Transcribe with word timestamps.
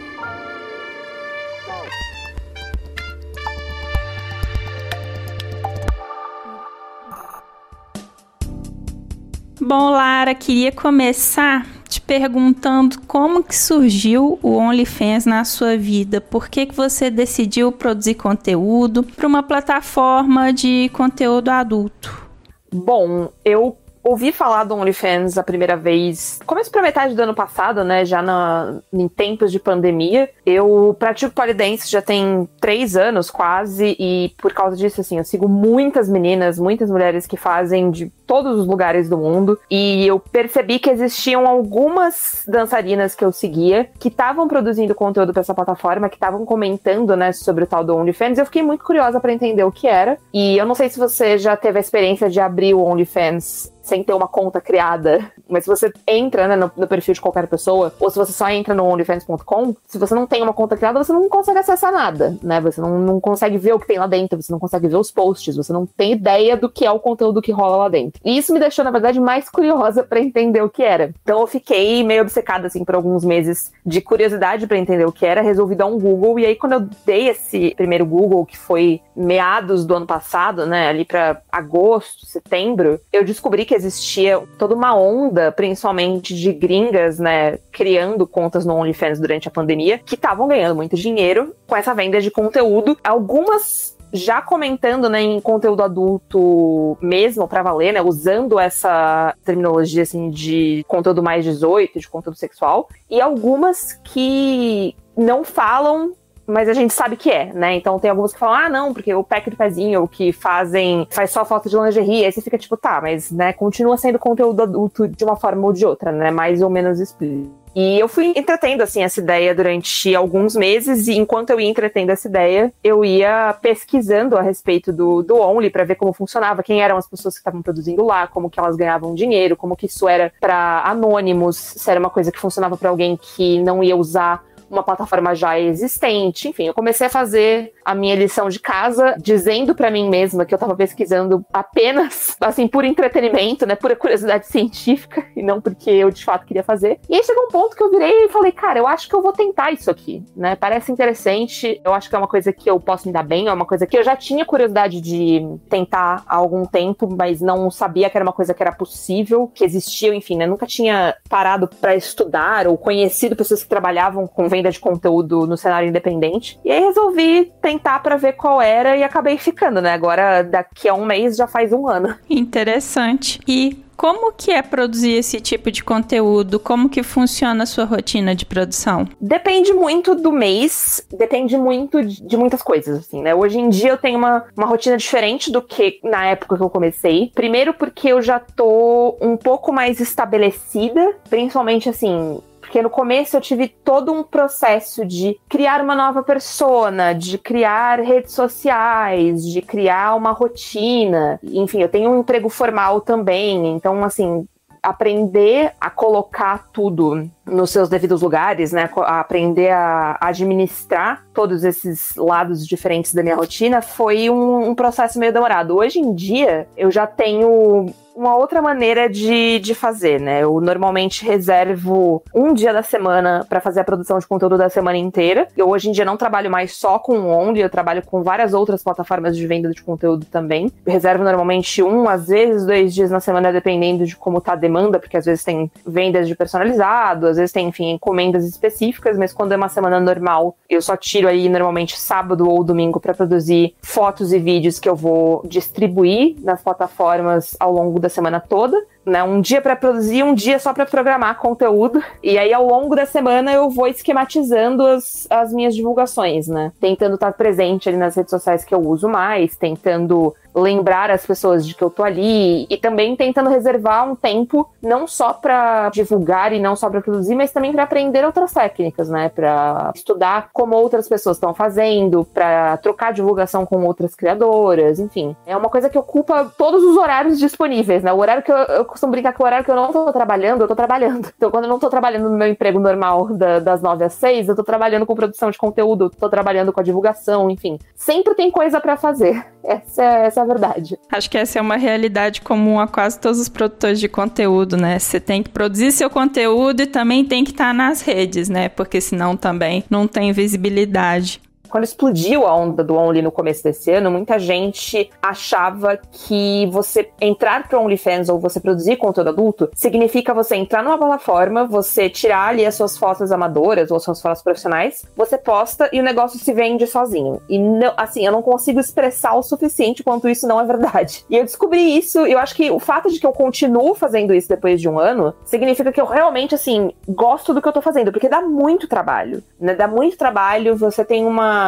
Bom, 9.63 9.91
Lara, 9.91 10.35
queria 10.35 10.73
começar 10.73 11.67
te 11.87 12.01
perguntando 12.01 12.99
como 13.07 13.43
que 13.43 13.55
surgiu 13.55 14.39
o 14.43 14.57
OnlyFans 14.57 15.27
na 15.27 15.45
sua 15.45 15.77
vida. 15.77 16.19
Por 16.19 16.49
que, 16.49 16.65
que 16.65 16.75
você 16.75 17.11
decidiu 17.11 17.71
produzir 17.71 18.15
conteúdo 18.15 19.03
para 19.03 19.27
uma 19.27 19.43
plataforma 19.43 20.51
de 20.51 20.89
conteúdo 20.95 21.51
adulto? 21.51 22.27
Bom, 22.73 23.31
eu 23.45 23.77
ouvi 24.03 24.33
falar 24.33 24.65
do 24.65 24.75
OnlyFans 24.75 25.39
a 25.39 25.43
primeira 25.43 25.77
vez, 25.77 26.41
começo 26.47 26.71
para 26.71 26.83
metade 26.83 27.15
do 27.15 27.23
ano 27.23 27.35
passado, 27.35 27.85
né? 27.85 28.05
Já 28.05 28.23
na, 28.23 28.81
em 28.93 29.09
tempos 29.09 29.53
de 29.53 29.59
pandemia. 29.59 30.29
Eu 30.45 30.97
pratico 30.99 31.35
polidense 31.35 31.91
já 31.91 32.03
tem 32.03 32.49
três 32.61 32.97
anos 32.97 33.31
quase, 33.31 33.97
e 33.99 34.33
por 34.39 34.53
causa 34.53 34.77
disso, 34.77 35.01
assim, 35.01 35.19
eu 35.19 35.25
sigo 35.25 35.49
muitas 35.49 36.09
meninas, 36.09 36.59
muitas 36.59 36.91
mulheres 36.91 37.27
que 37.27 37.37
fazem 37.37 37.91
de 37.91 38.11
todos 38.27 38.59
os 38.59 38.67
lugares 38.67 39.09
do 39.09 39.17
mundo. 39.17 39.59
E 39.71 40.07
eu 40.07 40.19
percebi 40.19 40.79
que 40.79 40.91
existiam 40.91 41.47
algumas 41.47 42.45
dançarinas 42.47 43.15
que 43.15 43.25
eu 43.25 43.33
seguia 43.33 43.91
que 43.99 44.09
estavam 44.09 44.49
produzindo 44.49 44.95
conteúdo 44.95 45.33
para 45.33 45.41
essa 45.41 45.55
plataforma, 45.55 46.09
que 46.09 46.17
estavam 46.17 46.45
comentando, 46.45 47.17
né, 47.17 47.33
sobre 47.33 47.65
o 47.65 47.67
tal 47.67 47.85
do 47.85 47.95
OnlyFans. 47.97 48.39
Eu 48.39 48.45
fiquei 48.45 48.63
muito 48.63 48.85
curiosa 48.85 49.21
para 49.21 49.33
entender 49.33 49.65
o 49.65 49.73
que 49.73 49.87
era. 49.87 50.19
E 50.33 50.57
eu 50.57 50.65
não 50.65 50.75
sei 50.75 50.89
se 50.89 50.99
você 50.99 51.39
já 51.39 51.57
teve 51.57 51.79
a 51.79 51.81
experiência 51.81 52.31
de 52.31 52.41
abrir 52.41 52.75
o 52.75 52.83
OnlyFans 52.83 53.73
sem 53.91 54.05
ter 54.05 54.15
uma 54.15 54.29
conta 54.29 54.61
criada. 54.61 55.31
Mas 55.49 55.65
se 55.65 55.71
você 55.71 55.93
entra 56.07 56.47
né, 56.47 56.55
no, 56.55 56.71
no, 56.77 56.87
perfil 56.87 57.13
de 57.13 57.21
qualquer 57.21 57.49
pessoa, 57.49 57.93
ou 57.99 58.09
se 58.09 58.17
você 58.17 58.33
só 58.33 58.49
entra 58.49 58.73
no 58.73 58.85
OnlyFans.com, 58.85 59.75
se 59.85 59.99
você 59.99 60.15
não 60.15 60.29
tem 60.29 60.43
uma 60.43 60.53
conta 60.53 60.77
criada, 60.77 61.03
você 61.03 61.13
não 61.13 61.29
consegue 61.29 61.59
acessar 61.59 61.93
nada, 61.93 62.39
né? 62.41 62.61
Você 62.61 62.81
não, 62.81 62.99
não 63.01 63.21
consegue 63.21 63.59
ver 63.59 63.75
o 63.75 63.81
que 63.81 63.89
tem 63.89 63.99
lá 63.99 64.07
dentro, 64.07 64.41
você 64.41 64.53
não 64.53 64.61
consegue 64.61 64.87
ver 64.87 64.97
os 64.97 65.11
posts, 65.11 65.57
você 65.57 65.73
não 65.73 65.85
tem 65.85 66.13
ideia 66.13 66.57
do 66.57 66.71
que 66.71 66.87
é 66.87 66.91
o 66.91 67.01
conteúdo 67.01 67.43
que 67.43 67.51
rola 67.51 67.77
lá 67.77 67.89
dentro. 67.89 68.21
E 68.25 68.39
isso 68.39 68.53
me 68.53 68.61
deixou, 68.61 68.85
na 68.85 68.93
verdade, 68.93 69.19
mais 69.19 69.49
curiosa 69.49 70.05
para 70.05 70.21
entender 70.21 70.63
o 70.63 70.71
que 70.71 70.85
era. 70.85 71.13
Então 71.25 71.41
eu 71.41 71.47
fiquei 71.49 72.05
meio 72.05 72.23
obcecada, 72.23 72.69
assim, 72.69 72.85
por 72.85 72.95
alguns 72.95 73.25
meses 73.25 73.73
de 73.85 74.01
curiosidade 74.01 74.69
para 74.69 74.79
entender 74.79 75.05
o 75.05 75.13
que 75.13 75.27
era, 75.27 75.43
resolvi 75.43 75.75
dar 75.75 75.87
um 75.87 75.99
Google, 75.99 76.39
e 76.39 76.47
aí 76.47 76.55
quando 76.55 76.75
eu 76.75 76.89
dei 77.05 77.29
esse 77.29 77.75
primeiro 77.75 78.07
Google, 78.07 78.47
que 78.47 78.57
foi 78.57 79.01
meados 79.17 79.85
do 79.85 79.97
ano 79.97 80.07
passado, 80.07 80.65
né, 80.65 80.89
ali 80.89 81.05
para 81.05 81.43
agosto, 81.51 82.25
setembro, 82.25 83.01
eu 83.13 83.25
descobri 83.25 83.65
que 83.65 83.75
existia 83.87 84.41
toda 84.59 84.75
uma 84.75 84.95
onda, 84.95 85.51
principalmente 85.53 86.35
de 86.35 86.53
gringas, 86.53 87.19
né, 87.19 87.59
criando 87.73 88.27
contas 88.27 88.65
no 88.65 88.75
OnlyFans 88.75 89.19
durante 89.19 89.49
a 89.49 89.51
pandemia, 89.51 89.99
que 89.99 90.15
estavam 90.15 90.49
ganhando 90.49 90.77
muito 90.77 90.97
dinheiro 90.97 91.55
com 91.67 91.77
essa 91.77 91.95
venda 91.95 92.21
de 92.21 92.31
conteúdo. 92.31 92.97
Algumas 93.03 93.99
já 94.13 94.43
comentando 94.43 95.09
né, 95.09 95.21
em 95.21 95.41
conteúdo 95.41 95.83
adulto 95.83 96.99
mesmo, 97.01 97.47
para 97.47 97.63
valer, 97.63 97.93
né, 97.93 98.03
usando 98.03 98.59
essa 98.59 99.35
terminologia 99.45 100.03
assim, 100.03 100.31
de 100.31 100.85
conteúdo 100.89 101.23
mais 101.23 101.45
18, 101.45 102.01
de 102.01 102.09
conteúdo 102.09 102.37
sexual, 102.37 102.89
e 103.09 103.21
algumas 103.21 103.95
que 104.05 104.97
não 105.17 105.45
falam 105.45 106.13
mas 106.51 106.69
a 106.69 106.73
gente 106.73 106.93
sabe 106.93 107.17
que 107.17 107.31
é, 107.31 107.53
né? 107.53 107.75
Então 107.77 107.99
tem 107.99 108.11
alguns 108.11 108.33
que 108.33 108.39
falam, 108.39 108.55
ah, 108.55 108.69
não, 108.69 108.93
porque 108.93 109.15
o 109.15 109.25
pack 109.25 109.49
do 109.51 109.57
pezinho, 109.57 110.07
que 110.09 110.33
fazem, 110.33 111.07
faz 111.11 111.31
só 111.31 111.45
foto 111.45 111.69
de 111.69 111.77
lingerie, 111.77 112.25
aí 112.25 112.33
você 112.33 112.41
fica 112.41 112.59
tipo, 112.59 112.77
tá, 112.77 113.01
mas, 113.01 113.31
né, 113.31 113.53
continua 113.53 113.97
sendo 113.97 114.19
conteúdo 114.19 114.63
adulto 114.63 115.09
de 115.09 115.25
uma 115.25 115.37
forma 115.37 115.67
ou 115.67 115.73
de 115.73 115.87
outra, 115.87 116.13
né? 116.13 116.31
Mais 116.31 116.63
ou 116.63 116.71
menos 116.71 117.01
explícito. 117.01 117.61
E 117.75 118.01
eu 118.01 118.09
fui 118.09 118.33
entretendo, 118.35 118.83
assim, 118.83 119.03
essa 119.03 119.21
ideia 119.21 119.55
durante 119.55 120.15
alguns 120.15 120.57
meses, 120.57 121.07
e 121.07 121.17
enquanto 121.17 121.51
eu 121.51 121.61
ia 121.61 121.69
entretendo 121.69 122.11
essa 122.11 122.27
ideia, 122.27 122.73
eu 122.83 123.05
ia 123.05 123.57
pesquisando 123.63 124.37
a 124.37 124.43
respeito 124.43 124.93
do, 124.93 125.23
do 125.23 125.37
Only 125.37 125.71
para 125.71 125.85
ver 125.85 125.95
como 125.95 126.13
funcionava, 126.13 126.63
quem 126.63 126.83
eram 126.83 126.97
as 126.97 127.09
pessoas 127.09 127.35
que 127.35 127.41
estavam 127.41 127.63
produzindo 127.63 128.05
lá, 128.05 128.27
como 128.27 128.51
que 128.51 128.59
elas 128.59 128.77
ganhavam 128.77 129.15
dinheiro, 129.15 129.57
como 129.57 129.77
que 129.77 129.87
isso 129.87 130.09
era 130.09 130.33
para 130.41 130.83
anônimos, 130.85 131.57
se 131.57 131.91
era 131.91 132.01
uma 132.01 132.11
coisa 132.11 132.33
que 132.33 132.41
funcionava 132.41 132.77
para 132.77 132.91
alguém 132.91 133.17
que 133.17 133.63
não 133.63 133.85
ia 133.85 133.97
usar 133.97 134.45
uma 134.71 134.83
plataforma 134.83 135.35
já 135.35 135.59
existente. 135.59 136.49
Enfim, 136.49 136.67
eu 136.67 136.75
comecei 136.75 137.09
a 137.09 137.11
fazer 137.11 137.73
a 137.85 137.95
minha 137.95 138.15
lição 138.15 138.49
de 138.49 138.61
casa, 138.61 139.17
dizendo 139.19 139.75
para 139.75 139.91
mim 139.91 140.09
mesma 140.09 140.45
que 140.45 140.55
eu 140.55 140.57
estava 140.57 140.77
pesquisando 140.77 141.45
apenas, 141.53 142.37
assim, 142.41 142.69
por 142.69 142.85
entretenimento, 142.85 143.67
né, 143.67 143.75
pura 143.75 143.97
curiosidade 143.97 144.47
científica, 144.47 145.27
e 145.37 145.43
não 145.43 145.61
porque 145.61 145.91
eu 145.91 146.11
de 146.11 146.25
fato 146.25 146.47
queria 146.47 146.63
fazer. 146.63 147.01
E 147.09 147.15
aí 147.15 147.25
chegou 147.25 147.45
um 147.45 147.49
ponto 147.49 147.77
que 147.77 147.83
eu 147.83 147.91
virei 147.91 148.27
e 148.27 148.29
falei, 148.29 148.53
cara, 148.53 148.79
eu 148.79 148.87
acho 148.87 149.09
que 149.09 149.15
eu 149.15 149.23
vou 149.23 149.33
tentar 149.33 149.73
isso 149.73 149.91
aqui, 149.91 150.25
né? 150.37 150.55
Parece 150.55 150.93
interessante, 150.93 151.81
eu 151.85 151.93
acho 151.93 152.09
que 152.09 152.15
é 152.15 152.19
uma 152.19 152.29
coisa 152.29 152.53
que 152.53 152.71
eu 152.71 152.79
posso 152.79 153.09
me 153.09 153.13
dar 153.13 153.23
bem, 153.23 153.49
é 153.49 153.53
uma 153.53 153.67
coisa 153.67 153.87
que 153.87 153.97
eu 153.97 154.05
já 154.05 154.15
tinha 154.15 154.45
curiosidade 154.45 155.01
de 155.01 155.41
tentar 155.69 156.23
há 156.27 156.37
algum 156.37 156.65
tempo, 156.65 157.09
mas 157.11 157.41
não 157.41 157.71
sabia 157.71 158.09
que 158.09 158.17
era 158.17 158.25
uma 158.25 158.33
coisa 158.33 158.55
que 158.55 158.63
era 158.63 158.73
possível, 158.73 159.51
que 159.53 159.65
existia, 159.65 160.15
enfim, 160.15 160.37
né? 160.37 160.47
Nunca 160.47 160.67
tinha 160.67 161.17
parado 161.29 161.69
para 161.81 161.97
estudar 161.97 162.67
ou 162.67 162.77
conhecido 162.77 163.35
pessoas 163.35 163.63
que 163.63 163.69
trabalhavam 163.69 164.27
com 164.27 164.49
venda 164.49 164.60
de 164.69 164.81
conteúdo 164.81 165.47
no 165.47 165.57
cenário 165.57 165.89
independente. 165.89 166.59
E 166.65 166.71
aí 166.71 166.81
resolvi 166.81 167.53
tentar 167.63 168.01
para 168.01 168.17
ver 168.17 168.33
qual 168.33 168.61
era 168.61 168.97
e 168.97 169.03
acabei 169.03 169.39
ficando, 169.39 169.81
né? 169.81 169.93
Agora, 169.93 170.43
daqui 170.43 170.89
a 170.89 170.95
um 170.95 171.07
mês, 171.07 171.37
já 171.37 171.47
faz 171.47 171.73
um 171.73 171.89
ano. 171.89 172.15
Interessante. 172.29 173.41
E 173.47 173.83
como 174.01 174.33
que 174.33 174.51
é 174.51 174.63
produzir 174.63 175.13
esse 175.13 175.39
tipo 175.41 175.71
de 175.71 175.85
conteúdo? 175.85 176.59
Como 176.59 176.89
que 176.89 177.03
funciona 177.03 177.65
a 177.65 177.67
sua 177.67 177.85
rotina 177.85 178.35
de 178.35 178.47
produção? 178.47 179.07
Depende 179.21 179.75
muito 179.75 180.15
do 180.15 180.33
mês, 180.33 181.07
depende 181.13 181.59
muito 181.59 182.03
de 182.03 182.35
muitas 182.35 182.63
coisas, 182.63 183.01
assim, 183.01 183.21
né? 183.21 183.35
Hoje 183.35 183.59
em 183.59 183.69
dia 183.69 183.91
eu 183.91 183.99
tenho 183.99 184.17
uma, 184.17 184.47
uma 184.57 184.67
rotina 184.67 184.97
diferente 184.97 185.53
do 185.53 185.61
que 185.61 186.01
na 186.03 186.25
época 186.25 186.57
que 186.57 186.63
eu 186.63 186.71
comecei. 186.71 187.31
Primeiro 187.35 187.75
porque 187.75 188.09
eu 188.09 188.23
já 188.23 188.41
tô 188.41 189.19
um 189.21 189.37
pouco 189.37 189.71
mais 189.71 190.01
estabelecida, 190.01 191.17
principalmente 191.29 191.87
assim, 191.87 192.41
porque 192.71 192.83
no 192.83 192.89
começo 192.89 193.37
eu 193.37 193.41
tive 193.41 193.67
todo 193.67 194.13
um 194.13 194.23
processo 194.23 195.05
de 195.05 195.37
criar 195.49 195.83
uma 195.83 195.97
nova 195.97 196.23
persona, 196.23 197.13
de 197.13 197.37
criar 197.37 197.99
redes 197.99 198.33
sociais, 198.33 199.45
de 199.45 199.61
criar 199.61 200.15
uma 200.15 200.31
rotina. 200.31 201.41
Enfim, 201.43 201.83
eu 201.83 201.89
tenho 201.89 202.13
um 202.13 202.21
emprego 202.21 202.49
formal 202.49 203.01
também, 203.01 203.67
então 203.73 204.05
assim, 204.05 204.47
aprender 204.81 205.73
a 205.81 205.91
colocar 205.91 206.69
tudo 206.73 207.29
nos 207.47 207.71
seus 207.71 207.89
devidos 207.89 208.23
lugares, 208.23 208.73
né? 208.73 208.89
A 208.97 209.21
aprender 209.21 209.71
a 209.71 210.19
administrar 210.21 211.25
todos 211.35 211.65
esses 211.65 212.15
lados 212.17 212.67
diferentes 212.67 213.15
da 213.15 213.23
minha 213.23 213.37
rotina 213.37 213.83
foi 213.83 214.31
um, 214.31 214.71
um 214.71 214.75
processo 214.75 215.19
meio 215.19 215.33
demorado. 215.33 215.77
Hoje 215.77 215.99
em 215.99 216.15
dia, 216.15 216.69
eu 216.77 216.91
já 216.91 217.07
tenho 217.07 217.93
uma 218.21 218.37
outra 218.37 218.61
maneira 218.61 219.09
de, 219.09 219.59
de 219.61 219.75
fazer, 219.75 220.21
né? 220.21 220.43
Eu 220.43 220.61
normalmente 220.61 221.25
reservo 221.25 222.23
um 222.35 222.53
dia 222.53 222.71
da 222.71 222.83
semana 222.83 223.47
para 223.49 223.61
fazer 223.61 223.81
a 223.81 223.85
produção 223.85 224.19
de 224.19 224.27
conteúdo 224.27 224.59
da 224.59 224.69
semana 224.69 224.99
inteira. 224.99 225.49
Eu 225.57 225.71
hoje 225.71 225.89
em 225.89 225.93
dia 225.93 226.05
não 226.05 226.19
trabalho 226.19 226.51
mais 226.51 226.77
só 226.77 226.99
com 226.99 227.19
o 227.19 227.31
Only, 227.31 227.61
eu 227.61 227.71
trabalho 227.71 228.03
com 228.05 228.23
várias 228.23 228.53
outras 228.53 228.83
plataformas 228.83 229.35
de 229.35 229.47
venda 229.47 229.71
de 229.71 229.83
conteúdo 229.83 230.27
também. 230.27 230.71
Eu 230.85 230.93
reservo 230.93 231.25
normalmente 231.25 231.83
um, 231.83 232.09
às 232.09 232.29
vezes 232.29 232.67
dois 232.67 232.95
dias 232.95 233.11
na 233.11 233.21
semana, 233.21 233.51
dependendo 233.51 234.05
de 234.05 234.15
como 234.15 234.41
tá 234.41 234.53
a 234.53 234.57
demanda, 234.57 234.99
porque 234.99 235.17
às 235.17 235.25
vezes 235.25 235.43
tem 235.43 235.71
vendas 235.87 236.29
de 236.29 236.35
personalizado, 236.35 237.27
às 237.27 237.39
vezes 237.41 237.53
tem, 237.53 237.69
enfim, 237.69 237.91
encomendas 237.91 238.45
específicas, 238.45 239.19
mas 239.19 239.33
quando 239.33 239.53
é 239.53 239.57
uma 239.57 239.69
semana 239.69 239.99
normal, 239.99 240.57
eu 240.69 240.81
só 240.81 240.97
tiro 240.97 241.27
aí 241.27 241.49
normalmente 241.49 241.99
sábado 241.99 242.49
ou 242.49 242.63
domingo 242.63 243.01
para 243.01 243.15
produzir 243.15 243.75
fotos 243.83 244.33
e 244.33 244.39
vídeos 244.39 244.79
que 244.79 244.89
eu 244.89 244.95
vou 244.95 245.43
distribuir 245.47 246.37
nas 246.43 246.63
plataformas 246.63 247.57
ao 247.59 247.73
longo 247.73 247.99
da 247.99 248.09
semana 248.09 248.39
toda 248.39 248.81
né? 249.05 249.23
Um 249.23 249.41
dia 249.41 249.61
para 249.61 249.77
produzir, 249.77 250.23
um 250.23 250.35
dia 250.35 250.59
só 250.59 250.73
para 250.73 250.87
programar 250.87 251.39
conteúdo. 251.39 252.03
E 252.23 252.39
aí, 252.39 252.53
ao 252.53 252.67
longo 252.67 252.95
da 252.95 253.07
semana, 253.07 253.53
eu 253.53 253.71
vou 253.71 253.87
esquematizando 253.87 254.87
as, 254.87 255.27
as 255.31 255.53
minhas 255.53 255.75
divulgações, 255.75 256.49
né? 256.49 256.73
Tentando 256.81 257.15
estar 257.15 257.33
presente 257.33 257.89
ali 257.89 257.99
nas 257.99 258.15
redes 258.15 258.31
sociais 258.31 258.65
que 258.65 258.75
eu 258.75 258.81
uso 258.81 259.09
mais, 259.09 259.57
tentando 259.57 260.35
lembrar 260.55 261.11
as 261.11 261.27
pessoas 261.27 261.67
de 261.67 261.75
que 261.75 261.83
eu 261.83 261.91
tô 261.91 262.03
ali 262.03 262.67
e 262.69 262.77
também 262.77 263.17
tentando 263.17 263.51
reservar 263.51 264.11
um 264.11 264.15
tempo 264.15 264.69
não 264.83 265.07
só 265.07 265.33
para 265.33 265.89
divulgar 265.91 266.53
e 266.53 266.61
não 266.61 266.75
só 266.75 266.89
para 266.91 267.01
produzir, 267.01 267.35
mas 267.35 267.53
também 267.53 267.73
para 267.73 267.83
aprender 267.83 268.25
outras 268.25 268.53
técnicas, 268.53 269.09
né? 269.09 269.29
Para 269.29 269.93
estudar 269.95 270.51
como 270.53 270.77
outras 270.77 271.09
pessoas 271.09 271.37
estão 271.37 271.55
fazendo, 271.55 272.25
para 272.25 272.77
trocar 272.79 273.13
divulgação 273.13 273.65
com 273.65 273.85
outras 273.85 274.15
criadoras, 274.15 274.99
enfim. 274.99 275.37
É 275.47 275.57
uma 275.57 275.69
coisa 275.69 275.89
que 275.89 275.99
ocupa 275.99 276.53
todos 276.57 276.83
os 276.83 276.97
horários 276.97 277.39
disponíveis, 277.39 278.03
né? 278.03 278.13
O 278.13 278.19
horário 278.19 278.43
que 278.43 278.53
eu, 278.53 278.57
eu 278.57 278.85
costumo 278.85 279.13
brincar 279.13 279.33
que 279.33 279.43
o 279.43 279.45
horário 279.47 279.65
que 279.65 279.71
eu 279.71 279.77
não 279.77 279.93
tô 279.93 280.13
trabalhando, 280.13 280.63
eu 280.63 280.69
tô 280.69 280.77
trabalhando. 280.77 281.31
Então, 281.41 281.51
quando 281.51 281.65
eu 281.65 281.71
não 281.71 281.79
tô 281.79 281.89
trabalhando 281.89 282.29
no 282.29 282.37
meu 282.37 282.49
emprego 282.49 282.79
normal 282.79 283.29
da, 283.29 283.61
das 283.61 283.81
nove 283.81 284.05
às 284.05 284.13
seis, 284.13 284.47
eu 284.47 284.55
tô 284.55 284.63
trabalhando 284.63 285.07
com 285.07 285.15
produção 285.15 285.51
de 285.51 285.57
conteúdo, 285.57 286.11
tô 286.11 286.29
trabalhando 286.29 286.71
com 286.71 286.81
a 286.81 286.83
divulgação, 286.83 287.49
enfim. 287.51 287.79
Sempre 287.95 288.35
tem 288.35 288.51
coisa 288.51 288.79
para 288.79 288.97
fazer. 288.99 289.47
Essa 289.63 290.03
é, 290.03 290.31
é 290.41 290.43
a 290.43 290.47
verdade. 290.47 290.99
Acho 291.11 291.31
que 291.31 291.39
essa 291.39 291.59
é 291.59 291.63
uma 291.63 291.77
realidade 291.77 292.41
comum 292.41 292.81
a 292.81 292.89
quase 292.89 293.19
todos 293.19 293.39
os 293.41 293.49
produtores 293.49 294.01
de 294.01 294.09
conteúdo, 294.09 294.77
né? 294.77 294.99
Você 294.99 295.21
tem 295.21 295.43
que 295.43 295.51
produzir 295.51 295.93
seu 295.93 296.11
conteúdo 296.11 296.83
e 296.83 296.87
também 296.87 297.25
tem 297.25 297.45
que 297.45 297.51
estar 297.51 297.69
tá 297.69 297.73
nas 297.73 298.01
redes, 298.03 298.49
né? 298.49 298.69
Porque 298.69 299.01
senão 299.01 299.37
também 299.37 299.85
não 299.89 300.07
tem 300.07 300.33
visibilidade. 300.33 301.41
Quando 301.71 301.85
explodiu 301.85 302.47
a 302.47 302.55
onda 302.55 302.83
do 302.83 302.97
Only 302.97 303.23
no 303.23 303.31
começo 303.31 303.63
desse 303.63 303.93
ano, 303.93 304.11
muita 304.11 304.41
gente 304.41 305.09
achava 305.23 305.97
que 306.11 306.67
você 306.73 307.11
entrar 307.21 307.69
para 307.69 307.79
OnlyFans 307.79 308.29
ou 308.29 308.41
você 308.41 308.59
produzir 308.59 308.97
conteúdo 308.97 309.29
adulto 309.29 309.71
significa 309.73 310.35
você 310.35 310.57
entrar 310.57 310.83
numa 310.83 310.99
plataforma, 310.99 311.65
você 311.65 312.11
tirar 312.11 312.49
ali 312.49 312.67
as 312.67 312.75
suas 312.75 312.99
fotos 312.99 313.31
amadoras 313.31 313.91
ou 313.93 313.99
as 313.99 314.03
suas 314.03 314.21
fotos 314.21 314.43
profissionais, 314.43 315.05
você 315.17 315.39
posta 315.39 315.89
e 315.93 316.01
o 316.01 316.03
negócio 316.03 316.41
se 316.41 316.53
vende 316.53 316.87
sozinho. 316.89 317.41
E 317.49 317.57
não, 317.57 317.93
assim, 317.97 318.27
eu 318.27 318.33
não 318.33 318.43
consigo 318.43 318.81
expressar 318.81 319.35
o 319.35 319.43
suficiente 319.43 320.03
quanto 320.03 320.29
isso 320.29 320.49
não 320.49 320.61
é 320.61 320.65
verdade. 320.65 321.25
E 321.31 321.37
eu 321.37 321.45
descobri 321.45 321.97
isso, 321.97 322.27
eu 322.27 322.39
acho 322.41 322.55
que 322.55 322.69
o 322.71 322.81
fato 322.81 323.09
de 323.11 323.21
que 323.21 323.27
eu 323.27 323.33
continuo 323.33 323.95
fazendo 323.95 324.35
isso 324.35 324.49
depois 324.49 324.81
de 324.81 324.89
um 324.89 324.99
ano 324.99 325.33
significa 325.45 325.93
que 325.93 326.01
eu 326.01 326.07
realmente, 326.07 326.53
assim, 326.53 326.91
gosto 327.09 327.55
do 327.55 327.63
que 327.63 327.69
eu 327.69 327.73
tô 327.73 327.81
fazendo, 327.81 328.11
porque 328.11 328.29
dá 328.29 328.41
muito 328.41 328.89
trabalho, 328.89 329.41
né? 329.61 329.75
Dá 329.75 329.87
muito 329.87 330.17
trabalho, 330.17 330.77
você 330.77 331.05
tem 331.05 331.25
uma 331.25 331.60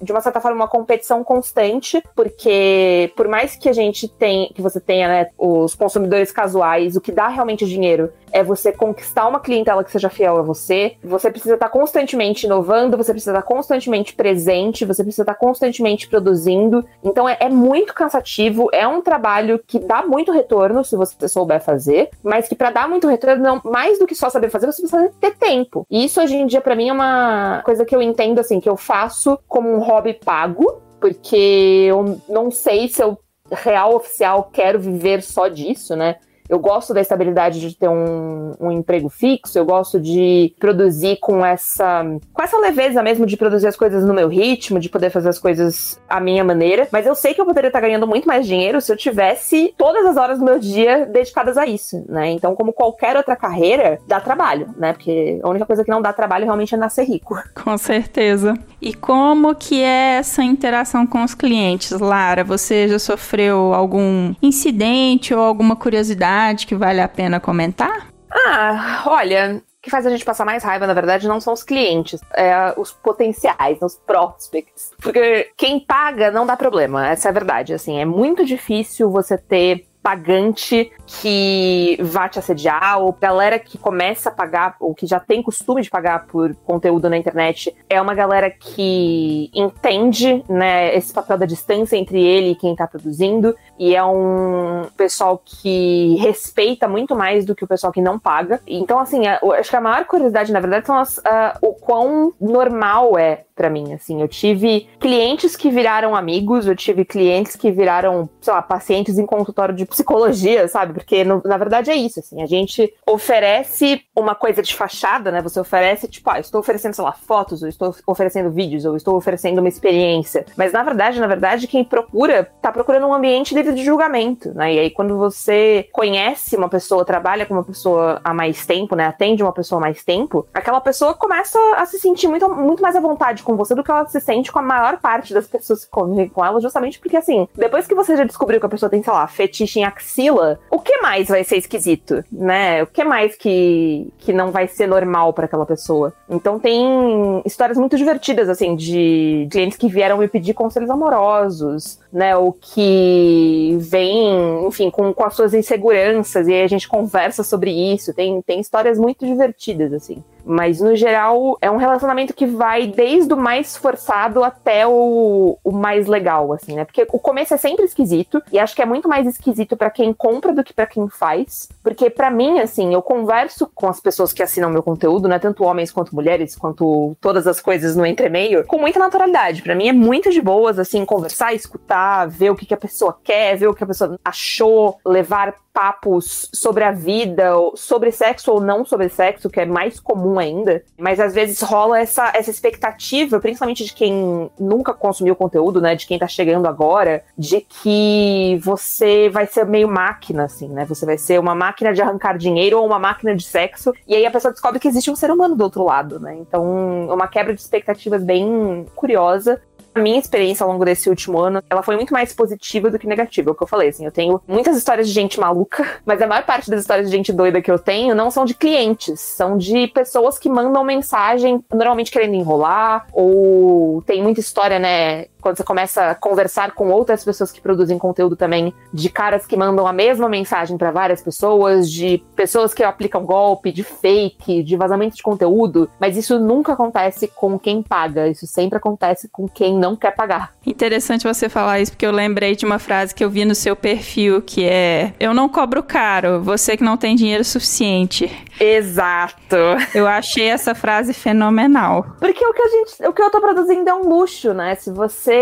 de 0.00 0.12
uma 0.12 0.20
certa 0.20 0.40
forma, 0.40 0.56
uma 0.56 0.68
competição 0.68 1.22
constante, 1.24 2.02
porque 2.14 3.12
por 3.16 3.28
mais 3.28 3.56
que 3.56 3.68
a 3.68 3.72
gente 3.72 4.08
tenha, 4.08 4.48
que 4.48 4.62
você 4.62 4.80
tenha, 4.80 5.08
né, 5.08 5.30
os 5.38 5.74
consumidores 5.74 6.32
casuais, 6.32 6.96
o 6.96 7.00
que 7.00 7.12
dá 7.12 7.28
realmente 7.28 7.66
dinheiro 7.66 8.12
é 8.32 8.42
você 8.42 8.72
conquistar 8.72 9.26
uma 9.26 9.40
clientela 9.40 9.82
que 9.84 9.90
seja 9.90 10.08
fiel 10.08 10.36
a 10.38 10.42
você. 10.42 10.96
Você 11.02 11.30
precisa 11.30 11.54
estar 11.54 11.68
constantemente 11.68 12.46
inovando, 12.46 12.96
você 12.96 13.12
precisa 13.12 13.32
estar 13.32 13.42
constantemente 13.42 14.14
presente, 14.14 14.84
você 14.84 15.02
precisa 15.02 15.22
estar 15.22 15.34
constantemente 15.34 16.08
produzindo. 16.08 16.84
Então 17.02 17.28
é, 17.28 17.36
é 17.40 17.48
muito 17.48 17.94
cansativo, 17.94 18.68
é 18.72 18.86
um 18.86 19.00
trabalho 19.00 19.60
que 19.66 19.78
dá 19.78 20.04
muito 20.06 20.32
retorno 20.32 20.84
se 20.84 20.96
você 20.96 21.28
souber 21.28 21.60
fazer, 21.60 22.10
mas 22.22 22.48
que 22.48 22.54
para 22.54 22.70
dar 22.70 22.88
muito 22.88 23.08
retorno, 23.08 23.42
não, 23.42 23.60
mais 23.64 23.98
do 23.98 24.06
que 24.06 24.14
só 24.14 24.28
saber 24.30 24.50
fazer, 24.50 24.66
você 24.66 24.82
precisa 24.82 25.12
ter 25.20 25.36
tempo. 25.36 25.86
E 25.90 26.04
isso 26.04 26.20
hoje 26.20 26.36
em 26.36 26.46
dia 26.46 26.60
para 26.60 26.76
mim 26.76 26.88
é 26.88 26.92
uma 26.92 27.62
coisa 27.64 27.84
que 27.84 27.94
eu 27.94 28.02
entendo 28.02 28.38
assim, 28.38 28.60
que 28.60 28.68
eu 28.68 28.76
faço 28.76 29.38
como 29.48 29.70
um 29.70 29.78
hobby 29.78 30.14
pago, 30.14 30.82
porque 31.00 31.86
eu 31.88 32.20
não 32.28 32.50
sei 32.50 32.88
se 32.88 33.02
eu 33.02 33.18
real 33.50 33.94
oficial 33.94 34.50
quero 34.52 34.80
viver 34.80 35.22
só 35.22 35.48
disso, 35.48 35.94
né? 35.94 36.16
Eu 36.48 36.58
gosto 36.58 36.94
da 36.94 37.00
estabilidade 37.00 37.60
de 37.60 37.74
ter 37.74 37.88
um, 37.88 38.52
um, 38.60 38.70
emprego 38.70 39.08
fixo, 39.08 39.58
eu 39.58 39.64
gosto 39.64 40.00
de 40.00 40.54
produzir 40.58 41.18
com 41.20 41.44
essa, 41.44 42.04
com 42.32 42.42
essa 42.42 42.58
leveza 42.58 43.02
mesmo 43.02 43.26
de 43.26 43.36
produzir 43.36 43.66
as 43.66 43.76
coisas 43.76 44.04
no 44.04 44.14
meu 44.14 44.28
ritmo, 44.28 44.78
de 44.78 44.88
poder 44.88 45.10
fazer 45.10 45.28
as 45.28 45.38
coisas 45.38 46.00
à 46.08 46.20
minha 46.20 46.44
maneira. 46.44 46.88
Mas 46.92 47.06
eu 47.06 47.14
sei 47.14 47.34
que 47.34 47.40
eu 47.40 47.44
poderia 47.46 47.68
estar 47.68 47.80
ganhando 47.80 48.06
muito 48.06 48.26
mais 48.26 48.46
dinheiro 48.46 48.80
se 48.80 48.92
eu 48.92 48.96
tivesse 48.96 49.74
todas 49.76 50.06
as 50.06 50.16
horas 50.16 50.38
do 50.38 50.44
meu 50.44 50.58
dia 50.58 51.06
dedicadas 51.06 51.56
a 51.56 51.66
isso, 51.66 52.04
né? 52.08 52.30
Então, 52.30 52.54
como 52.54 52.72
qualquer 52.72 53.16
outra 53.16 53.34
carreira, 53.34 53.98
dá 54.06 54.20
trabalho, 54.20 54.68
né? 54.76 54.92
Porque 54.92 55.40
a 55.42 55.48
única 55.48 55.66
coisa 55.66 55.84
que 55.84 55.90
não 55.90 56.02
dá 56.02 56.12
trabalho 56.12 56.44
realmente 56.44 56.74
é 56.74 56.78
nascer 56.78 57.04
rico. 57.04 57.36
Com 57.64 57.76
certeza. 57.76 58.54
E 58.80 58.94
como 58.94 59.54
que 59.54 59.82
é 59.82 60.18
essa 60.18 60.42
interação 60.42 61.06
com 61.06 61.24
os 61.24 61.34
clientes, 61.34 61.90
Lara? 61.90 62.44
Você 62.44 62.88
já 62.88 62.98
sofreu 62.98 63.74
algum 63.74 64.34
incidente 64.42 65.34
ou 65.34 65.40
alguma 65.40 65.74
curiosidade? 65.74 66.35
Que 66.66 66.74
vale 66.74 67.00
a 67.00 67.08
pena 67.08 67.40
comentar? 67.40 68.08
Ah, 68.30 69.02
olha, 69.06 69.62
o 69.62 69.82
que 69.82 69.90
faz 69.90 70.06
a 70.06 70.10
gente 70.10 70.24
passar 70.24 70.44
mais 70.44 70.62
raiva, 70.62 70.86
na 70.86 70.94
verdade, 70.94 71.28
não 71.28 71.40
são 71.40 71.52
os 71.52 71.62
clientes, 71.62 72.20
é 72.34 72.74
os 72.76 72.92
potenciais, 72.92 73.78
os 73.80 73.96
prospects. 73.96 74.92
Porque 75.00 75.50
quem 75.56 75.80
paga 75.80 76.30
não 76.30 76.46
dá 76.46 76.56
problema, 76.56 77.08
essa 77.08 77.28
é 77.28 77.30
a 77.30 77.34
verdade. 77.34 77.72
Assim, 77.72 77.98
é 77.98 78.04
muito 78.04 78.44
difícil 78.44 79.10
você 79.10 79.38
ter 79.38 79.86
pagante 80.06 80.92
que 81.04 81.98
vá 82.00 82.28
te 82.28 82.38
assediar, 82.38 83.00
ou 83.00 83.12
galera 83.12 83.58
que 83.58 83.76
começa 83.76 84.28
a 84.28 84.32
pagar, 84.32 84.76
ou 84.78 84.94
que 84.94 85.04
já 85.04 85.18
tem 85.18 85.42
costume 85.42 85.82
de 85.82 85.90
pagar 85.90 86.28
por 86.28 86.54
conteúdo 86.64 87.10
na 87.10 87.16
internet, 87.16 87.74
é 87.90 88.00
uma 88.00 88.14
galera 88.14 88.48
que 88.48 89.50
entende, 89.52 90.44
né, 90.48 90.94
esse 90.94 91.12
papel 91.12 91.36
da 91.36 91.44
distância 91.44 91.96
entre 91.96 92.24
ele 92.24 92.52
e 92.52 92.54
quem 92.54 92.76
tá 92.76 92.86
produzindo, 92.86 93.56
e 93.78 93.94
é 93.94 94.04
um 94.04 94.86
pessoal 94.96 95.40
que 95.44 96.16
respeita 96.16 96.88
muito 96.88 97.14
mais 97.14 97.44
do 97.44 97.54
que 97.54 97.64
o 97.64 97.68
pessoal 97.68 97.92
que 97.92 98.00
não 98.00 98.18
paga. 98.18 98.60
Então, 98.66 98.98
assim, 98.98 99.22
eu 99.42 99.52
acho 99.52 99.70
que 99.70 99.76
a 99.76 99.80
maior 99.80 100.04
curiosidade, 100.04 100.52
na 100.52 100.60
verdade, 100.60 100.86
são 100.86 100.96
as, 100.96 101.18
uh, 101.18 101.58
o 101.60 101.72
quão 101.74 102.32
normal 102.40 103.18
é 103.18 103.44
para 103.56 103.70
mim, 103.70 103.94
assim. 103.94 104.20
Eu 104.20 104.28
tive 104.28 104.86
clientes 105.00 105.56
que 105.56 105.70
viraram 105.70 106.14
amigos, 106.14 106.66
eu 106.66 106.76
tive 106.76 107.06
clientes 107.06 107.56
que 107.56 107.72
viraram, 107.72 108.28
sei 108.40 108.52
lá, 108.52 108.60
pacientes 108.60 109.18
em 109.18 109.24
consultório 109.24 109.74
de 109.74 109.86
psicologia, 109.86 110.68
sabe? 110.68 110.92
Porque 110.92 111.24
no, 111.24 111.40
na 111.42 111.56
verdade 111.56 111.90
é 111.90 111.96
isso, 111.96 112.20
assim. 112.20 112.42
A 112.42 112.46
gente 112.46 112.92
oferece 113.06 114.02
uma 114.14 114.34
coisa 114.34 114.62
de 114.62 114.74
fachada, 114.74 115.32
né? 115.32 115.40
Você 115.40 115.58
oferece, 115.58 116.06
tipo, 116.06 116.28
ah, 116.28 116.38
estou 116.38 116.60
oferecendo, 116.60 116.92
sei 116.92 117.02
lá, 117.02 117.12
fotos, 117.12 117.62
ou 117.62 117.68
estou 117.68 117.94
oferecendo 118.06 118.50
vídeos, 118.50 118.84
ou 118.84 118.94
estou 118.94 119.16
oferecendo 119.16 119.58
uma 119.58 119.68
experiência. 119.68 120.44
Mas 120.54 120.72
na 120.72 120.82
verdade, 120.82 121.18
na 121.18 121.26
verdade, 121.26 121.66
quem 121.66 121.82
procura, 121.82 122.50
tá 122.60 122.70
procurando 122.70 123.06
um 123.06 123.14
ambiente 123.14 123.54
livre 123.66 123.74
de 123.74 123.84
julgamento, 123.84 124.52
né? 124.54 124.74
E 124.74 124.78
aí 124.78 124.90
quando 124.90 125.16
você 125.16 125.88
conhece 125.92 126.56
uma 126.56 126.68
pessoa, 126.68 127.04
trabalha 127.04 127.44
com 127.46 127.54
uma 127.54 127.64
pessoa 127.64 128.20
há 128.22 128.32
mais 128.32 128.64
tempo, 128.64 128.94
né? 128.94 129.06
Atende 129.06 129.42
uma 129.42 129.52
pessoa 129.52 129.80
há 129.80 129.82
mais 129.82 130.04
tempo, 130.04 130.46
aquela 130.54 130.80
pessoa 130.80 131.14
começa 131.14 131.58
a 131.76 131.84
se 131.86 131.98
sentir 131.98 132.28
muito, 132.28 132.48
muito 132.48 132.82
mais 132.82 132.94
à 132.94 133.00
vontade 133.00 133.42
com 133.42 133.56
você 133.56 133.74
do 133.74 133.82
que 133.82 133.90
ela 133.90 134.06
se 134.06 134.20
sente 134.20 134.52
com 134.52 134.58
a 134.58 134.62
maior 134.62 134.98
parte 134.98 135.34
das 135.34 135.46
pessoas 135.46 135.84
que 135.84 135.90
convivem 135.90 136.28
com 136.28 136.44
ela, 136.44 136.60
justamente 136.60 136.98
porque, 136.98 137.16
assim, 137.16 137.48
depois 137.54 137.86
que 137.86 137.94
você 137.94 138.16
já 138.16 138.24
descobriu 138.24 138.60
que 138.60 138.66
a 138.66 138.68
pessoa 138.68 138.90
tem, 138.90 139.02
sei 139.02 139.12
lá, 139.12 139.26
fetiche 139.26 139.80
em 139.80 139.84
axila, 139.84 140.58
o 140.70 140.78
que 140.78 141.00
mais 141.00 141.28
vai 141.28 141.44
ser 141.44 141.56
esquisito, 141.56 142.24
né? 142.30 142.82
O 142.82 142.86
que 142.86 143.04
mais 143.04 143.36
que, 143.36 144.12
que 144.18 144.32
não 144.32 144.50
vai 144.50 144.66
ser 144.68 144.86
normal 144.86 145.32
para 145.32 145.46
aquela 145.46 145.66
pessoa? 145.66 146.12
Então 146.28 146.58
tem 146.58 147.42
histórias 147.44 147.78
muito 147.78 147.96
divertidas, 147.96 148.48
assim, 148.48 148.76
de 148.76 149.48
clientes 149.50 149.78
que 149.78 149.88
vieram 149.88 150.18
me 150.18 150.28
pedir 150.28 150.54
conselhos 150.54 150.90
amorosos, 150.90 151.98
né? 152.12 152.36
Ou 152.36 152.52
que 152.52 153.55
vêm, 153.78 154.66
enfim, 154.66 154.90
com, 154.90 155.12
com 155.12 155.24
as 155.24 155.34
suas 155.34 155.54
inseguranças 155.54 156.48
e 156.48 156.54
a 156.54 156.66
gente 156.66 156.88
conversa 156.88 157.42
sobre 157.42 157.70
isso. 157.70 158.14
Tem, 158.14 158.40
tem 158.42 158.60
histórias 158.60 158.98
muito 158.98 159.26
divertidas, 159.26 159.92
assim. 159.92 160.22
Mas, 160.48 160.80
no 160.80 160.94
geral, 160.94 161.58
é 161.60 161.68
um 161.68 161.76
relacionamento 161.76 162.32
que 162.32 162.46
vai 162.46 162.86
desde 162.86 163.34
o 163.34 163.36
mais 163.36 163.76
forçado 163.76 164.44
até 164.44 164.86
o, 164.86 165.58
o 165.64 165.72
mais 165.72 166.06
legal, 166.06 166.52
assim, 166.52 166.76
né? 166.76 166.84
Porque 166.84 167.04
o 167.10 167.18
começo 167.18 167.52
é 167.52 167.56
sempre 167.56 167.84
esquisito, 167.84 168.40
e 168.52 168.58
acho 168.58 168.74
que 168.76 168.80
é 168.80 168.86
muito 168.86 169.08
mais 169.08 169.26
esquisito 169.26 169.76
para 169.76 169.90
quem 169.90 170.12
compra 170.12 170.52
do 170.52 170.62
que 170.62 170.72
para 170.72 170.86
quem 170.86 171.08
faz. 171.08 171.68
Porque, 171.82 172.08
para 172.08 172.30
mim, 172.30 172.60
assim, 172.60 172.94
eu 172.94 173.02
converso 173.02 173.68
com 173.74 173.88
as 173.88 173.98
pessoas 173.98 174.32
que 174.32 174.40
assinam 174.40 174.70
meu 174.70 174.84
conteúdo, 174.84 175.26
né? 175.26 175.40
Tanto 175.40 175.64
homens 175.64 175.90
quanto 175.90 176.14
mulheres, 176.14 176.54
quanto 176.54 177.16
todas 177.20 177.48
as 177.48 177.60
coisas 177.60 177.96
no 177.96 178.06
entremeio, 178.06 178.64
com 178.66 178.78
muita 178.78 179.00
naturalidade. 179.00 179.62
Para 179.62 179.74
mim 179.74 179.88
é 179.88 179.92
muito 179.92 180.30
de 180.30 180.40
boas, 180.40 180.78
assim, 180.78 181.04
conversar, 181.04 181.54
escutar, 181.54 182.26
ver 182.28 182.50
o 182.50 182.54
que, 182.54 182.66
que 182.66 182.74
a 182.74 182.78
pessoa 182.78 183.18
quer, 183.24 183.45
ver 183.54 183.68
o 183.68 183.74
que 183.74 183.84
a 183.84 183.86
pessoa 183.86 184.18
achou, 184.24 184.98
levar 185.04 185.54
papos 185.76 186.48
sobre 186.54 186.82
a 186.84 186.90
vida, 186.90 187.52
sobre 187.74 188.10
sexo 188.10 188.50
ou 188.50 188.62
não 188.62 188.82
sobre 188.82 189.10
sexo, 189.10 189.50
que 189.50 189.60
é 189.60 189.66
mais 189.66 190.00
comum 190.00 190.38
ainda. 190.38 190.82
Mas 190.98 191.20
às 191.20 191.34
vezes 191.34 191.60
rola 191.60 192.00
essa, 192.00 192.32
essa 192.34 192.50
expectativa, 192.50 193.38
principalmente 193.38 193.84
de 193.84 193.92
quem 193.92 194.50
nunca 194.58 194.94
consumiu 194.94 195.36
conteúdo, 195.36 195.78
né? 195.78 195.94
De 195.94 196.06
quem 196.06 196.18
tá 196.18 196.26
chegando 196.26 196.66
agora, 196.66 197.22
de 197.36 197.60
que 197.60 198.58
você 198.64 199.28
vai 199.28 199.46
ser 199.46 199.66
meio 199.66 199.86
máquina, 199.86 200.44
assim, 200.44 200.68
né? 200.68 200.86
Você 200.86 201.04
vai 201.04 201.18
ser 201.18 201.38
uma 201.38 201.54
máquina 201.54 201.92
de 201.92 202.00
arrancar 202.00 202.38
dinheiro 202.38 202.78
ou 202.78 202.86
uma 202.86 202.98
máquina 202.98 203.36
de 203.36 203.44
sexo. 203.44 203.92
E 204.08 204.14
aí 204.14 204.24
a 204.24 204.30
pessoa 204.30 204.52
descobre 204.52 204.80
que 204.80 204.88
existe 204.88 205.10
um 205.10 205.16
ser 205.16 205.30
humano 205.30 205.54
do 205.54 205.62
outro 205.62 205.84
lado, 205.84 206.18
né? 206.18 206.34
Então, 206.36 207.06
uma 207.12 207.28
quebra 207.28 207.52
de 207.52 207.60
expectativas 207.60 208.24
bem 208.24 208.86
curiosa. 208.94 209.60
A 209.96 210.02
minha 210.02 210.18
experiência 210.18 210.62
ao 210.62 210.70
longo 210.70 210.84
desse 210.84 211.08
último 211.08 211.38
ano, 211.38 211.62
ela 211.70 211.82
foi 211.82 211.96
muito 211.96 212.12
mais 212.12 212.34
positiva 212.34 212.90
do 212.90 212.98
que 212.98 213.06
negativa. 213.06 213.48
É 213.48 213.52
o 213.52 213.54
que 213.54 213.62
eu 213.62 213.66
falei, 213.66 213.88
assim, 213.88 214.04
eu 214.04 214.12
tenho 214.12 214.42
muitas 214.46 214.76
histórias 214.76 215.08
de 215.08 215.14
gente 215.14 215.40
maluca, 215.40 215.86
mas 216.04 216.20
a 216.20 216.26
maior 216.26 216.44
parte 216.44 216.70
das 216.70 216.82
histórias 216.82 217.08
de 217.08 217.16
gente 217.16 217.32
doida 217.32 217.62
que 217.62 217.70
eu 217.70 217.78
tenho 217.78 218.14
não 218.14 218.30
são 218.30 218.44
de 218.44 218.52
clientes, 218.52 219.18
são 219.20 219.56
de 219.56 219.86
pessoas 219.86 220.38
que 220.38 220.50
mandam 220.50 220.84
mensagem, 220.84 221.64
normalmente 221.72 222.10
querendo 222.10 222.34
enrolar, 222.34 223.06
ou 223.10 224.02
tem 224.02 224.22
muita 224.22 224.40
história, 224.40 224.78
né, 224.78 225.28
quando 225.46 225.58
você 225.58 225.62
começa 225.62 226.10
a 226.10 226.14
conversar 226.16 226.72
com 226.72 226.88
outras 226.88 227.24
pessoas 227.24 227.52
que 227.52 227.60
produzem 227.60 227.96
conteúdo 227.96 228.34
também, 228.34 228.74
de 228.92 229.08
caras 229.08 229.46
que 229.46 229.56
mandam 229.56 229.86
a 229.86 229.92
mesma 229.92 230.28
mensagem 230.28 230.76
para 230.76 230.90
várias 230.90 231.22
pessoas, 231.22 231.88
de 231.88 232.20
pessoas 232.34 232.74
que 232.74 232.82
aplicam 232.82 233.24
golpe, 233.24 233.70
de 233.70 233.84
fake, 233.84 234.64
de 234.64 234.76
vazamento 234.76 235.14
de 235.14 235.22
conteúdo, 235.22 235.88
mas 236.00 236.16
isso 236.16 236.40
nunca 236.40 236.72
acontece 236.72 237.28
com 237.28 237.56
quem 237.60 237.80
paga, 237.80 238.26
isso 238.26 238.44
sempre 238.44 238.78
acontece 238.78 239.28
com 239.28 239.46
quem 239.46 239.78
não 239.78 239.94
quer 239.94 240.16
pagar. 240.16 240.50
Interessante 240.66 241.22
você 241.22 241.48
falar 241.48 241.78
isso, 241.78 241.92
porque 241.92 242.06
eu 242.06 242.10
lembrei 242.10 242.56
de 242.56 242.66
uma 242.66 242.80
frase 242.80 243.14
que 243.14 243.22
eu 243.22 243.30
vi 243.30 243.44
no 243.44 243.54
seu 243.54 243.76
perfil, 243.76 244.42
que 244.42 244.64
é: 244.64 245.12
Eu 245.20 245.32
não 245.32 245.48
cobro 245.48 245.80
caro, 245.80 246.42
você 246.42 246.76
que 246.76 246.82
não 246.82 246.96
tem 246.96 247.14
dinheiro 247.14 247.44
suficiente. 247.44 248.28
Exato. 248.58 249.56
Eu 249.94 250.08
achei 250.08 250.48
essa 250.48 250.74
frase 250.74 251.14
fenomenal. 251.14 252.04
Porque 252.18 252.44
o 252.44 252.52
que 252.52 252.62
a 252.62 252.68
gente, 252.68 253.08
o 253.08 253.12
que 253.12 253.22
eu 253.22 253.30
tô 253.30 253.40
produzindo 253.40 253.88
é 253.88 253.94
um 253.94 254.08
luxo, 254.08 254.52
né? 254.52 254.74
Se 254.74 254.90
você 254.90 255.35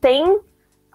tem 0.00 0.40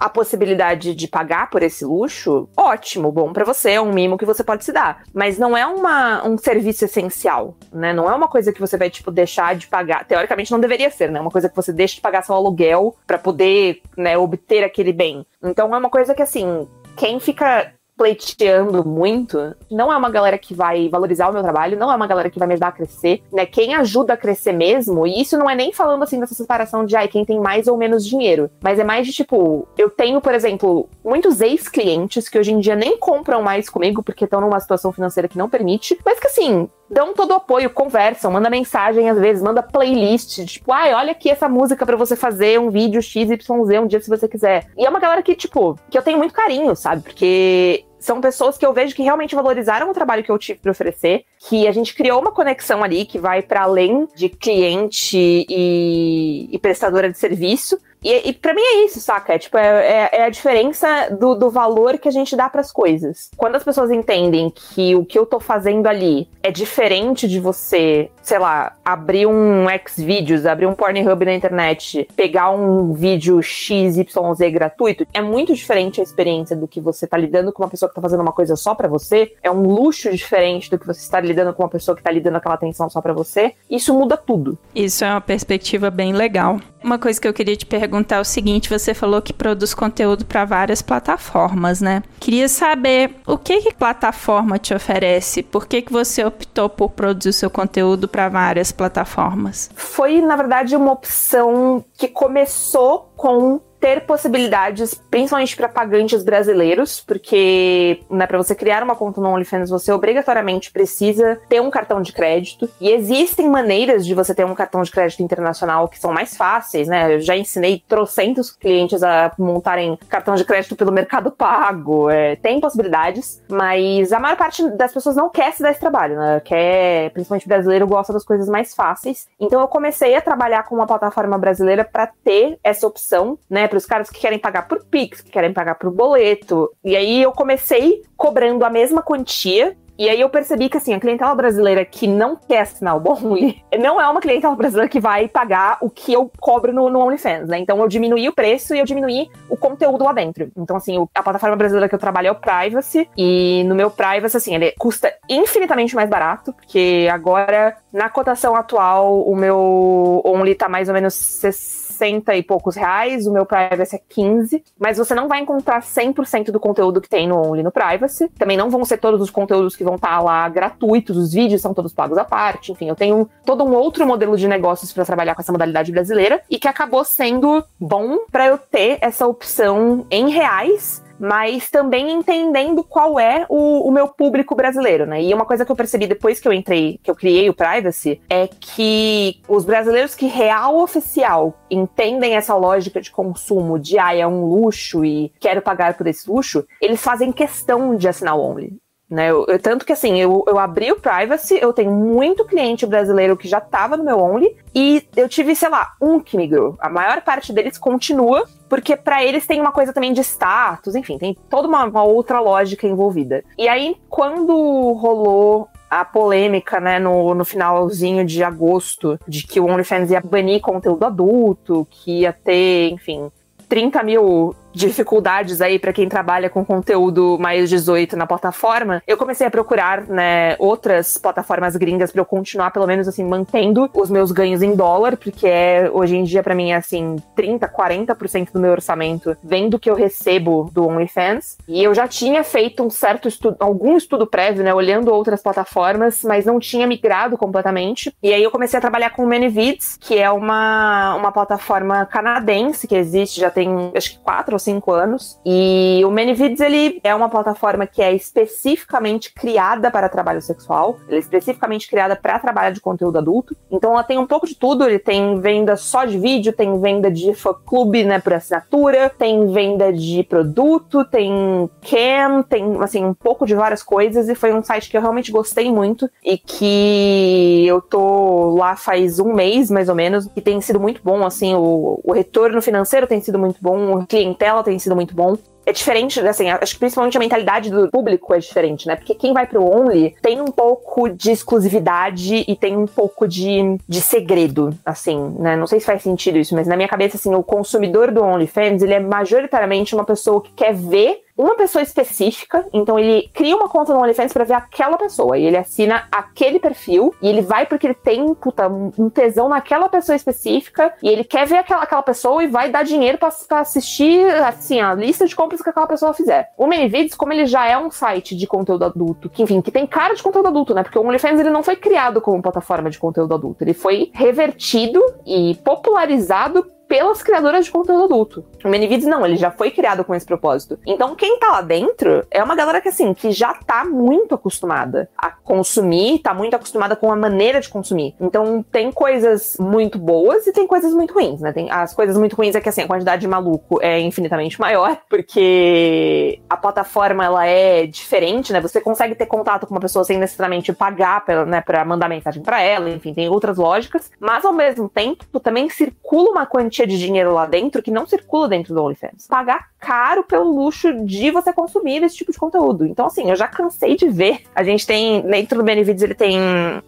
a 0.04 0.10
possibilidade 0.10 0.94
de 0.94 1.08
pagar 1.08 1.50
por 1.50 1.64
esse 1.64 1.86
luxo, 1.86 2.50
ótimo, 2.58 3.10
bom 3.10 3.32
para 3.32 3.46
você, 3.46 3.72
é 3.72 3.82
um 3.82 3.94
mimo 3.94 4.18
que 4.18 4.26
você 4.26 4.44
pode 4.44 4.66
se 4.66 4.74
dar. 4.74 5.04
Mas 5.14 5.38
não 5.38 5.56
é 5.56 5.66
uma, 5.66 6.28
um 6.28 6.38
serviço 6.38 6.84
essencial, 6.84 7.56
né? 7.72 7.94
Não 7.94 8.12
é 8.12 8.14
uma 8.14 8.28
coisa 8.28 8.52
que 8.52 8.60
você 8.60 8.76
vai, 8.76 8.90
tipo, 8.90 9.10
deixar 9.12 9.56
de 9.56 9.68
pagar. 9.68 10.06
Teoricamente 10.06 10.52
não 10.52 10.60
deveria 10.60 10.90
ser, 10.90 11.10
né? 11.10 11.22
Uma 11.22 11.32
coisa 11.32 11.48
que 11.48 11.56
você 11.56 11.72
deixa 11.72 11.96
de 11.96 12.02
pagar 12.02 12.22
seu 12.24 12.36
aluguel 12.36 12.98
para 13.08 13.18
poder, 13.18 13.82
né, 13.96 14.18
obter 14.18 14.64
aquele 14.64 14.92
bem. 14.92 15.26
Então 15.42 15.74
é 15.74 15.78
uma 15.78 15.90
coisa 15.90 16.14
que, 16.14 16.22
assim, 16.22 16.68
quem 16.98 17.20
fica 17.20 17.72
pleiteando 17.96 18.88
muito, 18.88 19.56
não 19.70 19.92
é 19.92 19.98
uma 19.98 20.10
galera 20.10 20.38
que 20.38 20.54
vai 20.54 20.90
valorizar 20.90 21.30
o 21.30 21.34
meu 21.34 21.42
trabalho, 21.42 21.78
não 21.78 21.92
é 21.92 21.96
uma 21.96 22.08
galera 22.08 22.30
que 22.30 22.40
vai 22.40 22.48
me 22.48 22.54
ajudar 22.54 22.70
a 22.70 22.72
crescer, 22.72 23.22
né? 23.32 23.46
Quem 23.46 23.76
ajuda 23.76 24.14
a 24.14 24.18
crescer 24.18 24.52
mesmo, 24.52 25.06
e 25.06 25.22
isso 25.22 25.38
não 25.38 25.50
é 25.50 25.56
nem 25.56 25.72
falando 25.72 26.04
assim 26.04 26.20
dessa 26.20 26.34
separação 26.34 26.86
de 26.86 26.96
ai, 26.96 27.08
quem 27.08 27.24
tem 27.24 27.40
mais 27.40 27.68
ou 27.68 27.78
menos 27.78 28.06
dinheiro, 28.06 28.50
mas 28.62 28.80
é 28.80 28.84
mais 28.84 29.08
de 29.08 29.14
tipo, 29.14 29.68
eu 29.78 29.90
tenho, 29.90 30.20
por 30.20 30.34
exemplo, 30.34 30.90
muitos 31.04 31.42
ex-clientes 31.42 32.28
que 32.28 32.38
hoje 32.38 32.52
em 32.52 32.60
dia 32.60 32.76
nem 32.76 32.98
compram 32.98 33.42
mais 33.42 33.70
comigo 33.70 34.04
porque 34.04 34.26
estão 34.26 34.42
numa 34.42 34.60
situação 34.60 34.92
financeira 34.92 35.28
que 35.28 35.38
não 35.38 35.50
permite, 35.50 35.98
mas 36.06 36.20
que 36.20 36.28
assim, 36.28 36.68
dão 36.90 37.14
todo 37.14 37.32
o 37.32 37.36
apoio, 37.36 37.70
conversam, 37.70 38.32
manda 38.32 38.50
mensagem 38.50 39.10
às 39.10 39.20
vezes, 39.20 39.42
manda 39.42 39.64
playlist, 39.64 40.46
tipo, 40.46 40.72
ai, 40.72 40.94
olha 40.94 41.12
aqui 41.12 41.30
essa 41.30 41.50
música 41.50 41.86
para 41.86 41.98
você 41.98 42.16
fazer 42.16 42.60
um 42.60 42.70
vídeo 42.70 43.02
XYZ 43.02 43.50
um 43.50 43.88
dia 43.88 44.00
se 44.00 44.10
você 44.10 44.28
quiser. 44.28 44.68
E 44.78 44.86
é 44.86 44.90
uma 44.90 45.00
galera 45.00 45.24
que, 45.24 45.36
tipo, 45.36 45.78
que 45.90 45.98
eu 45.98 46.02
tenho 46.02 46.18
muito 46.18 46.34
carinho, 46.34 46.76
sabe? 46.76 47.02
Porque 47.02 47.83
são 48.04 48.20
pessoas 48.20 48.58
que 48.58 48.66
eu 48.66 48.74
vejo 48.74 48.94
que 48.94 49.02
realmente 49.02 49.34
valorizaram 49.34 49.90
o 49.90 49.94
trabalho 49.94 50.24
que 50.24 50.30
eu 50.30 50.38
tive 50.38 50.60
para 50.60 50.72
oferecer, 50.72 51.24
que 51.40 51.66
a 51.66 51.72
gente 51.72 51.96
criou 51.96 52.20
uma 52.20 52.34
conexão 52.34 52.84
ali 52.84 53.06
que 53.06 53.18
vai 53.18 53.42
para 53.42 53.62
além 53.62 54.06
de 54.14 54.28
cliente 54.28 55.18
e, 55.18 56.50
e 56.52 56.60
prestadora 56.60 57.10
de 57.10 57.18
serviço. 57.18 57.80
E, 58.04 58.30
e 58.30 58.34
para 58.34 58.54
mim 58.54 58.62
é 58.62 58.86
isso, 58.86 59.00
saca? 59.00 59.34
É, 59.34 59.40
tipo, 59.40 59.58
é, 59.58 60.10
é, 60.12 60.18
é 60.20 60.24
a 60.26 60.30
diferença 60.30 61.10
do, 61.12 61.36
do 61.36 61.50
valor 61.50 61.98
que 61.98 62.08
a 62.08 62.12
gente 62.12 62.36
dá 62.36 62.50
para 62.50 62.62
as 62.62 62.72
coisas. 62.72 63.30
Quando 63.38 63.56
as 63.56 63.64
pessoas 63.64 63.90
entendem 63.92 64.52
que 64.52 64.96
o 64.96 65.06
que 65.06 65.18
eu 65.18 65.26
tô 65.26 65.40
fazendo 65.40 65.88
ali 65.88 66.28
é 66.42 66.52
diferente 66.52 67.28
de 67.28 67.40
você, 67.40 68.10
sei 68.22 68.40
lá, 68.40 68.74
abrir 68.84 69.26
um 69.26 69.66
Xvideos, 69.88 70.46
abrir 70.46 70.66
um 70.66 70.74
Pornhub 70.74 71.26
na 71.26 71.34
internet, 71.34 72.08
pegar 72.16 72.52
um 72.52 72.94
vídeo 72.94 73.42
XYZ 73.42 74.04
gratuito, 74.52 75.08
é 75.14 75.22
muito 75.22 75.54
diferente 75.54 76.02
a 76.02 76.04
experiência 76.04 76.56
do 76.56 76.68
que 76.68 76.82
você 76.82 77.08
tá 77.08 77.18
lidando 77.18 77.52
com 77.52 77.64
uma 77.64 77.70
pessoa 77.70 77.90
que 77.90 77.96
tá 77.96 78.02
fazendo 78.02 78.22
uma 78.22 78.34
coisa 78.34 78.56
só 78.56 78.76
para 78.76 78.88
você. 78.88 79.34
É 79.42 79.50
um 79.50 79.62
luxo 79.62 80.12
diferente 80.12 80.70
do 80.70 80.78
que 80.78 80.86
você 80.86 81.00
está 81.00 81.20
lidando 81.20 81.54
com 81.54 81.64
uma 81.64 81.70
pessoa 81.70 81.96
que 81.96 82.04
tá 82.04 82.12
lidando 82.12 82.38
aquela 82.38 82.56
atenção 82.56 82.90
só 82.90 83.02
para 83.02 83.14
você. 83.14 83.54
Isso 83.70 83.94
muda 83.94 84.18
tudo. 84.18 84.58
Isso 84.76 85.06
é 85.06 85.10
uma 85.10 85.22
perspectiva 85.22 85.90
bem 85.90 86.14
legal. 86.14 86.60
Uma 86.84 87.00
coisa 87.00 87.20
que 87.20 87.28
eu 87.28 87.34
queria 87.34 87.56
te 87.56 87.66
perguntar 87.66 88.18
é 88.18 88.20
o 88.20 88.26
seguinte: 88.26 88.70
você 88.70 88.94
falou 88.94 89.22
que 89.22 89.32
produz 89.32 89.74
conteúdo 89.74 90.26
para 90.26 90.44
várias 90.44 90.82
plataformas, 90.82 91.80
né? 91.80 92.04
Queria 92.20 92.50
saber 92.50 93.16
o 93.26 93.38
que, 93.38 93.62
que 93.62 93.74
plataforma 93.74 94.60
te 94.60 94.74
oferece? 94.74 95.42
Por 95.42 95.66
que, 95.66 95.82
que 95.82 95.92
você 95.94 96.24
optou 96.26 96.70
por 96.70 96.90
produzir 96.92 97.30
o 97.30 97.34
seu 97.34 97.50
conteúdo 97.50 98.08
para 98.08 98.28
várias 98.28 98.72
plataformas? 98.72 99.70
Foi, 99.76 100.22
na 100.22 100.36
verdade, 100.36 100.76
uma 100.76 100.92
opção 100.92 101.84
que 101.98 102.08
começou 102.08 103.12
com 103.16 103.62
ter 103.84 104.06
possibilidades, 104.06 104.94
principalmente 104.94 105.58
para 105.58 105.68
pagantes 105.68 106.24
brasileiros, 106.24 107.02
porque 107.02 108.00
né, 108.10 108.26
para 108.26 108.38
você 108.38 108.56
criar 108.56 108.82
uma 108.82 108.96
conta 108.96 109.20
no 109.20 109.28
OnlyFans, 109.28 109.70
você 109.70 109.92
obrigatoriamente 109.92 110.72
precisa 110.72 111.38
ter 111.50 111.62
um 111.62 111.70
cartão 111.70 112.02
de 112.02 112.14
crédito. 112.14 112.70
E 112.80 112.90
existem 112.90 113.50
maneiras 113.50 114.06
de 114.06 114.14
você 114.14 114.34
ter 114.34 114.46
um 114.46 114.56
cartão 114.56 114.82
de 114.84 114.90
crédito 114.90 115.22
internacional 115.22 115.90
que 115.90 116.00
são 116.00 116.14
mais 116.14 116.38
fáceis, 116.38 116.88
né? 116.88 117.16
Eu 117.16 117.20
já 117.20 117.36
ensinei 117.36 117.84
trocentos 117.86 118.52
clientes 118.52 119.04
a 119.04 119.34
montarem 119.38 120.00
cartão 120.08 120.36
de 120.36 120.46
crédito 120.46 120.78
pelo 120.78 120.94
Mercado 120.94 121.30
Pago. 121.30 122.10
É, 122.10 122.38
tem 122.38 122.62
possibilidades, 122.62 123.44
mas 123.50 124.14
a 124.14 124.20
maior 124.20 124.38
parte 124.38 124.66
das 124.78 124.94
pessoas 124.94 125.18
não 125.18 125.30
quer 125.30 125.52
se 125.52 125.62
dar 125.62 125.72
esse 125.72 125.82
trabalho, 125.82 126.16
né? 126.16 126.42
Quer, 126.46 127.10
principalmente 127.10 127.50
brasileiro, 127.50 127.86
gosta 127.86 128.14
das 128.14 128.24
coisas 128.24 128.48
mais 128.48 128.74
fáceis. 128.74 129.28
Então 129.38 129.60
eu 129.60 129.68
comecei 129.68 130.16
a 130.16 130.22
trabalhar 130.22 130.64
com 130.64 130.74
uma 130.74 130.88
plataforma 130.88 131.38
brasileira 131.38 131.84
para 131.84 132.08
ter 132.08 132.58
essa 132.64 132.88
opção, 132.88 133.38
né? 133.50 133.68
Para 133.74 133.78
os 133.80 133.86
caras 133.88 134.10
que 134.12 134.20
querem 134.20 134.38
pagar 134.38 134.68
por 134.68 134.84
Pix, 134.86 135.20
que 135.20 135.32
querem 135.32 135.52
pagar 135.52 135.74
por 135.74 135.90
boleto. 135.90 136.72
E 136.86 136.96
aí 136.96 137.24
eu 137.24 137.32
comecei 137.32 138.04
cobrando 138.16 138.64
a 138.64 138.70
mesma 138.70 139.02
quantia 139.02 139.76
e 139.98 140.10
aí 140.10 140.20
eu 140.20 140.30
percebi 140.30 140.70
que, 140.70 140.78
assim, 140.78 140.94
a 140.94 141.00
clientela 141.00 141.36
brasileira 141.36 141.86
que 141.86 142.08
não 142.08 142.36
quer 142.36 142.62
assinar 142.62 142.96
o 142.96 143.00
Bonly 143.00 143.64
não 143.80 144.02
é 144.02 144.08
uma 144.10 144.20
clientela 144.20 144.56
brasileira 144.56 144.90
que 144.90 145.00
vai 145.00 145.28
pagar 145.28 145.78
o 145.82 145.90
que 145.90 146.12
eu 146.12 146.32
cobro 146.40 146.74
no, 146.74 146.90
no 146.90 147.00
OnlyFans, 147.00 147.48
né? 147.48 147.60
Então 147.60 147.80
eu 147.80 147.88
diminuí 147.88 148.28
o 148.28 148.34
preço 148.34 148.74
e 148.74 148.80
eu 148.80 148.86
diminuí 148.86 149.30
o 149.50 149.56
conteúdo 149.56 150.04
lá 150.04 150.14
dentro. 150.14 150.52
Então, 150.58 150.76
assim, 150.76 150.98
a 151.14 151.24
plataforma 151.24 151.56
brasileira 151.56 151.88
que 151.88 151.94
eu 151.94 152.00
trabalho 152.00 152.28
é 152.28 152.32
o 152.32 152.36
Privacy. 152.36 153.08
E 153.16 153.64
no 153.66 153.76
meu 153.76 153.92
Privacy, 153.92 154.38
assim, 154.38 154.56
ele 154.56 154.74
custa 154.80 155.14
infinitamente 155.30 155.96
mais 155.96 156.10
barato, 156.10 156.54
porque 156.54 157.08
agora, 157.12 157.78
na 157.94 158.10
cotação 158.10 158.56
atual, 158.56 159.22
o 159.22 159.36
meu 159.36 160.22
Only 160.26 160.56
tá 160.56 160.68
mais 160.68 160.90
ou 160.90 160.94
menos 160.94 161.14
60 161.14 161.84
60 161.94 162.36
e 162.36 162.44
poucos 162.44 162.76
reais, 162.76 163.28
o 163.28 163.32
meu 163.32 163.46
Privacy 163.46 163.96
é 163.96 164.02
15, 164.10 164.64
mas 164.78 164.98
você 164.98 165.16
não 165.16 165.28
vai 165.28 165.40
encontrar 165.40 165.82
100% 165.82 166.52
do 166.52 166.60
conteúdo 166.60 167.00
que 167.00 167.08
tem 167.08 167.28
no 167.28 167.38
Only 167.38 167.64
no 167.64 167.72
Privacy. 167.72 168.30
Também 168.38 168.58
não 168.58 168.70
vão 168.70 168.84
ser 168.84 168.98
todos 168.98 169.22
os 169.22 169.30
conteúdos 169.30 169.76
que 169.76 169.84
vão 169.84 169.96
estar 169.96 170.20
lá 170.20 170.48
gratuitos, 170.50 171.16
os 171.16 171.34
vídeos 171.34 171.62
são 171.62 171.74
todos 171.74 171.94
pagos 171.94 172.18
à 172.18 172.26
parte. 172.26 172.72
Enfim, 172.72 172.90
eu 172.90 172.96
tenho 172.96 173.30
todo 173.46 173.64
um 173.64 173.74
outro 173.74 174.06
modelo 174.06 174.36
de 174.36 174.48
negócios 174.48 174.92
para 174.92 175.06
trabalhar 175.06 175.36
com 175.36 175.42
essa 175.42 175.52
modalidade 175.52 175.92
brasileira 175.92 176.42
e 176.50 176.58
que 176.58 176.68
acabou 176.68 177.04
sendo 177.04 177.64
bom 177.80 178.20
para 178.32 178.48
eu 178.48 178.58
ter 178.58 178.98
essa 179.02 179.28
opção 179.28 180.06
em 180.10 180.30
reais 180.30 181.03
mas 181.24 181.70
também 181.70 182.12
entendendo 182.12 182.84
qual 182.84 183.18
é 183.18 183.46
o, 183.48 183.88
o, 183.88 183.92
meu 183.92 184.10
público 184.10 184.54
brasileiro, 184.56 185.06
né? 185.06 185.24
E 185.24 185.34
uma 185.34 185.46
coisa 185.46 185.64
que 185.64 185.72
eu 185.72 185.76
percebi 185.76 186.06
depois 186.06 186.38
que 186.38 186.48
eu 186.48 186.52
entrei, 186.52 187.00
que 187.02 187.10
eu 187.10 187.16
criei 187.16 187.50
o 187.50 187.54
Privacy, 187.54 188.20
é 188.30 188.46
que 188.46 189.42
os 189.48 189.64
brasileiros 189.64 190.16
que 190.16 190.28
real 190.28 190.78
oficial 190.78 191.58
entendem 191.72 192.36
essa 192.36 192.54
lógica 192.56 193.00
de 193.00 193.10
consumo 193.10 193.80
de 193.80 193.98
ah, 193.98 194.14
é 194.14 194.28
um 194.28 194.46
luxo 194.46 195.06
e 195.06 195.32
quero 195.40 195.62
pagar 195.62 195.94
por 195.94 196.08
esse 196.08 196.30
luxo, 196.30 196.66
eles 196.82 197.02
fazem 197.02 197.32
questão 197.32 197.96
de 197.96 198.06
assinar 198.06 198.36
o 198.36 198.42
Only. 198.42 198.83
Né? 199.10 199.30
Eu, 199.30 199.46
eu, 199.48 199.60
tanto 199.60 199.86
que 199.86 199.94
assim, 199.94 200.20
eu, 200.20 200.44
eu 200.48 200.58
abri 200.58 200.92
o 200.92 201.00
Privacy, 201.00 201.60
eu 201.62 201.72
tenho 201.72 201.92
muito 201.92 202.46
cliente 202.46 202.86
brasileiro 202.86 203.38
que 203.38 203.48
já 203.48 203.60
estava 203.60 203.96
no 203.96 204.04
meu 204.04 204.20
Only, 204.20 204.56
e 204.74 205.06
eu 205.16 205.30
tive, 205.30 205.56
sei 205.56 205.70
lá, 205.70 205.94
um 206.02 206.20
que 206.20 206.38
migrou. 206.38 206.76
A 206.80 206.90
maior 206.90 207.22
parte 207.22 207.54
deles 207.54 207.78
continua, 207.78 208.48
porque 208.68 208.96
para 208.96 209.24
eles 209.24 209.46
tem 209.46 209.62
uma 209.62 209.72
coisa 209.72 209.94
também 209.94 210.14
de 210.14 210.22
status, 210.22 210.96
enfim, 210.96 211.18
tem 211.18 211.38
toda 211.50 211.68
uma, 211.68 211.84
uma 211.86 212.04
outra 212.04 212.40
lógica 212.40 212.88
envolvida. 212.88 213.44
E 213.58 213.68
aí, 213.68 213.98
quando 214.10 214.54
rolou 214.94 215.68
a 215.90 216.04
polêmica, 216.04 216.80
né, 216.80 216.98
no, 216.98 217.36
no 217.36 217.46
finalzinho 217.46 218.26
de 218.26 218.44
agosto, 218.44 219.20
de 219.28 219.46
que 219.46 219.60
o 219.60 219.66
OnlyFans 219.66 220.10
ia 220.10 220.22
banir 220.22 220.60
conteúdo 220.60 221.06
adulto, 221.06 221.88
que 221.92 222.22
ia 222.22 222.34
ter, 222.34 222.90
enfim, 222.90 223.32
30 223.70 224.02
mil 224.02 224.56
dificuldades 224.74 225.62
aí 225.62 225.78
para 225.80 225.94
quem 225.94 226.10
trabalha 226.10 226.50
com 226.50 226.66
conteúdo 226.66 227.38
mais 227.40 227.70
18 227.70 228.16
na 228.18 228.26
plataforma, 228.26 229.02
eu 229.08 229.18
comecei 229.18 229.46
a 229.46 229.52
procurar, 229.52 230.08
né, 230.08 230.56
outras 230.60 231.18
plataformas 231.18 231.76
gringas 231.76 232.12
para 232.12 232.22
eu 232.22 232.26
continuar 232.26 232.72
pelo 232.72 232.88
menos 232.88 233.08
assim 233.08 233.24
mantendo 233.24 233.90
os 233.94 234.10
meus 234.10 234.32
ganhos 234.32 234.62
em 234.62 234.76
dólar, 234.76 235.18
porque 235.18 235.48
é 235.48 235.90
hoje 235.92 236.16
em 236.16 236.24
dia 236.24 236.44
para 236.44 236.56
mim 236.56 236.72
é 236.72 236.76
assim 236.76 237.18
30, 237.36 237.68
40% 237.68 238.52
do 238.52 238.60
meu 238.60 238.72
orçamento 238.72 239.38
vem 239.44 239.70
do 239.70 239.80
que 239.80 239.90
eu 239.90 239.96
recebo 239.96 240.70
do 240.74 240.88
OnlyFans. 240.88 241.58
E 241.68 241.84
eu 241.84 241.94
já 241.94 242.08
tinha 242.08 242.44
feito 242.44 242.84
um 242.84 242.90
certo 242.90 243.28
estudo, 243.28 243.56
algum 243.60 243.96
estudo 243.98 244.26
prévio, 244.26 244.64
né, 244.64 244.74
olhando 244.74 245.14
outras 245.14 245.42
plataformas, 245.42 246.24
mas 246.24 246.46
não 246.46 246.60
tinha 246.60 246.88
migrado 246.88 247.38
completamente. 247.38 248.14
E 248.22 248.34
aí 248.34 248.44
eu 248.44 248.52
comecei 248.52 248.78
a 248.78 248.82
trabalhar 248.82 249.12
com 249.12 249.24
o 249.24 249.28
ManyVids, 249.28 249.98
que 250.00 250.18
é 250.18 250.30
uma 250.32 251.16
uma 251.16 251.32
plataforma 251.32 252.06
canadense 252.06 252.88
que 252.88 252.96
existe 252.96 253.40
já 253.40 253.50
tem 253.50 253.92
acho 253.96 254.12
que 254.12 254.20
quatro 254.20 254.54
ou 254.54 254.60
cinco 254.64 254.92
anos. 254.92 255.40
E 255.46 256.02
o 256.06 256.12
ManyVids, 256.12 256.60
ele 256.60 257.00
é 257.04 257.14
uma 257.14 257.30
plataforma 257.30 257.86
que 257.86 258.02
é 258.02 258.14
especificamente 258.14 259.34
criada 259.34 259.92
para 259.92 260.10
trabalho 260.10 260.42
sexual. 260.42 260.98
Ele 261.08 261.18
é 261.18 261.20
especificamente 261.20 261.88
criada 261.90 262.16
para 262.16 262.40
trabalho 262.40 262.74
de 262.74 262.82
conteúdo 262.82 263.18
adulto. 263.18 263.56
Então 263.72 263.92
ela 263.92 264.04
tem 264.04 264.18
um 264.18 264.28
pouco 264.28 264.48
de 264.48 264.56
tudo. 264.56 264.86
Ele 264.86 265.00
tem 265.00 265.40
venda 265.40 265.76
só 265.76 266.06
de 266.06 266.18
vídeo, 266.18 266.54
tem 266.54 266.80
venda 266.80 267.12
de 267.12 267.34
fã-clube, 267.34 268.04
né, 268.04 268.20
por 268.20 268.34
assinatura, 268.34 269.10
tem 269.10 269.52
venda 269.52 269.92
de 269.92 270.24
produto, 270.24 271.06
tem 271.06 271.70
cam, 271.82 272.44
tem, 272.44 272.78
assim, 272.82 273.04
um 273.04 273.14
pouco 273.14 273.46
de 273.46 273.56
várias 273.56 273.84
coisas. 273.84 274.30
E 274.30 274.36
foi 274.36 274.54
um 274.54 274.64
site 274.64 274.90
que 274.90 274.98
eu 274.98 275.02
realmente 275.02 275.32
gostei 275.32 275.72
muito 275.72 276.10
e 276.24 276.38
que 276.38 277.66
eu 277.68 277.82
tô 277.82 278.56
lá 278.56 278.76
faz 278.76 279.20
um 279.20 279.34
mês, 279.34 279.70
mais 279.72 279.90
ou 279.90 279.96
menos, 279.96 280.28
e 280.36 280.42
tem 280.42 280.60
sido 280.62 280.80
muito 280.80 281.02
bom, 281.04 281.26
assim, 281.26 281.54
o, 281.56 282.00
o 282.04 282.14
retorno 282.14 282.62
financeiro 282.62 283.08
tem 283.08 283.22
sido 283.22 283.40
muito 283.40 283.58
bom, 283.62 283.98
o 283.98 284.06
clientela 284.06 284.53
dela 284.54 284.64
tem 284.64 284.78
sido 284.78 284.96
muito 284.96 285.16
bom 285.16 285.38
é 285.66 285.72
diferente, 285.72 286.20
assim, 286.20 286.50
acho 286.50 286.74
que 286.74 286.80
principalmente 286.80 287.16
a 287.16 287.20
mentalidade 287.20 287.70
do 287.70 287.90
público 287.90 288.34
é 288.34 288.40
diferente, 288.40 288.86
né? 288.86 288.96
Porque 288.96 289.16
quem 289.16 289.34
vai 289.34 289.48
pro 289.48 289.64
Only 289.64 290.14
tem 290.22 290.42
um 290.42 290.52
pouco 290.52 291.10
de 291.10 291.32
exclusividade 291.32 292.44
e 292.48 292.56
tem 292.56 292.76
um 292.76 292.86
pouco 292.86 293.28
de, 293.28 293.78
de 293.88 294.02
segredo, 294.02 294.78
assim, 294.86 295.18
né? 295.40 295.56
Não 295.56 295.66
sei 295.66 295.80
se 295.80 295.86
faz 295.86 296.04
sentido 296.04 296.38
isso, 296.38 296.54
mas 296.54 296.68
na 296.68 296.76
minha 296.76 296.90
cabeça, 296.90 297.16
assim, 297.16 297.34
o 297.34 297.42
consumidor 297.42 298.12
do 298.12 298.22
OnlyFans, 298.22 298.82
ele 298.82 298.94
é 298.94 299.00
majoritariamente 299.00 299.96
uma 299.96 300.04
pessoa 300.04 300.42
que 300.42 300.52
quer 300.52 300.74
ver 300.74 301.22
uma 301.38 301.56
pessoa 301.56 301.82
específica, 301.82 302.66
então 302.72 302.98
ele 303.00 303.30
cria 303.34 303.56
uma 303.56 303.68
conta 303.68 303.94
no 303.94 304.00
OnlyFans 304.00 304.32
para 304.32 304.44
ver 304.44 304.54
aquela 304.54 304.98
pessoa, 304.98 305.38
e 305.38 305.46
ele 305.46 305.58
assina 305.58 306.08
aquele 306.12 306.60
perfil, 306.60 307.14
e 307.22 307.28
ele 307.28 307.42
vai 307.42 307.66
porque 307.66 307.88
ele 307.88 307.94
tem, 307.96 308.34
puta, 308.36 308.68
um 308.68 309.10
tesão 309.10 309.50
naquela 309.50 309.90
pessoa 309.90 310.16
específica, 310.16 310.94
e 311.02 311.10
ele 311.10 311.24
quer 311.24 311.48
ver 311.48 311.58
aquela, 311.58 311.84
aquela 311.84 312.04
pessoa 312.04 312.44
e 312.44 312.48
vai 312.48 312.70
dar 312.70 312.84
dinheiro 312.84 313.18
para 313.18 313.60
assistir, 313.60 314.26
assim, 314.44 314.80
a 314.80 314.94
lista 314.94 315.26
de 315.26 315.36
compras 315.36 315.62
que 315.62 315.70
aquela 315.70 315.88
pessoa 315.88 316.14
fizer. 316.14 316.52
O 316.58 316.68
Minivids, 316.68 317.16
como 317.16 317.34
ele 317.34 317.46
já 317.46 317.66
é 317.66 317.78
um 317.78 317.90
site 317.90 318.36
de 318.36 318.46
conteúdo 318.46 318.86
adulto, 318.86 319.30
que, 319.30 319.42
enfim, 319.42 319.62
que 319.62 319.72
tem 319.72 319.88
cara 319.88 320.14
de 320.14 320.22
conteúdo 320.22 320.48
adulto, 320.48 320.74
né, 320.74 320.84
porque 320.84 321.00
o 321.00 321.06
OnlyFans 321.06 321.40
ele 321.40 321.50
não 321.50 321.64
foi 321.64 321.76
criado 321.76 322.22
como 322.22 322.42
plataforma 322.42 322.90
de 322.90 323.00
conteúdo 323.00 323.34
adulto, 323.34 323.64
ele 323.64 323.74
foi 323.74 324.12
revertido 324.14 325.02
e 325.26 325.56
popularizado 325.64 326.66
pelas 326.94 327.24
criadoras 327.24 327.66
de 327.66 327.72
conteúdo 327.72 328.04
adulto. 328.04 328.46
O 328.64 328.70
Minivids 328.70 329.08
não, 329.08 329.26
ele 329.26 329.36
já 329.36 329.50
foi 329.50 329.72
criado 329.72 330.06
com 330.06 330.14
esse 330.14 330.28
propósito. 330.28 330.78
Então, 330.86 331.16
quem 331.16 331.40
tá 331.40 331.48
lá 331.48 331.62
dentro 331.62 332.24
é 332.30 332.44
uma 332.44 332.54
galera 332.54 332.80
que, 332.80 332.90
assim, 332.90 333.16
que 333.16 333.32
já 333.32 333.52
tá 333.52 333.84
muito 333.84 334.36
acostumada 334.36 335.10
a 335.18 335.32
consumir, 335.32 336.20
tá 336.20 336.36
muito 336.36 336.56
acostumada 336.56 336.96
com 336.96 337.12
a 337.12 337.16
maneira 337.16 337.60
de 337.60 337.68
consumir. 337.68 338.14
Então, 338.22 338.64
tem 338.72 338.92
coisas 338.92 339.58
muito 339.60 339.98
boas 339.98 340.46
e 340.46 340.54
tem 340.54 340.68
coisas 340.68 340.94
muito 340.94 341.16
ruins, 341.16 341.42
né? 341.42 341.52
Tem, 341.52 341.72
as 341.72 341.96
coisas 341.96 342.16
muito 342.16 342.36
ruins 342.36 342.54
é 342.54 342.62
que, 342.62 342.70
assim, 342.70 342.84
a 342.84 342.88
quantidade 342.88 343.22
de 343.22 343.28
maluco 343.28 343.80
é 343.82 344.00
infinitamente 344.00 344.60
maior, 344.62 344.96
porque 345.10 346.40
a 346.48 346.56
plataforma, 346.56 347.26
ela 347.26 347.44
é 347.48 347.88
diferente, 347.88 348.54
né? 348.54 348.62
Você 348.62 348.80
consegue 348.80 349.16
ter 349.16 349.26
contato 349.26 349.66
com 349.66 349.74
uma 349.74 349.82
pessoa 349.82 350.06
sem 350.06 350.20
necessariamente 350.20 350.72
pagar 350.72 351.26
pra, 351.26 351.44
né, 351.44 351.60
pra 351.60 351.84
mandar 351.84 352.08
mensagem 352.08 352.44
para 352.44 352.62
ela, 352.62 352.88
enfim, 352.92 353.16
tem 353.16 353.28
outras 353.30 353.58
lógicas, 353.58 354.12
mas 354.20 354.46
ao 354.46 354.54
mesmo 354.54 354.88
tempo 354.88 355.40
também 355.40 355.68
circula 355.72 356.30
uma 356.30 356.46
quantia 356.46 356.83
de 356.88 356.98
dinheiro 356.98 357.34
lá 357.34 357.46
dentro 357.46 357.82
que 357.82 357.92
não 357.92 358.06
circula 358.06 358.48
dentro 358.48 358.74
do 358.74 358.84
OnlyFans. 358.84 359.28
Pagar 359.28 359.70
caro 359.84 360.24
pelo 360.24 360.50
luxo 360.50 360.94
de 361.04 361.30
você 361.30 361.52
consumir 361.52 362.02
esse 362.04 362.16
tipo 362.16 362.32
de 362.32 362.38
conteúdo. 362.38 362.86
Então, 362.86 363.06
assim, 363.06 363.30
eu 363.30 363.36
já 363.36 363.50
cansei 363.50 363.98
de 363.98 364.08
ver. 364.08 364.40
A 364.56 364.64
gente 364.64 364.88
tem, 364.88 365.22
dentro 365.22 365.58
do 365.58 365.64
Benevides, 365.64 366.02
ele 366.02 366.16
tem 366.16 366.40